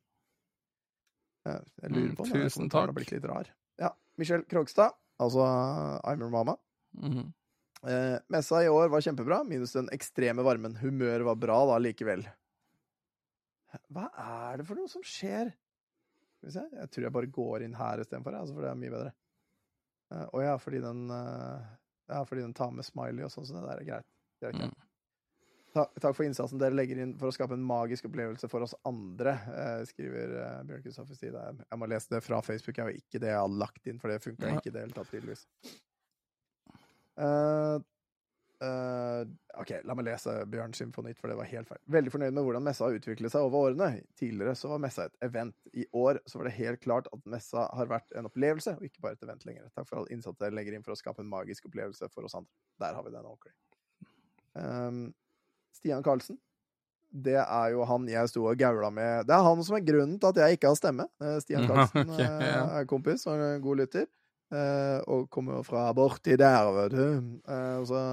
[1.49, 3.51] Jeg lurer Mm, på om denne tusen kommentaren har blitt litt rar.
[3.79, 3.91] Ja.
[4.17, 5.43] Michelle Krogstad, altså
[6.03, 6.57] I'm your mama.
[6.95, 7.33] -hmm.
[7.87, 10.75] Eh, messa i år var kjempebra, minus den ekstreme varmen.
[10.75, 12.25] Humøret var bra da likevel.
[13.93, 15.53] Hva er det for noe som skjer?
[16.47, 19.09] Se, jeg tror jeg bare går inn her istedenfor, altså, for det er mye bedre.
[20.13, 21.65] Uh, og ja, fordi den uh,
[22.09, 24.07] Ja, fordi den tar med smiley og sånn, så det der er greit.
[24.41, 24.69] greit ja.
[24.71, 24.85] Mm.
[25.75, 28.73] Ta, takk for innsatsen dere legger inn for å skape en magisk opplevelse for oss
[28.89, 31.35] andre, uh, skriver uh, Bjørn Kristoffer Stid.
[31.37, 33.99] Jeg, jeg må lese det fra Facebook, jeg har ikke det jeg har lagt inn,
[34.01, 34.57] for det funka Ja.
[34.57, 35.45] ikke i det hele tatt, tydeligvis.
[37.19, 37.77] Eh,
[38.65, 39.21] eh,
[39.59, 41.81] OK, la meg lese Bjørn nytt, for det var helt feil.
[41.91, 44.03] Veldig fornøyd med hvordan messa har utviklet seg over årene.
[44.19, 45.55] Tidligere så var messa et event.
[45.73, 49.05] I år så var det helt klart at messa har vært en opplevelse, og ikke
[49.05, 49.71] bare et event lenger.
[49.75, 52.37] Takk for all innsats dere legger inn for å skape en magisk opplevelse for oss
[52.39, 52.51] andre.
[52.83, 53.55] Der har vi den ordentlig.
[54.53, 55.01] Um,
[55.75, 56.39] Stian Karlsen.
[57.09, 59.25] Det er jo han jeg sto og gaula med.
[59.25, 61.07] Det er han som er grunnen til at jeg ikke har stemme.
[61.23, 62.65] Eh, Stian Karlsen okay, eh, ja.
[62.77, 64.05] er kompis og en god lytter.
[64.49, 67.39] Eh, og kommer fra borti der, vet du.
[67.49, 68.03] Eh, og så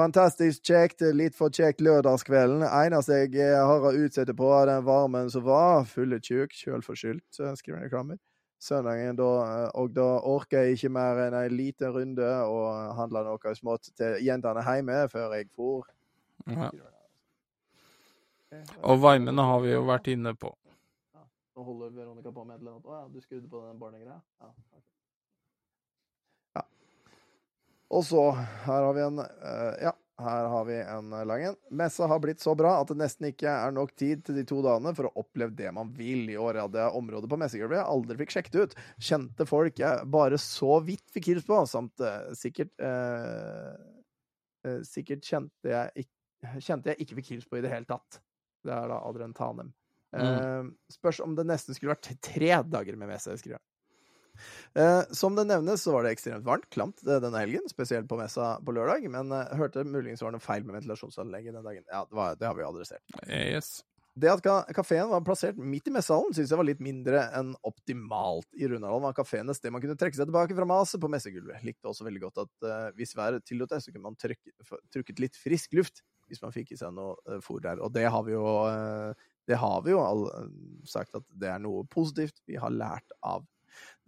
[0.00, 2.62] Fantastisk kjekt, litt for kjekt lørdagskvelden.
[2.64, 5.84] Eneste jeg eh, har å utsette på, er den varmen som var.
[5.90, 8.20] Fulle tjukk, sjølforskyldt, skriver jeg i krammer.
[8.64, 13.26] Søndagen, da, eh, og da orker jeg ikke mer enn en liten runde og handle
[13.28, 15.90] noe smått til jentene hjemme før jeg for.
[16.48, 16.70] Ja.
[18.80, 20.54] Og varmene har vi jo vært inne på.
[21.56, 22.88] Nå holder Veronica på med et eller annet.
[22.88, 24.16] Å ja, du skrudde på den barnegreia?
[24.40, 24.48] Ja.
[24.48, 24.99] ok.
[27.90, 28.22] Og så,
[28.66, 31.56] her har vi en eh, Ja, her har vi en eh, lang en.
[31.70, 34.60] Messa har blitt så bra at det nesten ikke er nok tid til de to
[34.64, 36.28] dagene for å oppleve det man vil.
[36.30, 38.76] I år hadde jeg området på messegulvet jeg aldri fikk sjekket ut.
[39.10, 43.72] Kjente folk jeg bare så vidt fikk hilst på, samt eh, sikkert eh,
[44.84, 48.18] Sikkert kjente jeg, ikke, kjente jeg ikke fikk hilst på i det hele tatt.
[48.60, 49.70] Det er da Adrian Tanem.
[50.12, 53.64] Eh, spørs om det nesten skulle vært tre dager med messe, skriver han.
[54.74, 58.18] Eh, som det nevnes, så var det ekstremt varmt, klamt eh, denne helgen, spesielt på
[58.20, 61.86] messa på lørdag, men eh, hørte muligens var noe feil med ventilasjonsanlegget den dagen.
[61.90, 63.16] Ja, det, var, det har vi adressert.
[63.28, 63.80] Yes.
[64.20, 67.52] Det at ka- kafeen var plassert midt i messehallen, syns jeg var litt mindre enn
[67.66, 68.48] optimalt.
[68.58, 71.62] I Runarhallen var kafeen et sted man kunne trekke seg tilbake fra maset på messegulvet.
[71.64, 74.56] Likte også veldig godt at eh, hvis været tillot det, så kunne man trykke,
[74.92, 77.80] trukket litt frisk luft hvis man fikk i seg noe uh, fôr der.
[77.82, 79.14] Og det har vi jo, uh,
[79.50, 83.16] det har vi jo all, uh, sagt at det er noe positivt vi har lært
[83.26, 83.42] av.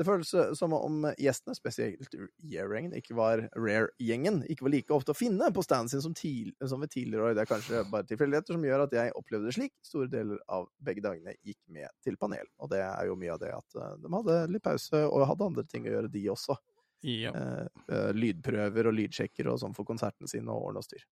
[0.00, 5.12] Det føles eh, som om gjestene, spesielt Year-gjengen, ikke var Rare-gjengen, ikke var like ofte
[5.12, 7.36] å finne på standen sin som, til, som ved tidligere år.
[7.36, 9.74] Det er kanskje bare tilfeldigheter som gjør at jeg opplevde det slik.
[9.86, 13.42] Store deler av begge dagene gikk med til panel, og det er jo mye av
[13.42, 16.58] det at eh, de hadde litt pause og hadde andre ting å gjøre, de også.
[17.02, 17.32] Ja.
[17.34, 21.04] Eh, lydprøver og lydsjekker og sånn for konsertene sine og ordne og styr.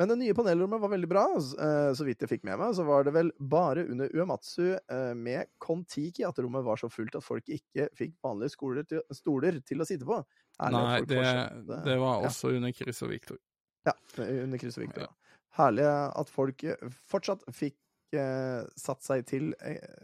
[0.00, 1.24] Men det nye panelrommet var veldig bra.
[1.36, 5.12] eh, Så vidt jeg fikk med meg, så var det vel bare under Uematsu eh,
[5.14, 9.60] med Kon-Tiki at rommet var så fullt at folk ikke fikk vanlige skoler til, stoler
[9.68, 10.22] til å sitte på.
[10.62, 11.24] Herlig Nei, det,
[11.84, 12.30] det var ja.
[12.30, 13.40] også under Chris og Victor.
[13.88, 13.92] Ja,
[14.22, 15.06] under Chris og Victor.
[15.06, 15.10] Ja.
[15.10, 15.38] Ja.
[15.58, 16.64] Herlig at folk
[17.12, 17.76] fortsatt fikk
[18.16, 20.00] eh, satt seg til eh,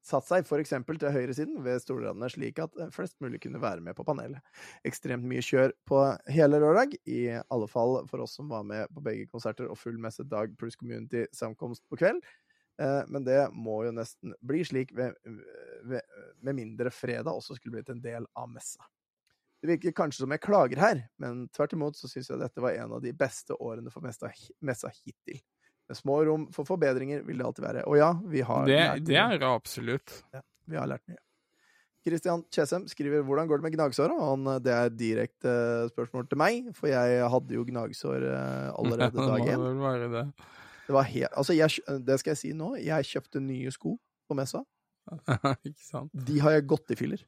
[0.00, 0.70] Satt seg f.eks.
[0.72, 4.40] til høyresiden ved stolradene, slik at eh, flest mulig kunne være med på panelet.
[4.88, 6.00] Ekstremt mye kjør på
[6.32, 10.00] hele lørdag, i alle fall for oss som var med på begge konserter og full
[10.00, 12.24] messedag pluss community-samkomst på kveld.
[13.10, 15.16] Men det må jo nesten bli slik ved,
[15.90, 16.12] ved,
[16.46, 18.86] med mindre fredag også skulle blitt en del av messa.
[19.60, 22.76] Det virker kanskje som jeg klager her, men tvert imot så syns jeg dette var
[22.78, 24.30] en av de beste årene for messa,
[24.62, 25.40] messa hittil.
[25.88, 27.86] Med små rom for forbedringer vil det alltid være.
[27.88, 30.18] Og ja, vi har Det, lært det Det er det absolutt.
[30.68, 31.16] Vi har lært mye.
[32.08, 36.38] Christian Chesem skriver 'Hvordan går det med gnagsåra?' Han, Det er direkte eh, spørsmål til
[36.38, 39.64] meg, for jeg hadde jo gnagsår eh, allerede det dag må én.
[39.64, 40.32] vel være det.
[40.86, 42.76] Det var helt Altså, jeg, det skal jeg si nå.
[42.80, 43.98] Jeg kjøpte nye sko
[44.28, 44.62] på messa.
[45.66, 46.12] ikke sant?
[46.12, 47.24] De har jeg gått i filler.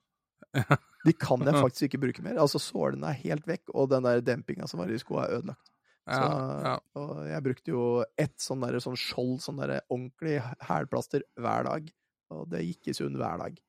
[1.06, 2.38] De kan jeg faktisk ikke bruke mer.
[2.40, 5.69] Altså, sålene er helt vekk, og den der dempinga som var i skoa, er ødelagt.
[6.06, 6.74] Så, Ja, ja.
[6.98, 7.82] Og jeg brukte jo
[8.18, 11.90] ett sånn der, sånn skjold, sånn der ordentlig hælplaster, hver dag.
[12.34, 13.60] Og det gikk i sund hver dag.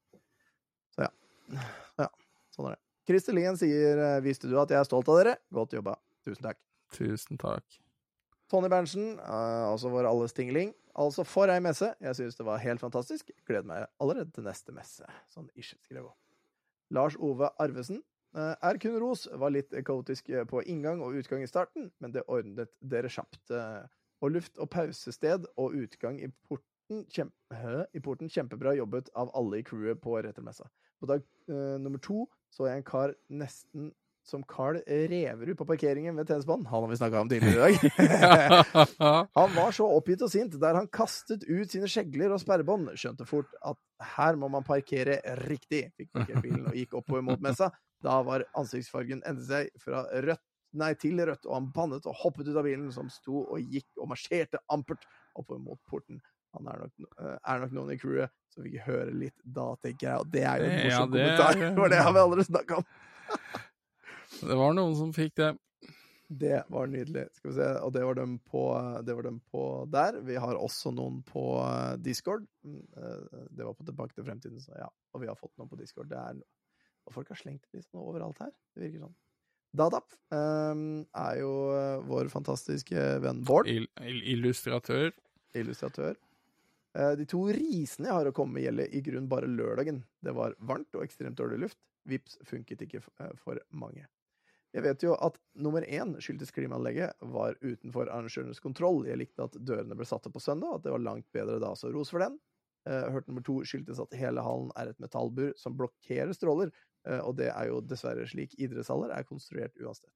[0.96, 1.12] Så ja.
[2.02, 2.10] ja.
[2.54, 2.84] Sånn er det.
[3.10, 5.98] Christer sier eh, 'Visste du at jeg er stolt av dere?' Godt jobba.
[6.24, 6.60] Tusen takk.
[6.94, 7.66] Tusen takk.
[8.52, 10.74] Tony Berntsen, eh, altså vår alles tingling.
[11.00, 11.94] Altså, for ei messe.
[12.04, 13.32] Jeg synes det var helt fantastisk.
[13.48, 15.08] Gleder meg allerede til neste messe.
[15.32, 16.18] Sånn ish, skrev hun.
[16.92, 18.02] Lars Ove Arvesen.
[18.36, 19.28] Eh, er kun ros.
[19.32, 23.44] Var litt kaotisk eh, på inngang og utgang i starten, men det ordnet dere kjapt.
[23.52, 23.88] eh,
[24.22, 29.62] Og luft- og pausested og utgang i porten, kjempe, i porten kjempebra jobbet av alle
[29.62, 30.68] i crewet på Rettermessa.
[31.02, 33.88] På dag uh, nummer to så jeg en kar nesten
[34.28, 36.68] som Carl Reverud på parkeringen ved tennisbanen.
[36.70, 38.66] Han har vi snakka om tidligere i dag.
[39.40, 42.92] Han var så oppgitt og sint der han kastet ut sine skjegler og sperrebånd.
[42.94, 43.80] Skjønte fort at
[44.14, 45.18] her må man parkere
[45.48, 45.88] riktig.
[45.98, 47.72] Fikk parkert bilen og gikk oppover mot messa.
[48.02, 50.42] Da var ansiktsfargen endret seg fra rødt
[50.74, 53.90] nei, til rødt, og han bannet og hoppet ut av bilen, som sto og gikk
[54.00, 55.04] og marsjerte ampert
[55.36, 56.22] oppover mot porten.
[56.56, 60.08] Han er nok, eh, er nok noen i crewet, som fikk høre litt da, tenker
[60.08, 60.20] jeg.
[60.24, 62.78] Og det er jo en Ja, morsom er- kommentar, for det har vi allerede snakka
[62.82, 62.86] om.
[64.42, 65.50] Det var noen som fikk det.
[66.32, 67.26] Det var nydelig.
[67.36, 67.68] Skal vi se.
[67.84, 68.62] Og det var dem på,
[69.06, 70.22] det var dem på der.
[70.24, 72.48] Vi har også noen på eh, Discord.
[72.64, 74.88] Mm, eh, Det var på Tilbake til fremtiden, så ja.
[75.14, 76.08] Og vi har fått noen på Discord.
[76.10, 76.40] Det er
[77.08, 78.52] Og folk har slengt det liksom overalt her.
[78.76, 79.16] Det virker sånn.
[79.78, 85.14] Dadap um, er jo eh, vår fantastiske venn Bård, Il il illustratør.
[85.56, 86.18] illustratør.
[86.92, 90.02] Uh, De to risene jeg har å komme med, gjelder i grunn bare lørdagen.
[90.20, 91.80] Det var varmt og ekstremt dårlig luft.
[92.10, 94.04] Vips funket ikke eh, for mange.
[94.76, 99.04] Jeg vet jo at nummer én skyldtes klimaanlegget var utenfor arrangørenes kontroll.
[99.08, 101.74] Jeg likte at dørene ble satt opp på søndag, at det var langt bedre da,
[101.76, 102.38] så ros for den.
[102.88, 106.72] Uh, hørt nummer to skyldtes at hele hallen er et metallbur som blokkerer stråler,
[107.26, 110.12] og det er jo dessverre slik idrettshaller er konstruert uansett.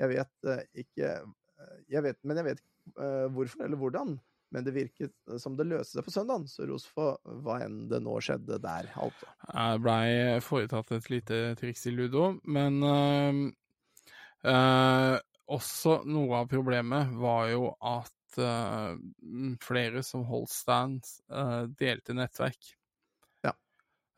[0.00, 4.14] Jeg vet eh, ikke eh, jeg vet, Men jeg vet ikke eh, hvorfor eller hvordan.
[4.52, 8.02] Men det virket som det løste seg på søndagen, så ros for hva enn det
[8.04, 9.30] nå skjedde der, altså.
[9.48, 13.38] Det blei foretatt et lite triks i ludo, men øh,
[14.52, 15.16] øh,
[15.56, 19.00] også noe av problemet var jo at øh,
[19.64, 22.74] flere som holdt stands, eh, delte nettverk.
[23.48, 23.56] Ja.
[23.56, 24.10] Eh, Offentlig, men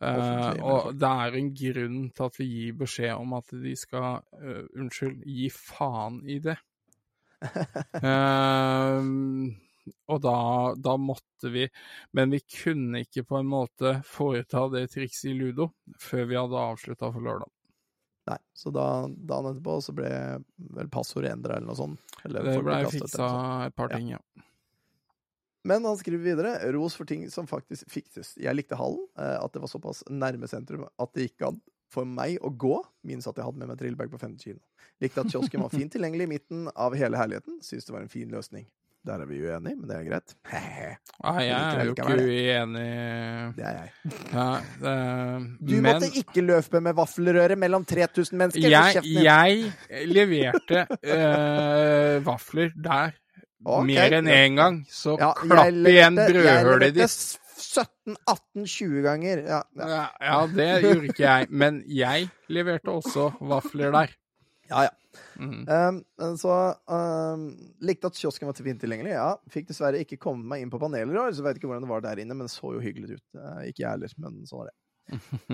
[0.63, 4.65] og det er en grunn til at vi gir beskjed om at de skal uh,
[4.77, 6.57] Unnskyld, gi faen i det.
[7.45, 9.01] uh,
[10.13, 10.37] og da,
[10.81, 11.67] da måtte vi
[12.17, 15.71] Men vi kunne ikke på en måte foreta det trikset i ludo
[16.01, 17.51] før vi hadde avslutta for lørdag.
[18.25, 20.11] Nei, så da, dagen etterpå så ble
[20.79, 22.15] vel passordet endra eller noe sånt.
[22.25, 23.27] Eller Det ble blei fiksa
[23.67, 23.99] et par Ja.
[23.99, 24.23] ting, ja.
[25.65, 28.35] Men han skriver videre ros for ting som faktisk fikses.
[28.41, 31.61] Jeg likte hallen, eh, at det var såpass nærme sentrum at det gikk an
[31.95, 32.77] for meg å gå,
[33.07, 34.61] minst at jeg hadde med meg trillebag på 50 kilo.
[35.03, 37.61] Likte at kiosken var fint tilgjengelig i midten av hele herligheten.
[37.65, 38.67] Syns det var en fin løsning.
[39.05, 40.33] Der er vi uenige, men det er greit.
[41.25, 42.85] Nei, jeg er jo ikke uenig
[43.59, 43.91] Det er jeg.
[44.33, 44.47] ja,
[44.81, 44.95] det,
[45.61, 48.65] Du Men måtte ikke løpe med vaffelrøre mellom 3000 mennesker!
[48.73, 53.13] jeg, jeg leverte uh, vafler der
[53.65, 57.41] Ok, mer enn én gang, så Ja, klapp igjen brødhølet ditt.
[57.65, 59.41] 17-18-20 ganger.
[59.49, 60.03] Ja, ja.
[60.21, 64.15] Ja, det gjorde ikke jeg, men jeg leverte også vafler der.
[64.71, 64.93] ja, ja.
[65.39, 65.67] Mhm.
[66.19, 66.55] Um, så
[66.91, 67.45] um,
[67.85, 69.15] likte at kiosken var fint tilgjengelig.
[69.15, 71.87] Ja, fikk dessverre ikke komme meg inn på panelet i år, så vet ikke hvordan
[71.87, 73.27] det var der inne, men det så jo hyggelig ut.
[73.39, 74.77] Uh, ikke jeg heller, men sånn er det.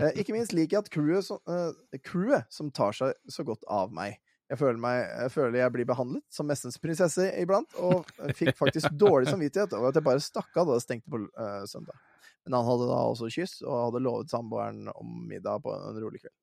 [0.00, 3.66] uh, ikke minst liker jeg at crewet som, eh, crewet som tar seg så godt
[3.68, 4.16] av meg.
[4.50, 8.90] Jeg føler, meg, jeg føler jeg blir behandlet som messens prinsesse iblant, og fikk faktisk
[9.04, 12.00] dårlig samvittighet over at jeg bare stakk av da det stengte på uh, søndag.
[12.42, 16.22] Men han hadde da også kyss, og hadde lovet samboeren om middag på en rolig
[16.24, 16.34] kveld.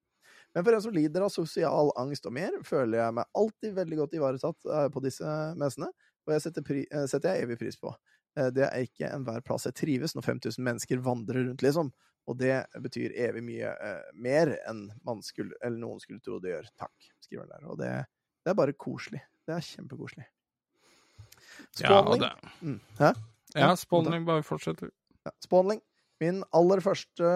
[0.56, 4.00] Men for en som lider av sosial angst og mer, føler jeg meg alltid veldig
[4.00, 5.92] godt ivaretatt eh, på disse messene,
[6.28, 7.92] og jeg setter, pri eh, setter jeg evig pris på.
[8.54, 11.88] Det er ikke enhver plass jeg trives når 5000 mennesker vandrer rundt, liksom.
[12.28, 16.52] Og det betyr evig mye eh, mer enn man skulle, eller noen skulle tro det
[16.52, 16.68] gjør.
[16.80, 17.68] Takk, skriver han der.
[17.72, 17.92] Og det,
[18.44, 19.22] det er bare koselig.
[19.48, 20.28] Det er kjempekoselig.
[21.80, 22.32] Ja, det,
[22.62, 22.80] Mm.
[23.00, 23.14] Hæ?
[23.56, 24.92] ja Spånling bare fortsetter.
[25.26, 25.82] Ja, Spånling.
[26.20, 27.28] Min aller første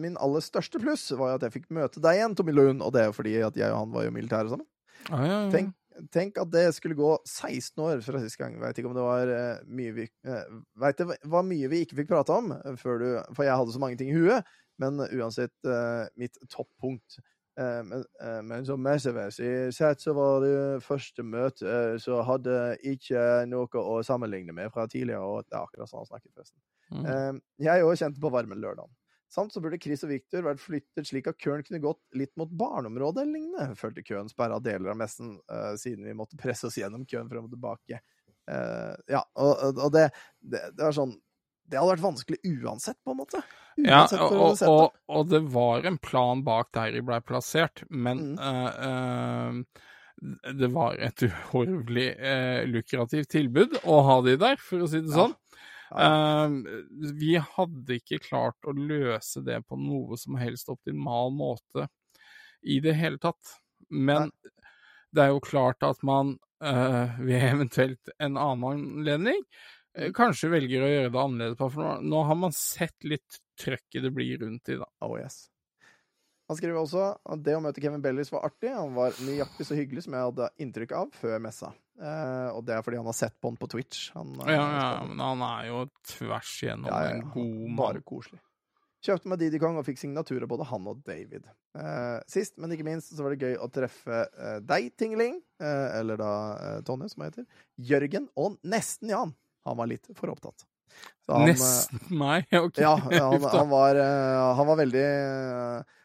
[0.00, 2.94] Min aller største pluss var jo at jeg fikk møte deg igjen, Tommy Lund, og
[2.94, 4.66] det er jo fordi at jeg og han var jo militære sammen.
[5.12, 5.50] Ah, ja, ja.
[5.52, 5.74] Tenk,
[6.14, 8.56] tenk at det skulle gå 16 år fra sist gang.
[8.62, 12.00] Veit ikke om det var eh, mye vi uh, Veit det var mye vi ikke
[12.02, 14.50] fikk prate om, eh, før du, for jeg hadde så mange ting i huet.
[14.82, 17.20] Men uansett eh, mitt toppunkt.
[17.60, 22.74] Eh, men, eh, men som messemessig sett så var det første møte eh, så hadde
[22.82, 25.22] ikke noe å sammenligne med fra tidligere.
[25.22, 26.60] Og det er akkurat sånn han snakker, forresten.
[26.90, 27.06] Mm.
[27.06, 27.32] Eh,
[27.68, 28.90] jeg òg kjente på varmen lørdag.
[29.34, 32.50] Samt så burde Chris og Victor vært flyttet slik at køen kunne gått litt mot
[32.54, 33.74] barneområdet eller lignende.
[33.80, 37.48] Følte køen sperra deler av messen, uh, siden vi måtte presse oss gjennom køen frem
[37.48, 37.98] og tilbake.
[38.46, 40.08] Uh, ja, og, og- det,
[40.44, 41.16] det, det var sånn
[41.64, 43.38] det hadde vært vanskelig uansett, på en måte.
[43.80, 44.66] Ja, Uansett hvor og, det.
[44.68, 48.36] og, og det var en plan bak der de ble plassert, men Mm.
[48.36, 49.80] uh, uh,
[50.60, 55.10] det var et uhorvelig eh, lukrativt tilbud å ha de der, for å si det
[55.10, 55.24] Ja.
[55.24, 55.34] sånn.
[55.90, 56.54] Eh,
[57.18, 61.88] vi hadde ikke klart å løse det på noe som helst optimal måte
[62.64, 63.58] i det hele tatt.
[63.90, 64.32] Men
[65.14, 69.42] det er jo klart at man eh, ved eventuelt en annen anledning
[69.96, 71.58] eh, kanskje velger å gjøre det annerledes.
[71.60, 74.88] på, For nå har man sett litt trøkket det blir rundt i, da.
[75.04, 75.44] Oh, yes.
[76.48, 78.72] Han skriver også at det å møte Kevin Bellis var artig.
[78.74, 81.70] Han var nøyaktig så hyggelig som jeg hadde inntrykk av før messa.
[81.94, 84.08] Eh, og det er fordi han har sett på han på Twitch.
[84.16, 87.20] Han, eh, Ja, ja, men han er jo tvers igjennom Ja, ja, ja.
[87.20, 88.40] en god Bare koselig.
[89.04, 91.44] Kjøpte meg Didi Kong og fikk signaturer både han og David.
[91.76, 96.16] Uh, sist, men ikke minst, så var det gøy å treffe uh, deg, Tingling, eller
[96.16, 96.30] da
[96.88, 97.44] Tonje, som jeg heter,
[97.76, 99.34] Jørgen og nesten Jan.
[99.68, 100.64] Han var litt for opptatt.
[101.26, 102.80] Så han, Nesten meg, OK.
[102.80, 104.00] Ja, ja han, han, var,
[104.56, 105.04] han var veldig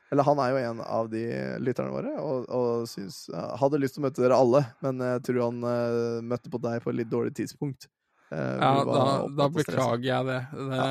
[0.10, 1.24] Eller han er jo en av de
[1.62, 5.24] lytterne våre, og, og syns, eh, hadde lyst til å møte dere alle, men jeg
[5.28, 7.90] tror han uh, møtte på deg på et litt dårlig tidspunkt.
[8.34, 9.06] Uh, Ja, da,
[9.38, 10.40] da beklager jeg det.
[10.72, 10.84] det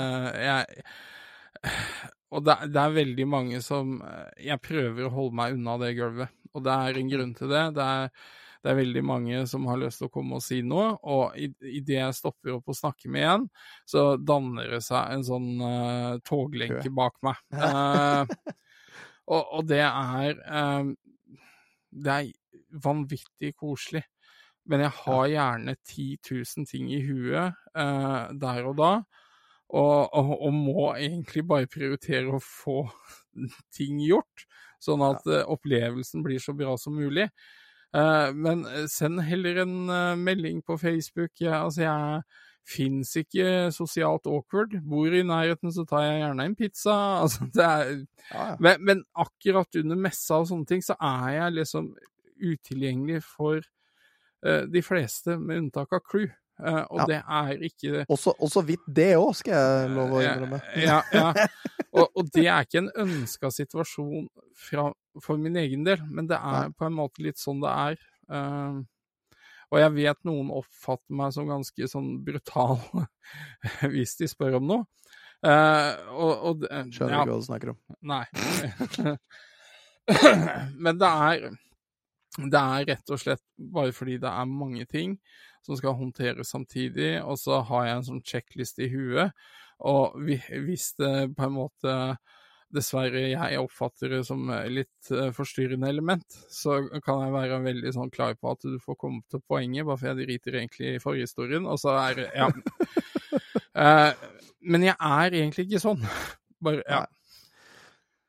[0.46, 0.88] jeg,
[2.34, 3.96] og det, det er veldig mange som
[4.38, 7.64] Jeg prøver å holde meg unna det gulvet, og det er en grunn til det.
[7.78, 8.12] Det er,
[8.62, 11.94] det er veldig mange som har lyst til å komme og si noe, og idet
[11.94, 13.44] jeg stopper opp og snakker med en,
[13.88, 17.42] så danner det seg en sånn uh, toglenke bak meg.
[17.68, 18.66] Eh,
[19.28, 20.92] og, og det er eh,
[21.88, 22.32] Det er
[22.84, 24.02] vanvittig koselig.
[24.68, 28.90] Men jeg har gjerne 10 000 ting i huet eh, der og da,
[29.68, 32.82] og, og, og må egentlig bare prioritere å få
[33.76, 34.44] ting gjort,
[34.84, 37.30] sånn at eh, opplevelsen blir så bra som mulig.
[37.96, 39.74] Eh, men send heller en
[40.20, 41.32] melding på Facebook.
[41.40, 42.22] Jeg, altså, jeg
[42.68, 44.74] fins ikke sosialt awkward.
[44.84, 46.96] Bor i nærheten, så tar jeg gjerne en pizza.
[47.24, 47.94] Altså, det er,
[48.32, 48.56] Ja, ja.
[48.60, 51.94] men, men akkurat under messa og sånne ting, så er jeg liksom
[52.44, 53.62] utilgjengelig for
[54.46, 56.28] uh, de fleste, med unntak av crew.
[56.58, 57.06] Uh, og Ja.
[57.06, 60.58] det er ikke Også, og så vidt det òg, skal jeg love å innrømme.
[60.82, 61.32] ja, ja.
[61.98, 64.90] Og, og det er ikke en ønska situasjon fra,
[65.24, 66.74] for min egen del, men det er Nei.
[66.78, 67.96] på en måte litt sånn det er.
[68.28, 68.76] Eh,
[69.68, 72.78] og jeg vet noen oppfatter meg som ganske sånn brutal
[73.92, 74.86] hvis de spør om noe.
[75.38, 77.80] Uh, og, og, Skjønner ja, ikke hva du snakker om.
[78.10, 78.24] Nei.
[80.84, 81.50] Men det er
[82.38, 85.16] det er rett og slett bare fordi det er mange ting
[85.66, 89.34] som skal håndteres samtidig, og så har jeg en sånn sjekkliste i huet.
[89.88, 91.94] Og hvis det på en måte
[92.74, 98.12] dessverre jeg oppfatter det som litt eh, forstyrrende element, så kan jeg være veldig sånn
[98.14, 101.68] klar på at du får komme til poenget, bare for jeg driter egentlig i forhistorien.
[101.68, 102.50] Og så er Ja.
[103.78, 104.10] Eh,
[104.66, 106.00] men jeg er egentlig ikke sånn.
[106.64, 107.04] Bare Ja.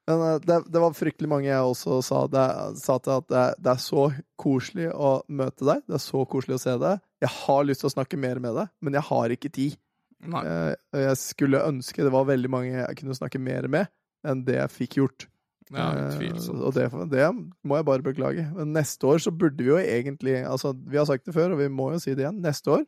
[0.10, 2.46] Men eh, det, det var fryktelig mange jeg også sa, det,
[2.82, 4.04] sa til at det, det er så
[4.38, 5.84] koselig å møte deg.
[5.90, 7.02] Det er så koselig å se deg.
[7.26, 9.78] Jeg har lyst til å snakke mer med deg, men jeg har ikke tid.
[10.20, 13.88] Eh, og jeg skulle ønske det var veldig mange jeg kunne snakke mer med
[14.28, 15.28] enn det jeg fikk gjort.
[15.70, 16.64] Ja, Eh, utvilsomt.
[16.66, 17.26] og det, det
[17.62, 18.46] må jeg bare beklage.
[18.56, 21.62] Men neste år så burde vi jo egentlig Altså, vi har sagt det før, og
[21.62, 22.42] vi må jo si det igjen.
[22.42, 22.88] Neste år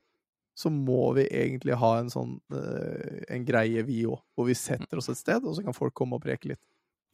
[0.57, 4.99] så må vi egentlig ha en sånn eh, en greie, vi òg, hvor vi setter
[4.99, 6.61] oss et sted, og så kan folk komme og preke litt.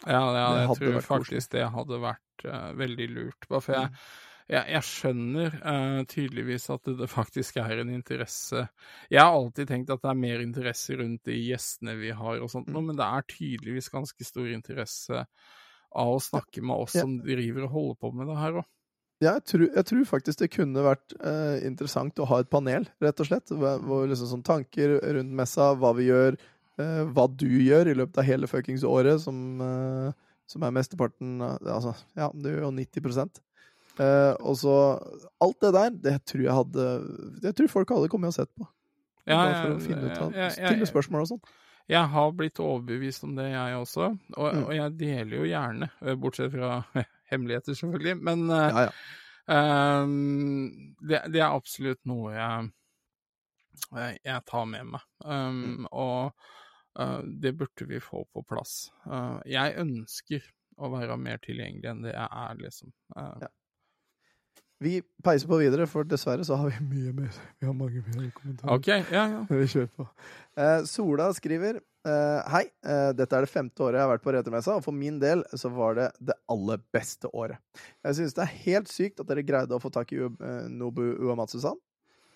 [0.05, 3.47] Ja, ja jeg tror faktisk faktisk det hadde vært uh, veldig lurt.
[3.49, 3.91] Bare for jeg,
[4.47, 8.63] jeg, jeg skjønner uh, tydeligvis at det, det faktisk er en interesse
[9.11, 12.51] Jeg har alltid tenkt at det er mer interesse rundt de gjestene vi har og
[12.53, 12.79] sånt, mm.
[12.79, 15.25] men det er tydeligvis ganske stor interesse
[15.97, 17.03] av å snakke med oss Ja.
[17.03, 18.67] som driver og holder på med det her òg.
[19.17, 22.85] Ja, jeg tror, jeg tror faktisk det kunne vært eh, interessant å ha et panel,
[23.01, 23.49] rett og slett.
[23.49, 26.37] Hvor liksom sånn tanker rundt messa, hva vi gjør,
[26.77, 30.11] eh, hva du gjør i løpet av hele fuckings året, som, eh,
[30.45, 33.41] som er mesteparten Altså, ja, du gjør jo 90
[34.03, 34.73] eh, Og så
[35.43, 36.87] Alt det der, det tror jeg hadde
[37.43, 38.67] Jeg tror folk hadde kommet og sett på.
[39.27, 41.41] Ja, Bare for å finne ut av ja, ja, Stille spørsmål og sånn.
[41.87, 44.09] Jeg har blitt overbevist om det, jeg også.
[44.35, 44.63] Og, Mm.
[44.65, 46.81] og jeg deler jo gjerne, eh, bortsett fra
[47.31, 48.17] hemmeligheter, selvfølgelig.
[48.27, 48.91] Men eh, Ja, ja.
[49.47, 52.65] Um, det, det er absolutt noe jeg,
[54.25, 55.05] jeg, tar med meg.
[55.23, 56.33] Um, og
[56.99, 58.89] uh, det burde vi få på plass.
[59.07, 60.43] Uh, jeg ønsker
[60.77, 62.91] å være mer tilgjengelig enn det jeg er, liksom.
[63.15, 63.53] Uh, Ja.
[64.83, 67.37] Vi peiser på videre, for dessverre så har vi mye mer.
[67.57, 68.75] Vi har mange flere kommentarer.
[68.75, 69.39] OK, ja, ja.
[69.49, 70.05] Vi kjører på.
[70.57, 74.35] Eh, Sola skriver eh, Hei, eh, dette er det femte året jeg har vært på
[74.35, 77.57] Retermessa, og for min del så var det det aller beste året.
[78.05, 80.69] Jeg synes det er helt sykt at dere greide å få tak i U- eh,
[80.69, 81.81] Nobu Uamatsu-san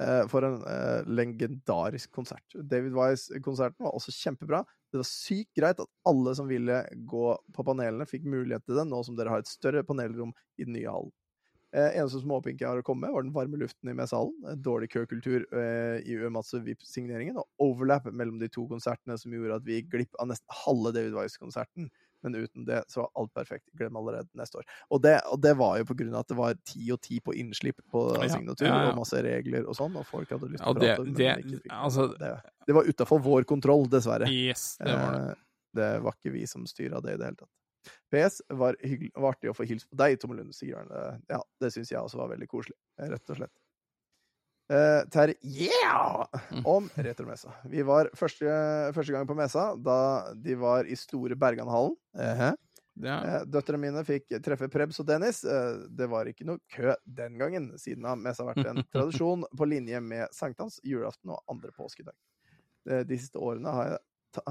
[0.02, 2.58] eh, for en eh, legendarisk konsert.
[2.58, 4.64] David Wise-konserten var også kjempebra.
[4.92, 8.90] Det var sykt greit at alle som ville gå på panelene, fikk mulighet til det,
[8.90, 11.14] nå som dere har et større panelrom i den nye hallen.
[11.74, 14.56] Eh, eneste småpink jeg har å komme med, var den varme luften i messehallen, eh,
[14.60, 19.64] dårlig køkultur eh, i Uematsu VIP-signeringen, og overlap mellom de to konsertene som gjorde at
[19.64, 21.88] vi gikk glipp av nesten halve David Wise-konserten.
[22.24, 23.64] Men uten det så var alt perfekt.
[23.80, 24.66] Glem allerede neste år.
[24.94, 27.18] Og det, og det var jo på grunn av at det var ti og ti
[27.24, 28.92] på innslipp på Ja, signatur, ja, ja.
[28.92, 31.06] og masse regler og sånn, og folk hadde lyst til å det- prate.
[31.08, 31.72] men det- ikke fikk.
[31.72, 32.36] altså- det,
[32.68, 34.28] det var utafor vår kontroll, dessverre.
[34.30, 35.32] Yes, det var det.
[35.32, 35.36] Eh,
[35.74, 37.50] det var ikke vi som styra det i det hele tatt.
[38.12, 40.92] PS var, hyggelig, var artig å få hilse på deg, Tom Sigurd.
[40.92, 43.54] Eh, Ja, det syns jeg også var veldig koselig, eh, rett og slett.
[44.72, 46.24] Uh, Terje, yeah!
[46.52, 46.62] Mm.
[46.66, 47.52] Om retromessa.
[47.68, 48.48] Vi var første,
[48.96, 51.98] første gang på messa da de var i store Berganhallen.
[52.16, 52.52] Eh,
[53.02, 53.18] Ja.
[53.24, 55.42] Eh, Døtrene mine fikk treffe Prebz og Dennis.
[55.42, 60.00] Det var ikke noe kø den gangen, siden har messa vært en tradisjon på linje
[60.04, 62.14] med sankthans, julaften og andre påskedag.
[62.86, 64.00] De siste årene har jeg,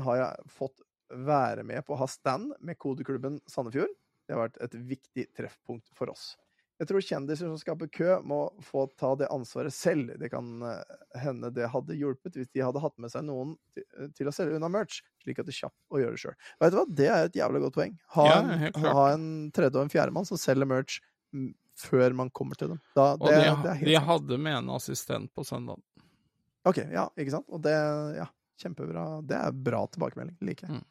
[0.05, 3.93] har jeg fått være med på å ha stand med kodeklubben Sandefjord.
[4.27, 6.37] Det har vært et viktig treffpunkt for oss.
[6.81, 10.15] Jeg tror kjendiser som skaper kø, må få ta det ansvaret selv.
[10.17, 13.85] Det kan eh, hende det hadde hjulpet hvis de hadde hatt med seg noen til,
[14.17, 16.39] til å selge unna merch, slik at det er kjapt å gjøre det sjøl.
[16.63, 17.99] Vet du hva, det er et jævla godt poeng.
[18.17, 21.03] Ha, Ja, en, ha en tredje og en fjerdemann som selger merch
[21.37, 21.51] mm,
[21.85, 22.81] før man kommer til dem.
[22.97, 25.85] Da, Og de, det helt de hadde med en assistent på søndag.
[26.65, 27.49] OK, ja, ikke sant?
[27.53, 27.77] Og det
[28.17, 28.31] Ja,
[28.61, 29.05] kjempebra.
[29.29, 30.37] Det er bra tilbakemelding.
[30.49, 30.81] Liker jeg.
[30.81, 30.89] Mm.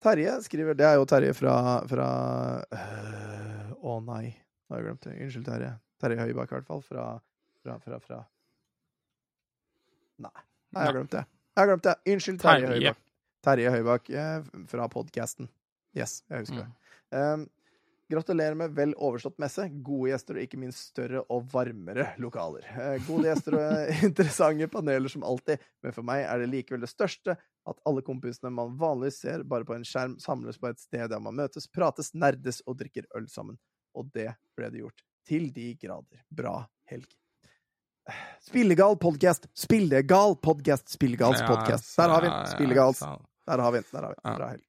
[0.00, 1.54] Terje skriver Det er jo Terje fra,
[1.88, 2.08] fra
[2.72, 5.16] øh, Å nei, nå har jeg glemt det.
[5.26, 5.74] Unnskyld, Terje.
[6.00, 6.82] Terje Høibakk, i hvert fall.
[6.86, 7.06] Fra
[7.60, 8.22] Fra, fra, fra
[10.20, 10.32] Nei,
[10.72, 11.24] nei jeg har glemt det.
[11.52, 11.96] Jeg har glemt det.
[12.14, 12.74] Unnskyld, Terje.
[12.74, 13.06] Høibakk.
[13.44, 15.48] Terje Høibakk eh, fra podkasten.
[15.96, 16.68] Yes, jeg husker det.
[17.10, 17.40] Mm.
[17.40, 17.46] Um,
[18.10, 22.66] gratulerer med vel overstått messe, gode gjester og ikke minst større og varmere lokaler.
[22.74, 26.84] Eh, gode gjester og eh, interessante paneler som alltid, men for meg er det likevel
[26.84, 27.36] det største
[27.70, 31.22] at alle kompisene man vanligvis ser bare på en skjerm, samles på et sted der
[31.22, 33.60] man møtes, prates, nerdes og drikker øl sammen.
[33.94, 35.04] Og det ble det gjort.
[35.26, 36.24] Til de grader.
[36.30, 36.56] Bra
[36.90, 37.08] helg.
[38.42, 39.46] Spillegal podcast!
[39.54, 40.88] Spillegal podcast!
[40.88, 41.96] Spillegals podcast.
[41.98, 42.46] Der har vi den!
[42.54, 43.00] Spillegals.
[43.00, 43.88] Der har vi den.
[43.92, 44.36] Der har vi den.
[44.40, 44.66] Bra helg.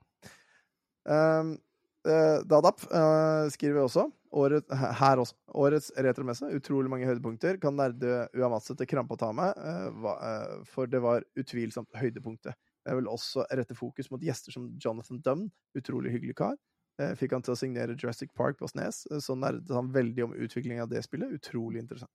[1.01, 1.55] Um,
[2.03, 4.65] Dadap eh, skriver også året,
[4.99, 5.35] her også.
[5.59, 6.49] Årets retromesse.
[6.55, 7.59] Utrolig mange høydepunkter.
[7.61, 12.57] Kan nerde Uamatse til krampe å ta med, eh, eh, for det var utvilsomt høydepunktet.
[12.87, 16.55] Jeg vil også rette fokus mot gjester som Jonathan Dunn, utrolig hyggelig kar.
[16.99, 20.23] Eh, Fikk han til å signere Jurassic Park på Snes, eh, så nerdet han veldig
[20.29, 21.37] om utviklingen av det spillet.
[21.37, 22.11] Utrolig interessant.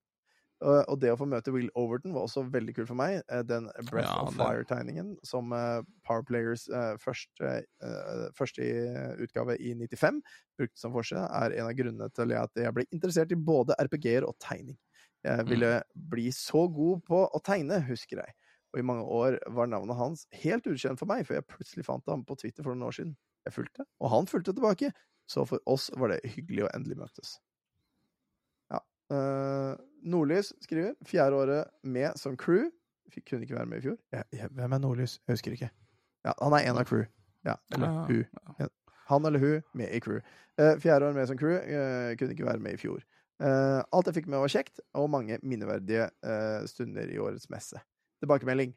[0.64, 3.18] Og og det å få møte Will Overton var også veldig kult for meg.
[3.28, 7.50] Eh, Den Breath Ja, of Fire-tegningen som eh, Power Players eh, første,
[7.84, 8.72] eh, første i
[9.26, 10.22] utgave i 95
[10.56, 14.24] brukte som forside, er en av grunnene til at jeg ble interessert i både RPG-er
[14.24, 14.78] og tegning.
[15.26, 15.70] Jeg ville
[16.08, 18.34] bli så god på å tegne, husker jeg.
[18.72, 22.08] Og i mange år var navnet hans helt ukjent for meg, før jeg plutselig fant
[22.12, 23.16] ham på Twitter for noen år siden.
[23.46, 24.92] Jeg fulgte, og han fulgte tilbake.
[25.26, 27.36] Så for oss var det hyggelig å endelig møtes.
[28.70, 28.80] Ja.
[30.02, 32.70] Nordlys skriver fjerde året med som crew.
[33.12, 33.98] Fikk kunne ikke være med i fjor.
[34.12, 35.20] Jeg, jeg, hvem er Nordlys?
[35.26, 35.70] Jeg husker ikke.
[36.26, 37.04] Ja, han er en av crew.
[37.46, 38.24] Ja, eller Ja, hun.
[38.58, 38.68] Ja.
[39.06, 40.18] Han eller hun med i crew.
[40.58, 41.54] Uh, fjerde år med som crew.
[41.54, 43.04] Uh, kunne ikke være med i fjor.
[43.36, 47.78] Uh, alt jeg fikk med var kjekt, og mange minneverdige eh, stunder i årets messe.
[48.24, 48.72] Tilbakemelding.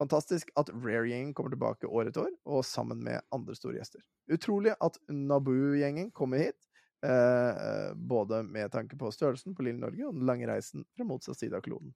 [0.00, 4.00] Fantastisk at Rare-gjengen kommer tilbake år etter år, og sammen med andre store gjester.
[4.32, 6.56] Utrolig at Naboo-gjengen kommer hit,
[7.02, 11.56] både med tanke på størrelsen på lille Norge og den lange reisen fra motsatt side
[11.58, 11.90] av kloden.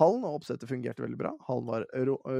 [0.00, 1.30] Hallen og oppsettet fungerte veldig bra.
[1.46, 1.84] Hallen var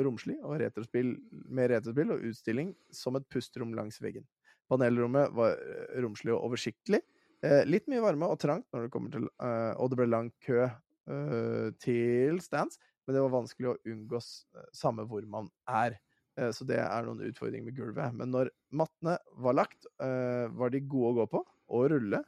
[0.07, 4.25] romslig og retrospill, med retrospill og utstilling som et pusterom langs veggen.
[4.73, 7.03] Panelrommet var eh, romslig og oversiktlig.
[7.45, 10.31] Eh, litt mye varme og trangt når det kommer til eh, Og det ble lang
[10.47, 15.99] kø eh, til stands, men det var vanskelig å unngå eh, samme hvor man er.
[16.39, 18.17] Eh, Så det er noen utfordringer med gulvet.
[18.17, 22.23] Men når mattene var lagt, eh, var de gode å gå på og rulle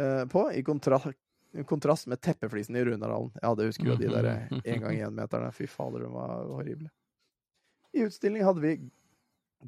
[0.00, 1.00] eh, på, i kontra
[1.64, 3.30] kontrast med teppeflisene i Runardalen.
[3.42, 4.26] Ja, det husker jo de der
[4.64, 5.52] én gang én-meterne.
[5.56, 6.90] Fy fader, de var horrible.
[7.96, 8.74] I utstilling hadde vi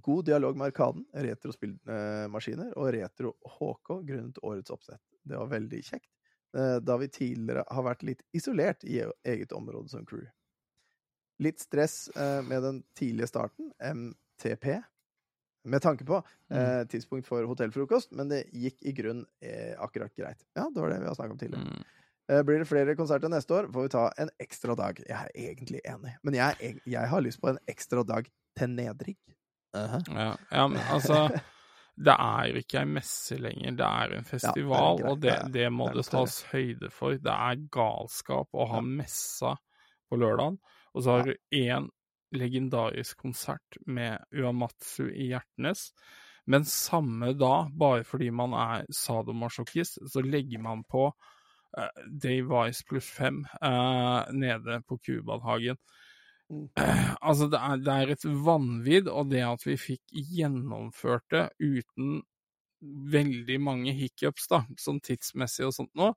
[0.04, 5.00] god dialog med Arkaden, retrospillmaskiner og retro HK grunnet årets oppsett.
[5.24, 6.10] Det var veldig kjekt,
[6.56, 10.26] eh, da vi tidligere har vært litt isolert i eget område som crew.
[11.38, 14.80] Litt stress eh, med den tidlige starten, MTP,
[15.64, 16.20] med tanke på
[16.50, 20.44] eh, tidspunkt for hotellfrokost, men det gikk i grunn eh, akkurat greit.
[20.56, 21.64] Ja, det var det vi har snakket om tidligere.
[21.64, 21.84] Mm.
[22.30, 25.00] Eh, Blir det flere konserter neste år, får vi ta en ekstra dag.
[25.08, 28.28] Jeg er egentlig enig, men jeg, er jeg har lyst på en ekstra dag
[28.58, 29.18] til nedrigg.
[29.74, 31.28] Ja, ja, men altså
[31.98, 35.64] Det er jo ikke ei messe lenger, det er en festival, greit, og det, det
[35.66, 37.16] er- må det er det tas høyde for.
[37.18, 39.56] Det er galskap å ha messa
[40.08, 40.60] på lørdagen.
[40.94, 41.88] Og så har du én
[42.34, 45.88] legendarisk konsert med Uamatsu i Hjertnes.
[46.48, 52.86] Men samme da, bare fordi man er sadomasochist, så legger man på uh, Dave Wise
[52.88, 55.76] pluss fem uh, nede på Kubadhagen.
[56.48, 56.68] Mm.
[56.80, 61.46] Eh, altså, det er, det er et vanvidd, og det at vi fikk gjennomført det
[61.60, 62.22] uten
[63.12, 66.12] veldig mange hiccups, da, sånn tidsmessig og sånt nå,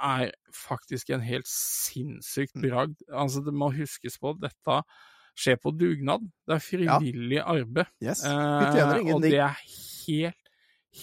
[0.00, 2.96] er faktisk en helt sinnssykt bragd.
[3.12, 4.78] Altså, det må huskes på at dette
[5.34, 6.26] skjer på dugnad.
[6.46, 7.90] Det er frivillig arbeid.
[8.04, 8.24] Yes.
[8.24, 9.56] Eh, og det er
[10.06, 10.52] helt,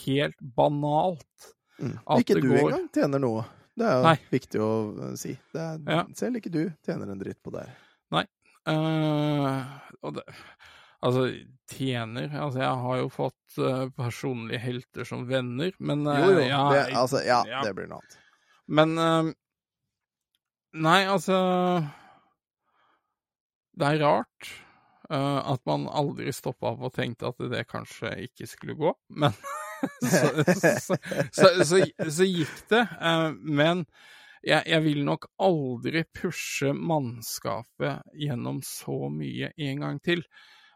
[0.06, 1.52] helt banalt.
[1.82, 1.98] Mm.
[2.20, 3.46] Ikke du går- engang tjener noe.
[3.78, 4.18] Det er jo Nei.
[4.32, 4.72] viktig å
[5.10, 5.38] eh, si.
[5.54, 6.04] Det er, Ja.
[6.16, 7.66] Selv ikke du tjener en dritt på det.
[7.68, 7.78] her.
[8.70, 9.62] Eh,
[10.06, 10.24] og det,
[11.02, 11.24] altså,
[11.72, 16.44] tjener Altså, jeg har jo fått uh, personlige helter som venner, men uh, Jo, jo.
[16.46, 17.64] ja, det, altså, ja, ja.
[17.66, 18.18] det blir noe annet.
[18.72, 19.32] Men eh,
[20.82, 21.38] Nei, altså
[23.76, 24.52] Det er rart
[25.12, 29.36] eh, at man aldri stoppa opp og tenkte at det kanskje ikke skulle gå, men
[30.14, 30.98] så, så,
[31.34, 32.86] så, så, gikk det.
[33.02, 33.84] eh, men
[34.46, 40.24] jeg, jeg vil nok aldri pushe mannskapet gjennom så mye en gang til.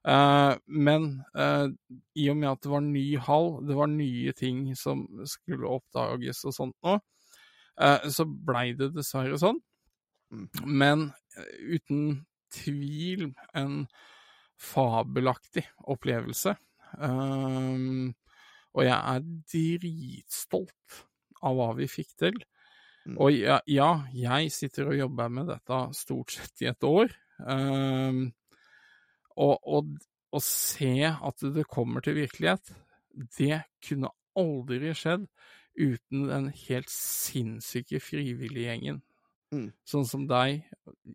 [0.06, 1.66] Uh, men uh,
[2.14, 6.44] i og med at det var ny hall, det var nye ting som skulle oppdages
[6.46, 7.00] og sånt nå,
[7.76, 9.60] så blei det dessverre sånn.
[10.34, 10.46] Mm.
[10.66, 11.08] Men
[11.38, 12.06] eh, uten
[12.56, 13.84] tvil en
[14.62, 16.56] fabelaktig opplevelse.
[16.96, 18.14] Um,
[18.76, 21.02] og jeg er dritstolt
[21.46, 22.40] av hva vi fikk til.
[23.06, 23.18] Mm.
[23.20, 27.12] Og ja, ja, jeg sitter og jobber med dette stort sett i et år.
[27.44, 28.30] Um,
[29.36, 29.96] og, og
[30.36, 32.72] å se at det kommer til virkelighet,
[33.38, 35.28] det kunne aldri skjedd
[35.78, 39.02] uten den helt sinnssyke frivilliggjengen.
[39.54, 39.70] Mm.
[39.88, 40.66] Sånn som deg,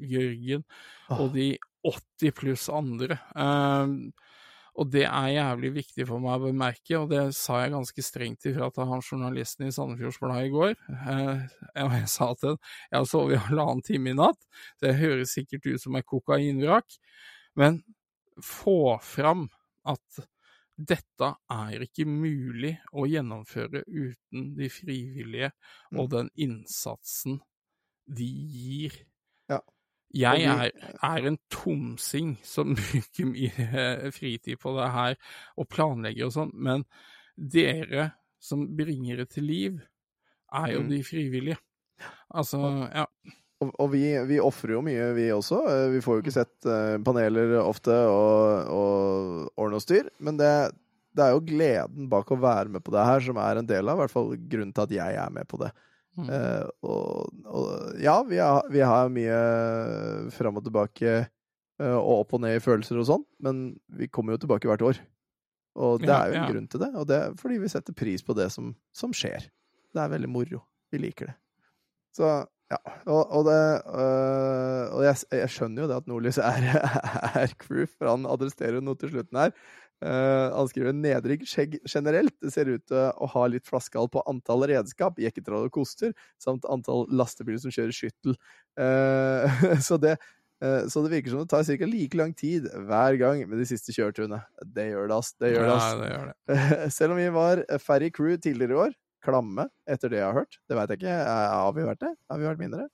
[0.00, 0.64] Jørgen,
[1.16, 1.52] og de
[1.86, 3.18] 80 pluss andre.
[3.34, 4.12] Um,
[4.80, 8.46] og det er jævlig viktig for meg å bemerke, og det sa jeg ganske strengt
[8.48, 10.76] ifra til han journalisten i Sandefjords Blad i går.
[10.94, 11.42] Eh,
[11.82, 14.40] jeg sa til ham jeg har sovet i halvannen time i natt,
[14.84, 16.96] jeg høres sikkert ut som et kokainvrak,
[17.58, 17.82] men
[18.46, 19.48] få fram
[19.90, 20.22] at
[20.86, 25.52] dette er ikke mulig å gjennomføre uten de frivillige
[25.92, 26.10] og Mm.
[26.14, 27.40] den innsatsen
[28.08, 28.96] de gir.
[29.50, 29.60] Ja.
[30.14, 30.70] Jeg er,
[31.02, 35.16] er en tomsing som bruker mye eh, fritid på det her
[35.56, 36.84] og planlegger og sånn, men
[37.36, 39.80] dere som bringer det til liv,
[40.52, 40.88] er jo Mm.
[40.90, 41.58] de frivillige.
[42.34, 42.58] Altså,
[42.94, 43.04] ja.
[43.60, 45.58] Og, og vi, vi ofrer jo mye, vi også.
[45.68, 50.08] Eh, Vi får jo ikke sett eh, paneler ofte og, og ordne og styr.
[50.24, 50.48] Men det,
[51.16, 53.88] det er jo gleden bak å være med på det her som er en del
[53.92, 55.70] av i hvert fall grunnen til at jeg er med på det.
[56.18, 56.26] Mm.
[56.26, 59.36] Uh, og, og ja, vi har, vi har mye
[60.34, 63.60] fram og tilbake uh, og opp og ned i følelser og sånn, men
[63.96, 64.98] vi kommer jo tilbake hvert år.
[65.80, 66.48] Og det Ja, er jo en ja.
[66.50, 69.46] grunn til det, og det er fordi vi setter pris på det som, som skjer.
[69.94, 70.64] Det er veldig moro.
[70.90, 71.36] Vi liker det.
[72.18, 72.26] Så
[72.70, 72.78] ja.
[73.10, 73.60] Og, og, det,
[73.90, 76.66] øh, og jeg, jeg skjønner jo det at Nordlys er,
[77.42, 79.54] er crew, for han adresserer noe til slutten her.
[80.00, 82.32] Uh, han skriver nedrykk skjegg generelt.
[82.40, 86.64] Det ser ut til å ha litt flaskehall på antall redskap, jekketrall og koster, samt
[86.72, 88.38] antall lastebiler som kjører skyttel.
[88.80, 89.44] Uh,
[89.86, 90.14] så, det,
[90.64, 91.90] uh, så det virker som det tar ca.
[91.90, 94.40] like lang tid hver gang med de siste kjøreturene.
[94.64, 95.34] Det gjør det, ass.
[95.36, 95.90] Det gjør det, ass.
[95.90, 96.90] ja, det gjør det.
[96.96, 100.34] Selv om vi var færre i crew tidligere i år, klamme etter det jeg har
[100.40, 100.58] hørt.
[100.68, 101.16] Det veit jeg ikke.
[101.26, 102.14] Har vi vært det?
[102.30, 102.88] Har vi vært mindre?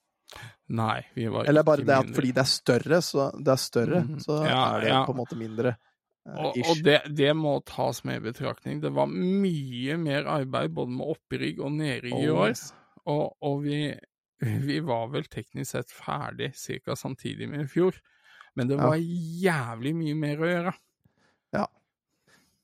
[0.69, 2.15] Nei, vi var Eller bare ikke det at mindre.
[2.19, 4.19] fordi det er større, så, det er større, Mhm.
[4.25, 5.05] så Ja, er det ja.
[5.07, 5.77] på en måte mindre.
[6.27, 8.81] eh, Og, og det, det må tas med i betraktning.
[8.83, 12.55] Det var mye mer arbeid både med opprigg og nedrigg i år.
[13.07, 13.95] Og, og vi,
[14.43, 16.53] vi var vel teknisk sett ferdig
[16.85, 16.97] ca.
[16.97, 17.95] samtidig med i fjor.
[18.57, 18.89] Men det Ja.
[18.89, 20.75] var jævlig mye mer å gjøre.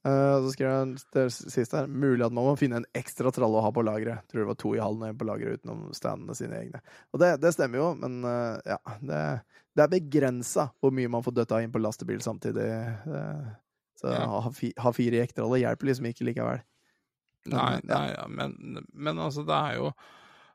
[0.05, 3.61] Eh, så skrev han det siste her mulig at man må finne en ekstra tralle
[3.61, 4.24] å ha på lageret.
[4.31, 6.81] Tror det var to i hallen og en på lageret utenom standene sine egne.
[7.15, 9.20] Og det, det stemmer jo, men uh, ja Det,
[9.79, 12.66] det er begrensa hvor mye man får døtta inn på lastebil samtidig.
[13.07, 13.53] Uh,
[14.03, 14.24] så Ja.
[14.43, 16.65] ha, fi- ha fire ektralle hjelper liksom ikke likevel.
[17.47, 18.57] Men, Nei, nei ja, men,
[18.95, 19.93] men altså, det er jo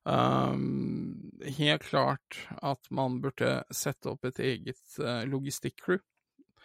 [0.07, 5.99] um, helt klart at man burde sette opp et eget uh, logistikk-crew.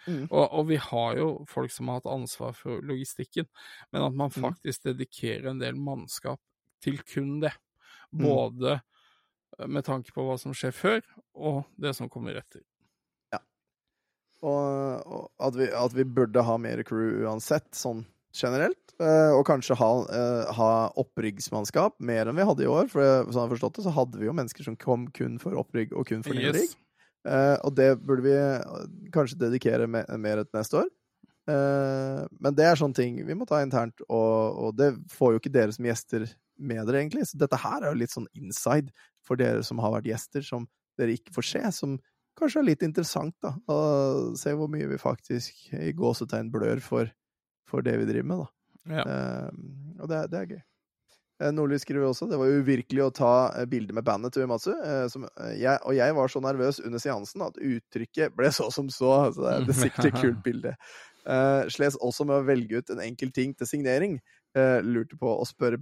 [0.07, 0.25] Mm.
[0.31, 3.47] Og, og vi har jo folk som har hatt ansvar for logistikken,
[3.93, 4.43] men at man Mm.
[4.49, 6.41] faktisk dedikerer en del mannskap
[6.83, 7.53] til kun det.
[8.13, 8.25] Mm.
[8.27, 8.73] Både
[9.59, 11.01] eh, med tanke på hva som skjer før,
[11.35, 12.63] og det som kommer etter.
[14.43, 18.01] Og, og at, vi, at vi burde ha mer crew uansett, sånn
[18.35, 18.79] generelt.
[18.99, 22.89] eh, og kanskje ha, eh, ha oppryggsmannskap mer enn vi hadde i år.
[22.91, 25.55] For sånn jeg har forstått det, så hadde vi jo mennesker som kom kun for
[25.61, 26.73] opprygg og kun for nedrygg.
[26.73, 26.77] Yes.
[27.29, 28.83] Eh, og det burde vi eh,
[29.15, 30.91] kanskje dedikere me mer til neste år.
[31.43, 35.41] Uh, men det er sånne ting vi må ta internt, og, og det får jo
[35.41, 36.29] ikke dere som gjester
[36.63, 37.27] med dere, egentlig.
[37.27, 38.93] Så dette her er jo litt sånn inside
[39.27, 40.69] for dere som har vært gjester, som
[41.01, 41.63] dere ikke får se.
[41.75, 41.97] Som
[42.39, 43.57] kanskje er litt interessant, da.
[43.67, 43.79] Å
[44.39, 47.11] se hvor mye vi faktisk i gåsetegn blør for,
[47.67, 49.01] for det vi driver med, da.
[49.01, 49.07] Ja.
[49.07, 50.63] Uh, og det, det er gøy.
[51.43, 54.73] Eh, Nordli skriver også det var uvirkelig å ta eh, bilde med bandet til Uematsu.
[54.73, 59.33] eh, og jeg var så nervøs under seansen at uttrykket ble så som så.
[59.35, 60.77] så det er, er sikkert et kult bilde.
[61.23, 64.17] Uh, sles også med å velge ut en enkel ting til signering.
[64.59, 65.79] Uh, lurte på å spørre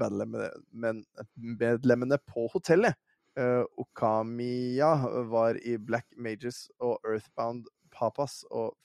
[0.76, 2.98] medlemmene på hotellet.
[3.38, 4.90] Uh, Okamiya
[5.32, 8.76] var i Black Mages og Earthbound Papas og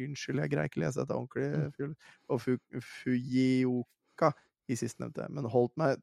[0.00, 1.90] Unnskyld, jeg greier ikke lese dette ordentlig.
[2.32, 4.32] Og Fu, Fujioka
[4.68, 6.02] i sistnevnte, men holdt meg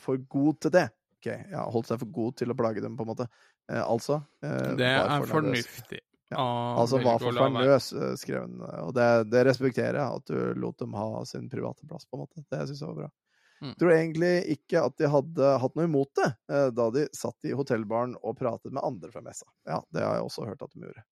[0.00, 0.88] for god til det.
[1.18, 3.26] Ok, ja, holdt seg for god til å plage dem, på en måte.
[3.70, 6.02] Eh, altså eh, Det er for fornuftig.
[6.28, 6.44] Ja,
[6.76, 8.60] Altså var for nervøs, eh, skrev hun.
[8.84, 12.26] Og det, det respekterer jeg, at du lot dem ha sin private plass, på en
[12.26, 12.44] måte.
[12.52, 13.10] Det syns jeg var bra.
[13.58, 13.74] Mm.
[13.74, 17.54] Tror egentlig ikke at de hadde hatt noe imot det, eh, da de satt i
[17.58, 19.48] hotellbaren og pratet med andre fra messa.
[19.66, 21.02] Ja, det har jeg også hørt at de gjorde.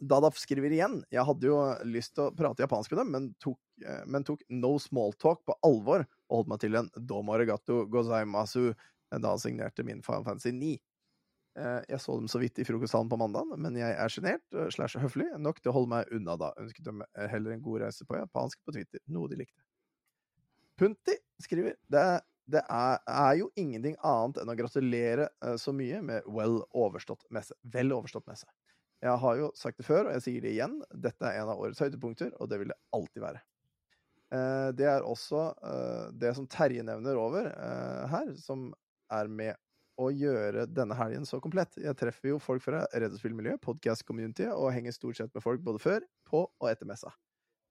[0.00, 1.00] Dadaf skriver igjen.
[1.12, 1.56] Jeg hadde jo
[1.88, 5.44] lyst til å prate japansk med dem, men tok, eh, men tok no small talk
[5.48, 10.02] på alvor og holdt meg til en domo arigato gozaimasu eh, da han signerte min
[10.06, 10.76] Final Fantasy 9.
[11.58, 15.00] Eh, Jeg så dem så vidt i frokosthallen på mandag, men jeg er sjenert slash
[15.02, 16.52] høflig nok til å holde meg unna da.
[16.62, 19.62] Ønsket dem heller en god reise på japansk på Twitter, noe de likte.
[20.78, 22.06] Punti skriver det,
[22.48, 25.26] det er, er jo ingenting annet enn å gratulere
[25.58, 27.56] så mye med well overstått messe.
[27.66, 28.46] Vel overstått messe.
[29.04, 30.80] Jeg har jo sagt det før, og jeg sier det igjen.
[30.90, 33.42] Dette er en av årets høydepunkter, og det vil det alltid være.
[34.34, 38.68] Eh, Det er også eh, det som Terje nevner over eh, her, som
[39.14, 39.54] er med
[39.98, 41.78] å gjøre denne helgen så komplett.
[41.82, 46.04] Jeg treffer jo folk fra retrospillmiljøet, podcast-community, og henger stort sett med folk både før,
[46.28, 47.10] på og etter messa.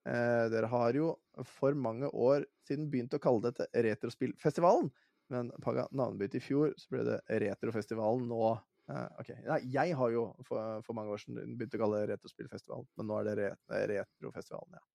[0.08, 1.10] Dere har jo
[1.44, 4.88] for mange år siden begynt å kalle dette Retrospillfestivalen,
[5.32, 5.84] men pga.
[5.92, 8.54] navnebytte i fjor, så ble det Retrofestivalen nå.
[8.88, 12.14] Eh, ok, Nei, jeg har jo for, for mange år siden begynt å kalle det
[12.14, 13.50] Retrospillfestivalen, men nå er det
[13.94, 14.86] Retrofestivalen, ja.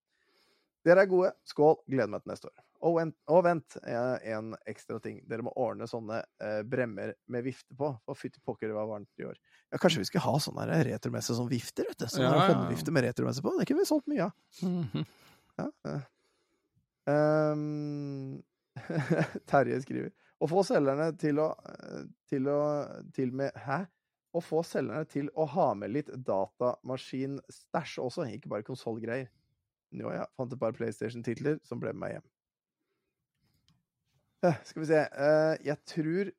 [0.83, 1.29] Dere er gode.
[1.47, 1.77] Skål.
[1.87, 2.63] Gleder meg til neste år.
[2.83, 5.21] Og vent, og vent eh, en ekstra ting.
[5.31, 7.93] Dere må ordne sånne eh, bremmer med vifte på.
[7.95, 9.39] Og fytti pokker, det var varmt i år.
[9.71, 10.59] Ja, Kanskje vi skal ha sånn
[10.89, 12.09] retromesse som vifter, vet du.
[12.11, 12.57] Sånn Ja, ja, ja.
[12.57, 13.55] håndvifte med retromesse på.
[13.61, 14.35] Det kunne vi solgt mye av.
[14.67, 15.07] Mhm.
[15.61, 16.03] Ja, eh.
[17.13, 18.43] Um,
[19.51, 20.11] Terje skriver
[20.43, 21.51] Å få selgerne til å
[22.31, 22.61] Til å
[23.15, 23.85] Til med Hæ?
[24.33, 29.27] Å få selgerne til å ha med litt datamaskin-stæsj også, ikke bare konsollgreier.
[29.93, 32.31] Jo, ja, fant et par PlayStation-titler som ble med meg hjem.
[34.49, 36.33] Eh, skal vi se eh, Jeg tror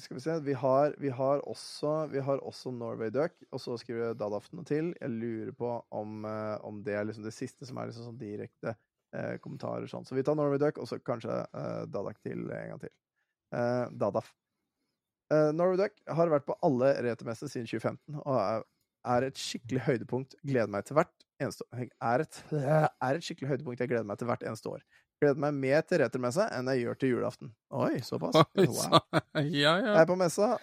[0.00, 3.76] Skal vi se Vi har, vi har, også, vi har også Norway Duck, og så
[3.80, 4.90] skriver Dadaften til.
[4.96, 5.70] Jeg lurer på
[6.00, 8.74] om, eh, om det er liksom det siste som er liksom sånn direkte
[9.16, 9.88] eh, kommentarer.
[9.90, 10.06] Sånn.
[10.06, 12.92] Så vi tar Norway Duck, og så kanskje eh, Dadak til en gang til.
[13.56, 14.32] Eh, Dadaf.
[15.32, 18.66] Eh, Norway Duck har vært på alle returmesser siden 2015, og er,
[19.16, 20.38] er et skikkelig høydepunkt.
[20.46, 21.66] Gleder meg til hvert eneste.
[21.74, 24.84] Er et, er et skikkelig høydepunkt jeg gleder meg til hvert eneste år.
[25.22, 27.52] Gleder meg mer til returmesse enn jeg gjør til julaften.
[27.72, 28.36] Oi, såpass?
[28.60, 28.98] Wow.
[29.56, 30.56] Jeg er på messa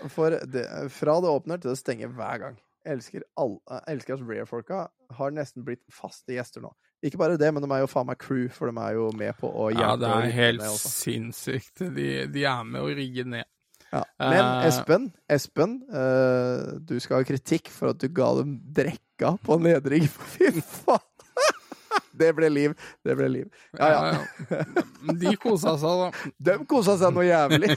[0.53, 0.63] det,
[0.93, 2.59] fra det åpner til det stenger hver gang.
[2.85, 4.79] Elsker, alle, jeg elsker at Rare-folka
[5.17, 6.73] har nesten blitt faste gjester nå.
[7.03, 9.35] Ikke bare det, men de er jo faen meg crew, for de er jo med
[9.39, 9.83] på å hjelpe.
[9.83, 11.83] ja, det er helt sinnssykt.
[11.95, 13.49] De, de er med å rigge ned.
[13.93, 14.01] Ja.
[14.17, 19.35] Men Eh, Espen, Espen uh, du skal ha kritikk for at du ga dem drekka
[19.45, 20.07] på nedrigg.
[20.33, 21.09] Fy faen!
[22.17, 22.73] Det ble liv.
[23.05, 23.47] Det ble liv.
[23.77, 24.23] Ja, ja.
[24.49, 24.83] ja.
[25.17, 26.31] De kosa seg, da.
[26.47, 27.73] De kosa seg noe jævlig!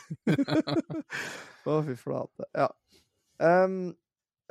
[1.67, 2.47] Å, fy flate.
[2.57, 2.69] Ja.
[3.41, 3.95] Um,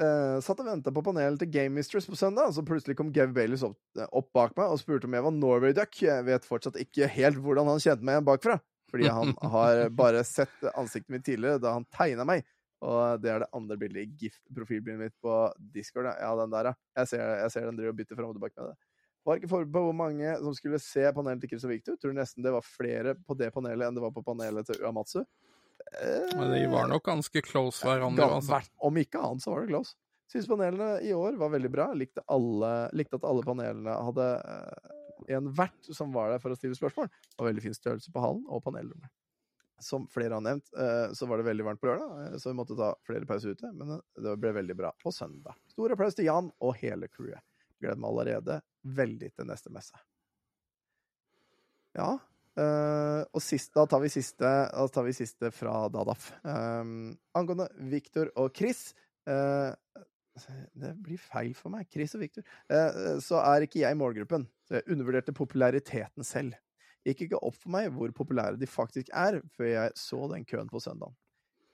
[0.01, 3.33] eh, satt og venta på panelet til Game Mistress på søndag, så plutselig kom Gav
[3.35, 3.77] Baileys opp,
[4.09, 6.01] opp bak meg og spurte om jeg var Norway Duck.
[6.03, 8.59] Jeg vet fortsatt ikke helt hvordan han kjente meg bakfra,
[8.91, 12.45] fordi han har bare sett ansiktet mitt tidligere da han tegna meg.
[12.85, 15.37] Og det er det andre bildet i GIF-profilbildet mitt på
[15.73, 16.09] Discord.
[16.19, 16.75] Ja, den der, ja.
[16.99, 18.91] Jeg ser, jeg ser den driver og bytter fram og tilbake med det.
[19.25, 21.97] Var ikke forberedt på hvor mange som skulle se panelet til Chris og Victor.
[21.97, 25.23] Tror nesten det var flere på det panelet enn det var på panelet til Uamatsu.
[26.35, 28.27] Men de var nok ganske close hverandre.
[28.37, 28.59] Altså.
[28.83, 29.95] Om ikke annet, så var det close.
[30.31, 31.91] Syns panelene i år var veldig bra.
[31.93, 34.95] Likte, alle, likte at alle panelene hadde eh,
[35.37, 37.11] en vert som var der for å stille spørsmål.
[37.37, 39.11] Og veldig fin størrelse på hallen og panelrommet.
[39.83, 42.57] Som flere har nevnt, eh, så var det veldig varmt på lørdag, eh, så vi
[42.57, 43.71] måtte ta flere pauser ute.
[43.75, 45.57] Men det ble veldig bra på søndag.
[45.71, 47.43] Stor applaus til Jan og hele crewet.
[47.83, 48.61] Gleder meg allerede
[48.97, 49.99] veldig til neste messe.
[51.95, 52.15] Ja.
[52.61, 56.31] Eh, og sist, da tar vi siste, da tar vi siste fra Dadaf.
[56.43, 58.89] Um, angående Victor og Chris,
[59.29, 59.73] uh,
[60.75, 61.87] Det blir feil for meg.
[61.87, 62.43] Chris og Victor.
[62.67, 64.49] Uh, så er ikke jeg i målgruppen.
[64.67, 66.57] Så jeg undervurderte populariteten selv.
[67.05, 70.71] Gikk ikke opp for meg hvor populære de faktisk er, før jeg så den køen
[70.71, 71.13] på søndagen.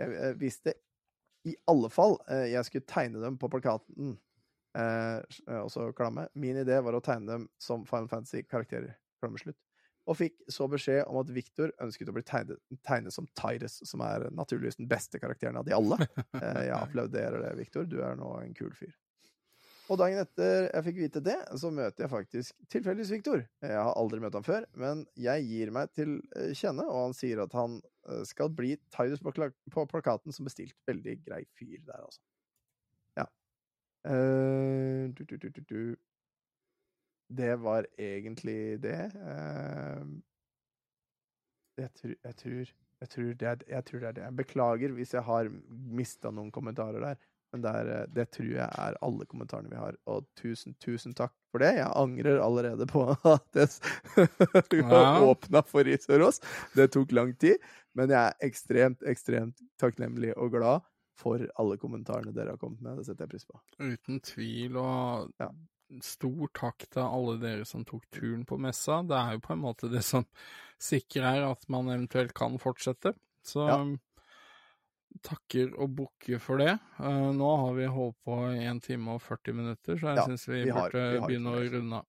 [0.02, 0.74] Jeg eh, visste
[1.48, 4.18] i alle fall eh, jeg skulle tegne dem på plakaten.
[4.76, 6.28] og også klamme.
[6.36, 8.94] Min idé var å tegne dem som Final Fantasy-karakterer.
[9.24, 9.58] Klammeslutt.
[10.10, 12.58] Og fikk så beskjed om at Victor ønsket å bli tegnet,
[12.88, 16.00] tegnet som Tyrus, som er naturligvis den beste karakteren av de alle.
[16.42, 17.86] Eh, jeg applauderer det, Victor.
[17.86, 18.96] Du er nå en kul fyr.
[19.92, 23.42] Og dagen etter jeg fikk vite det, så møter jeg faktisk tilfeldigvis Victor.
[23.66, 27.18] Jeg har aldri møtt ham før, men jeg gir meg til eh, kjenne, og han
[27.18, 29.34] sier at han eh, skal bli Tyrus på,
[29.76, 30.78] på plakaten som bestilt.
[30.88, 32.24] Veldig grei fyr der, altså.
[33.20, 33.28] Ja.
[34.08, 35.82] Uh, du, du, du.
[37.32, 39.00] Det var egentlig det.
[39.16, 40.06] Eh,
[41.80, 42.72] jeg, tror, jeg, tror,
[43.02, 44.24] jeg, tror det jeg tror det er det.
[44.26, 45.52] Jeg beklager hvis jeg har
[46.02, 47.22] mista noen kommentarer der.
[47.52, 49.96] Men det, er, eh, det tror jeg er alle kommentarene vi har.
[50.12, 51.74] Og tusen, tusen takk for det.
[51.80, 53.06] Jeg angrer allerede på
[53.36, 54.86] at jeg
[55.32, 56.44] åpna for Isørås.
[56.76, 57.64] Det tok lang tid.
[57.96, 60.91] Men jeg er ekstremt, ekstremt takknemlig og glad
[61.22, 62.98] for alle kommentarene dere har kommet med.
[63.00, 63.62] Det setter jeg pris på.
[63.80, 65.50] Uten tvil, og Ja.
[66.02, 69.02] stor takk til alle dere som tok turen på messa.
[69.06, 70.26] Det er jo på en måte det som
[70.80, 73.14] sikrer at man eventuelt kan fortsette.
[73.44, 73.82] Så Ja.
[75.28, 76.72] takker og bukker for det.
[77.00, 80.26] Eh, nå har vi holdt på i 1 time og 40 minutter, så jeg Ja,
[80.28, 82.06] syns vi, vi har- burde vi har begynne å runde av.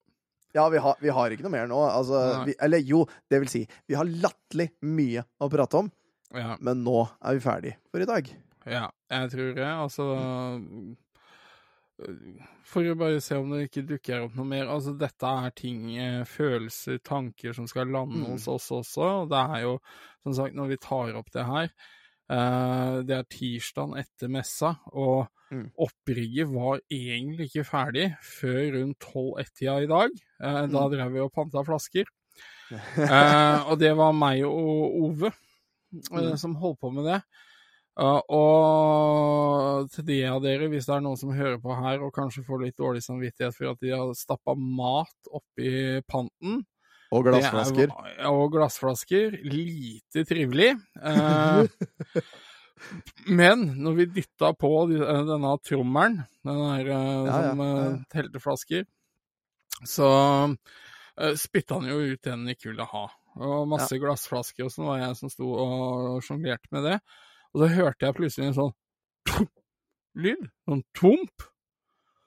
[0.55, 1.81] Ja, vi har, vi har ikke noe mer nå.
[1.91, 5.91] Altså, vi, eller jo, det vil si, vi har latterlig mye å prate om,
[6.35, 8.29] Ja, men nå er vi ferdig for i dag.
[8.67, 9.67] Ja, jeg tror det.
[9.67, 10.07] Altså
[12.67, 14.71] For å bare se om det ikke dukker opp noe mer.
[14.73, 18.31] Altså, dette er ting, eh, følelser, tanker som skal lande Mm.
[18.33, 19.23] hos oss også.
[19.23, 19.79] Og det er jo,
[20.25, 21.71] som sagt, når vi tar opp det her
[22.31, 25.71] eh, Det er tirsdagen etter messa, og Mm.
[25.77, 30.11] opprigget var egentlig ikke ferdig før rundt 12-1-tida i dag.
[30.41, 30.91] Eh, Da Mm.
[30.91, 32.05] drev vi og panta flasker.
[33.69, 35.33] Og det var meg og Ove
[36.39, 37.23] som holdt på med det.
[37.93, 42.15] Uh, og til de av dere, hvis det er noen som hører på her og
[42.17, 46.63] kanskje får litt dårlig samvittighet for at de har stappa mat oppi panten
[47.13, 47.93] Og glassflasker.
[47.93, 49.37] er- Og glassflasker.
[49.45, 50.71] Lite trivelig.
[50.97, 51.69] Uh,
[53.41, 57.67] men når vi dytta på eh, denne trommelen, den der uh, Ja, som ja.
[57.77, 57.91] ja.
[58.15, 58.87] telte flasker,
[59.85, 60.09] så
[61.37, 63.05] spytta han jo ut den han ikke ville ha.
[63.37, 66.97] Og masse glassflasker, og så var jeg som sto og sjonglerte med det.
[67.53, 68.73] Og så hørte jeg plutselig en sånn
[70.25, 70.49] lyd.
[70.69, 71.47] Sånn tomp.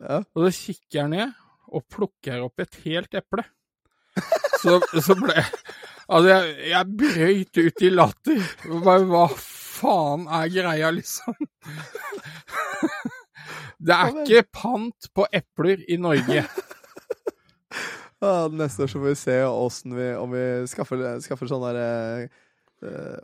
[0.04, 0.22] Ja.
[0.36, 1.36] Og så kikker jeg ned,
[1.72, 3.46] og plukker opp et helt eple.
[4.62, 5.42] Så, så ble
[6.06, 8.42] Altså, jeg, jeg brøyt ut i latter.
[8.86, 11.34] Bare, hva faen er greia, liksom?
[13.86, 16.46] Det er ikke pant på epler i Norge.
[18.24, 19.36] Ja, neste år så får vi se
[19.98, 23.18] vi Om vi skaffer, skaffer sånn der eh,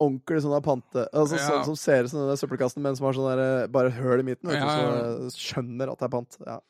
[0.00, 1.44] Ordentlig sånn pante Altså Ja.
[1.50, 4.20] sånn som ser ut som den søppelkassen, men som har sånn der eh, bare høl
[4.20, 5.02] i midten, Ja, ja.
[5.28, 6.36] så skjønner at det er pant.
[6.46, 6.60] Ja.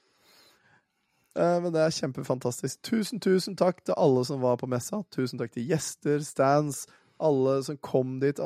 [1.38, 2.80] Eh, men det er kjempefantastisk.
[2.82, 5.04] Tusen, tusen takk til alle som var på messa.
[5.14, 6.86] Tusen takk til gjester, stands,
[7.22, 8.40] alle som kom dit.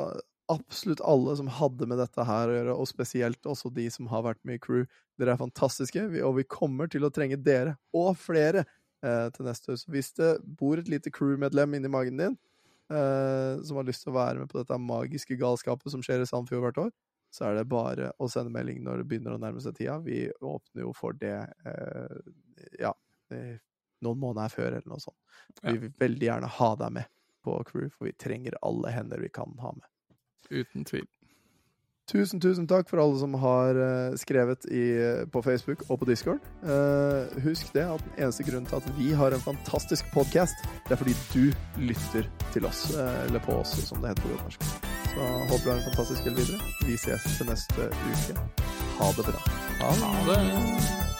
[0.53, 4.21] Absolutt alle som hadde med dette her å gjøre, og spesielt også de som har
[4.27, 4.85] vært med i crew.
[5.17, 8.65] Dere er fantastiske, og vi kommer til å trenge dere, og flere,
[9.01, 9.77] eh, til neste år.
[9.81, 12.37] Så hvis det bor et lite crewmedlem inni magen din,
[12.91, 16.29] eh, som har lyst til å være med på dette magiske galskapet som skjer i
[16.29, 16.91] Sandfjord hvert år,
[17.35, 19.97] så er det bare å sende melding når det begynner å nærme seg tida.
[20.05, 21.35] Vi åpner jo for det
[21.67, 22.19] eh,
[22.79, 22.93] ja,
[23.33, 23.57] eh,
[24.05, 25.19] noen måneder før, eller noe sånt.
[25.63, 27.11] Vi vil veldig gjerne ha deg med
[27.45, 29.89] på crew, for vi trenger alle hender vi kan ha med.
[30.49, 31.07] Uten tvil.
[32.05, 34.83] Tusen, tusen takk for alle som har eh, skrevet i,
[35.33, 36.43] på Facebook og på Discord.
[36.61, 40.53] Uh, husk det at den eneste grunnen til at vi har en fantastisk podkast,
[40.85, 44.37] det er fordi du lytter til oss, eh, eller på oss, som det heter på
[44.37, 44.69] godt.
[45.15, 46.61] Så håper du har en fantastisk kveld videre.
[46.85, 48.37] Vi ses til neste uke.
[49.01, 49.43] Ha det bra.
[49.81, 51.14] Ha det.